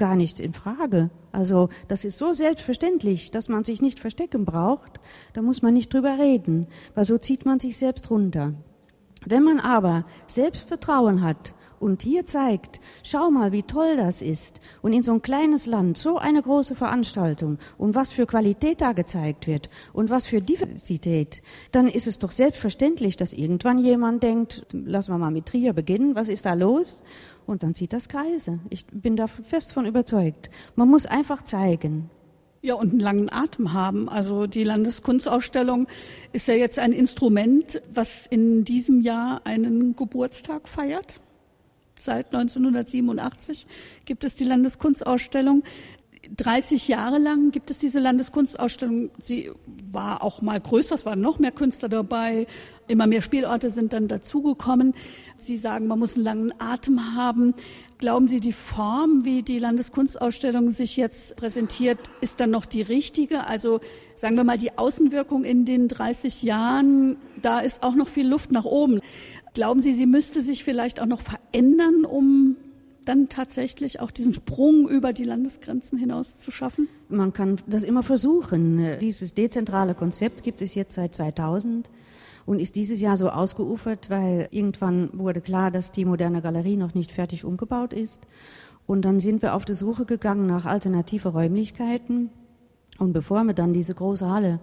gar 0.00 0.16
nicht 0.16 0.40
in 0.40 0.54
Frage. 0.54 1.10
Also 1.30 1.68
das 1.86 2.06
ist 2.06 2.16
so 2.16 2.32
selbstverständlich, 2.32 3.30
dass 3.30 3.50
man 3.50 3.64
sich 3.64 3.82
nicht 3.82 4.00
verstecken 4.00 4.46
braucht. 4.46 4.98
Da 5.34 5.42
muss 5.42 5.60
man 5.60 5.74
nicht 5.74 5.92
drüber 5.92 6.18
reden, 6.18 6.68
weil 6.94 7.04
so 7.04 7.18
zieht 7.18 7.44
man 7.44 7.60
sich 7.60 7.76
selbst 7.76 8.10
runter. 8.10 8.54
Wenn 9.26 9.44
man 9.44 9.60
aber 9.60 10.06
Selbstvertrauen 10.26 11.20
hat 11.20 11.54
und 11.80 12.02
hier 12.02 12.24
zeigt, 12.24 12.80
schau 13.02 13.30
mal, 13.30 13.52
wie 13.52 13.62
toll 13.62 13.96
das 13.98 14.22
ist. 14.22 14.60
Und 14.80 14.94
in 14.94 15.02
so 15.02 15.12
ein 15.12 15.20
kleines 15.20 15.66
Land 15.66 15.98
so 15.98 16.16
eine 16.16 16.40
große 16.40 16.74
Veranstaltung 16.74 17.58
und 17.76 17.94
was 17.94 18.12
für 18.12 18.26
Qualität 18.26 18.80
da 18.80 18.92
gezeigt 18.92 19.46
wird 19.46 19.68
und 19.92 20.08
was 20.08 20.26
für 20.26 20.40
Diversität, 20.40 21.42
dann 21.72 21.88
ist 21.88 22.06
es 22.06 22.18
doch 22.18 22.30
selbstverständlich, 22.30 23.18
dass 23.18 23.34
irgendwann 23.34 23.78
jemand 23.78 24.22
denkt, 24.22 24.66
lassen 24.72 25.12
wir 25.12 25.18
mal 25.18 25.30
mit 25.30 25.46
Trier 25.46 25.74
beginnen, 25.74 26.14
was 26.14 26.30
ist 26.30 26.46
da 26.46 26.54
los? 26.54 27.02
Und 27.50 27.64
dann 27.64 27.74
zieht 27.74 27.92
das 27.92 28.08
Kreise. 28.08 28.60
Ich 28.70 28.86
bin 28.86 29.16
da 29.16 29.26
fest 29.26 29.72
von 29.72 29.84
überzeugt. 29.84 30.50
Man 30.76 30.88
muss 30.88 31.04
einfach 31.04 31.42
zeigen. 31.42 32.08
Ja, 32.62 32.74
und 32.74 32.90
einen 32.90 33.00
langen 33.00 33.32
Atem 33.32 33.72
haben. 33.72 34.08
Also 34.08 34.46
die 34.46 34.62
Landeskunstausstellung 34.62 35.88
ist 36.32 36.46
ja 36.46 36.54
jetzt 36.54 36.78
ein 36.78 36.92
Instrument, 36.92 37.82
was 37.92 38.28
in 38.28 38.62
diesem 38.64 39.00
Jahr 39.00 39.44
einen 39.46 39.96
Geburtstag 39.96 40.68
feiert. 40.68 41.18
Seit 41.98 42.26
1987 42.26 43.66
gibt 44.04 44.22
es 44.22 44.36
die 44.36 44.44
Landeskunstausstellung. 44.44 45.64
30 46.36 46.88
Jahre 46.88 47.18
lang 47.18 47.50
gibt 47.50 47.70
es 47.70 47.78
diese 47.78 47.98
Landeskunstausstellung. 47.98 49.10
Sie 49.18 49.50
war 49.90 50.22
auch 50.22 50.42
mal 50.42 50.60
größer, 50.60 50.94
es 50.94 51.06
waren 51.06 51.20
noch 51.20 51.38
mehr 51.38 51.50
Künstler 51.50 51.88
dabei. 51.88 52.46
Immer 52.86 53.06
mehr 53.06 53.22
Spielorte 53.22 53.70
sind 53.70 53.92
dann 53.92 54.08
dazugekommen. 54.08 54.94
Sie 55.38 55.56
sagen, 55.56 55.86
man 55.86 55.98
muss 55.98 56.16
einen 56.16 56.24
langen 56.24 56.54
Atem 56.58 57.14
haben. 57.14 57.54
Glauben 57.98 58.28
Sie, 58.28 58.40
die 58.40 58.52
Form, 58.52 59.24
wie 59.24 59.42
die 59.42 59.58
Landeskunstausstellung 59.58 60.70
sich 60.70 60.96
jetzt 60.96 61.36
präsentiert, 61.36 61.98
ist 62.20 62.40
dann 62.40 62.50
noch 62.50 62.64
die 62.64 62.82
richtige? 62.82 63.46
Also 63.46 63.80
sagen 64.14 64.36
wir 64.36 64.44
mal, 64.44 64.56
die 64.56 64.78
Außenwirkung 64.78 65.44
in 65.44 65.64
den 65.64 65.88
30 65.88 66.42
Jahren, 66.42 67.16
da 67.42 67.60
ist 67.60 67.82
auch 67.82 67.94
noch 67.94 68.08
viel 68.08 68.26
Luft 68.26 68.52
nach 68.52 68.64
oben. 68.64 69.00
Glauben 69.52 69.82
Sie, 69.82 69.92
sie 69.92 70.06
müsste 70.06 70.40
sich 70.40 70.64
vielleicht 70.64 71.00
auch 71.00 71.06
noch 71.06 71.20
verändern, 71.20 72.04
um 72.04 72.56
dann 73.10 73.28
tatsächlich 73.28 73.98
auch 73.98 74.12
diesen 74.12 74.32
Sprung 74.32 74.88
über 74.88 75.12
die 75.12 75.24
Landesgrenzen 75.24 75.98
hinaus 75.98 76.38
zu 76.38 76.52
schaffen? 76.52 76.88
Man 77.08 77.32
kann 77.32 77.56
das 77.66 77.82
immer 77.82 78.04
versuchen. 78.04 78.98
Dieses 79.00 79.34
dezentrale 79.34 79.94
Konzept 79.94 80.44
gibt 80.44 80.62
es 80.62 80.76
jetzt 80.76 80.94
seit 80.94 81.12
2000 81.12 81.90
und 82.46 82.60
ist 82.60 82.76
dieses 82.76 83.00
Jahr 83.00 83.16
so 83.16 83.28
ausgeufert, 83.28 84.10
weil 84.10 84.46
irgendwann 84.52 85.10
wurde 85.12 85.40
klar, 85.40 85.72
dass 85.72 85.90
die 85.90 86.04
moderne 86.04 86.40
Galerie 86.40 86.76
noch 86.76 86.94
nicht 86.94 87.10
fertig 87.10 87.44
umgebaut 87.44 87.92
ist. 87.92 88.28
Und 88.86 89.04
dann 89.04 89.18
sind 89.18 89.42
wir 89.42 89.54
auf 89.54 89.64
die 89.64 89.74
Suche 89.74 90.04
gegangen 90.04 90.46
nach 90.46 90.64
alternative 90.64 91.30
Räumlichkeiten. 91.30 92.30
Und 92.98 93.12
bevor 93.12 93.42
wir 93.42 93.54
dann 93.54 93.72
diese 93.72 93.94
große 93.94 94.30
Halle 94.30 94.60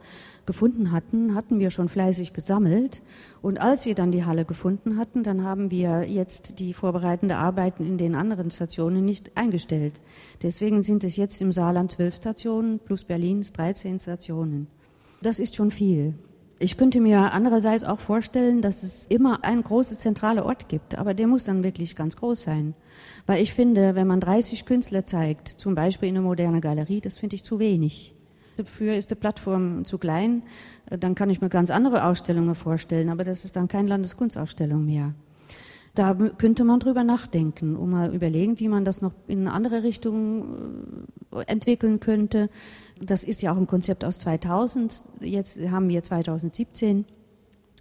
gefunden 0.47 0.91
hatten, 0.91 1.35
hatten 1.35 1.59
wir 1.59 1.69
schon 1.69 1.89
fleißig 1.89 2.33
gesammelt. 2.33 3.03
Und 3.43 3.61
als 3.61 3.85
wir 3.85 3.93
dann 3.93 4.11
die 4.11 4.25
Halle 4.25 4.45
gefunden 4.45 4.97
hatten, 4.97 5.21
dann 5.21 5.43
haben 5.43 5.69
wir 5.69 6.09
jetzt 6.09 6.57
die 6.59 6.73
vorbereitende 6.73 7.37
Arbeiten 7.37 7.85
in 7.85 7.99
den 7.99 8.15
anderen 8.15 8.49
Stationen 8.49 9.05
nicht 9.05 9.37
eingestellt. 9.37 10.01
Deswegen 10.41 10.81
sind 10.81 11.03
es 11.03 11.15
jetzt 11.17 11.39
im 11.43 11.51
Saarland 11.51 11.91
zwölf 11.91 12.15
Stationen 12.15 12.79
plus 12.79 13.03
Berlins 13.03 13.53
13 13.53 13.99
Stationen. 13.99 14.67
Das 15.21 15.39
ist 15.39 15.55
schon 15.55 15.69
viel. 15.69 16.15
Ich 16.59 16.75
könnte 16.75 17.01
mir 17.01 17.33
andererseits 17.33 17.83
auch 17.83 17.99
vorstellen, 17.99 18.61
dass 18.61 18.81
es 18.81 19.05
immer 19.05 19.43
einen 19.43 19.63
großen 19.63 19.95
zentralen 19.95 20.39
Ort 20.39 20.69
gibt, 20.69 20.97
aber 20.97 21.13
der 21.13 21.27
muss 21.27 21.43
dann 21.43 21.63
wirklich 21.63 21.95
ganz 21.95 22.15
groß 22.15 22.41
sein. 22.41 22.73
Weil 23.27 23.43
ich 23.43 23.53
finde, 23.53 23.93
wenn 23.93 24.07
man 24.07 24.19
30 24.19 24.65
Künstler 24.65 25.05
zeigt, 25.05 25.49
zum 25.49 25.75
Beispiel 25.75 26.09
in 26.09 26.17
einer 26.17 26.25
modernen 26.25 26.61
Galerie, 26.61 26.99
das 26.99 27.19
finde 27.19 27.35
ich 27.35 27.43
zu 27.43 27.59
wenig. 27.59 28.16
Dafür 28.57 28.95
ist 28.95 29.11
die 29.11 29.15
Plattform 29.15 29.85
zu 29.85 29.97
klein. 29.97 30.43
Dann 30.89 31.15
kann 31.15 31.29
ich 31.29 31.41
mir 31.41 31.49
ganz 31.49 31.69
andere 31.69 32.03
Ausstellungen 32.05 32.55
vorstellen, 32.55 33.09
aber 33.09 33.23
das 33.23 33.45
ist 33.45 33.55
dann 33.55 33.67
keine 33.67 33.87
Landeskunstausstellung 33.87 34.83
mehr. 34.85 35.13
Da 35.97 36.13
könnte 36.13 36.63
man 36.63 36.79
drüber 36.79 37.03
nachdenken 37.03 37.75
und 37.75 37.89
mal 37.89 38.13
überlegen, 38.13 38.59
wie 38.59 38.67
man 38.67 38.85
das 38.85 39.01
noch 39.01 39.13
in 39.27 39.39
eine 39.39 39.53
andere 39.53 39.81
Richtung 39.81 41.07
äh, 41.33 41.43
entwickeln 41.47 41.99
könnte. 41.99 42.51
Das 43.01 43.23
ist 43.23 43.41
ja 43.41 43.51
auch 43.51 43.57
ein 43.57 43.65
Konzept 43.65 44.05
aus 44.05 44.19
2000. 44.19 45.03
Jetzt 45.21 45.59
haben 45.71 45.89
wir 45.89 46.03
2017. 46.03 47.05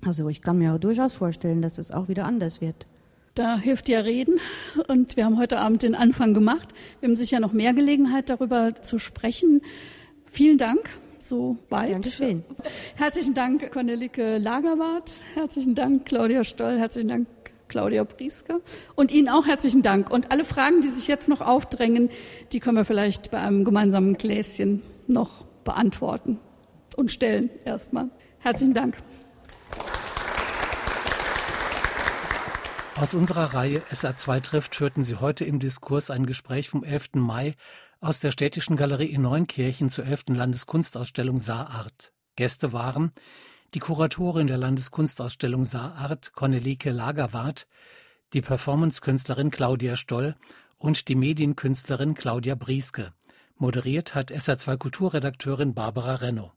Also 0.07 0.31
ich 0.31 0.41
kann 0.41 0.57
mir 0.57 0.73
auch 0.73 0.79
durchaus 0.79 1.13
vorstellen, 1.13 1.61
dass 1.61 1.77
es 1.77 1.91
auch 1.91 2.09
wieder 2.09 2.25
anders 2.25 2.63
wird. 2.63 2.87
Da 3.35 3.59
hilft 3.59 3.87
ja 3.91 4.01
Reden 4.01 4.41
und 4.89 5.19
wir 5.19 5.27
haben 5.27 5.37
heute 5.39 5.59
Abend 5.59 5.83
den 5.83 5.95
Anfang 5.95 6.33
gemacht. 6.33 6.69
Wir 7.01 7.11
haben 7.11 7.17
sicher 7.17 7.39
noch 7.39 7.53
mehr 7.53 7.75
Gelegenheit 7.75 8.31
darüber 8.31 8.81
zu 8.81 8.99
sprechen. 8.99 9.61
Vielen 10.27 10.59
Dank. 10.59 10.91
So 11.19 11.59
weit. 11.71 11.95
Dankeschön. 11.95 12.45
Herzlichen 12.95 13.35
Dank, 13.35 13.73
Cornelike 13.73 14.39
Lagerwart. 14.39 15.11
Herzlichen 15.35 15.75
Dank, 15.75 16.07
Claudia 16.07 16.45
Stoll. 16.45 16.79
Herzlichen 16.79 17.09
Dank, 17.09 17.27
Claudia 17.69 18.05
Prieske. 18.05 18.61
Und 18.95 19.11
Ihnen 19.13 19.29
auch 19.29 19.47
herzlichen 19.47 19.83
Dank. 19.83 20.13
Und 20.13 20.31
alle 20.31 20.45
Fragen, 20.45 20.83
die 20.83 20.89
sich 20.89 21.09
jetzt 21.09 21.29
noch 21.29 21.41
aufdrängen, 21.41 22.11
die 22.53 22.61
können 22.61 22.77
wir 22.77 22.85
vielleicht 22.85 23.31
bei 23.31 23.39
einem 23.39 23.65
gemeinsamen 23.65 24.17
Gläschen 24.17 24.83
noch 25.09 25.45
beantworten 25.65 26.39
und 26.97 27.11
stellen 27.11 27.51
erstmal. 27.65 28.09
Herzlichen 28.39 28.75
Dank. 28.75 28.97
Aus 32.99 33.13
unserer 33.13 33.53
Reihe 33.53 33.83
SA2 33.93 34.41
trifft 34.41 34.77
führten 34.77 35.03
Sie 35.03 35.17
heute 35.17 35.45
im 35.45 35.59
Diskurs 35.59 36.11
ein 36.11 36.25
Gespräch 36.25 36.71
vom 36.71 36.83
11. 36.83 37.09
Mai 37.15 37.55
aus 38.07 38.21
der 38.21 38.31
Städtischen 38.31 38.77
Galerie 38.77 39.07
in 39.07 39.23
Neunkirchen 39.23 39.89
zur 39.89 40.07
11. 40.07 40.27
Landeskunstausstellung 40.29 41.41
Saarart. 41.41 42.13
Gäste 42.37 42.73
waren 42.73 43.11
die 43.75 43.81
Kuratorin 43.81 44.47
der 44.47 44.59
Landeskunstausstellung 44.59 45.65
Saarart 45.65 46.33
Cornelike 46.33 46.93
Lagerwart, 46.93 47.67
die 48.33 48.43
Performancekünstlerin 48.43 49.51
Claudia 49.51 49.97
Stoll 49.97 50.37
und 50.79 51.09
die 51.09 51.17
Medienkünstlerin 51.17 52.15
Claudia 52.15 52.55
Brieske. 52.55 53.13
Moderiert 53.57 54.15
hat 54.15 54.31
SA2 54.31 54.77
Kulturredakteurin 54.77 55.75
Barbara 55.75 56.15
Renno. 56.15 56.53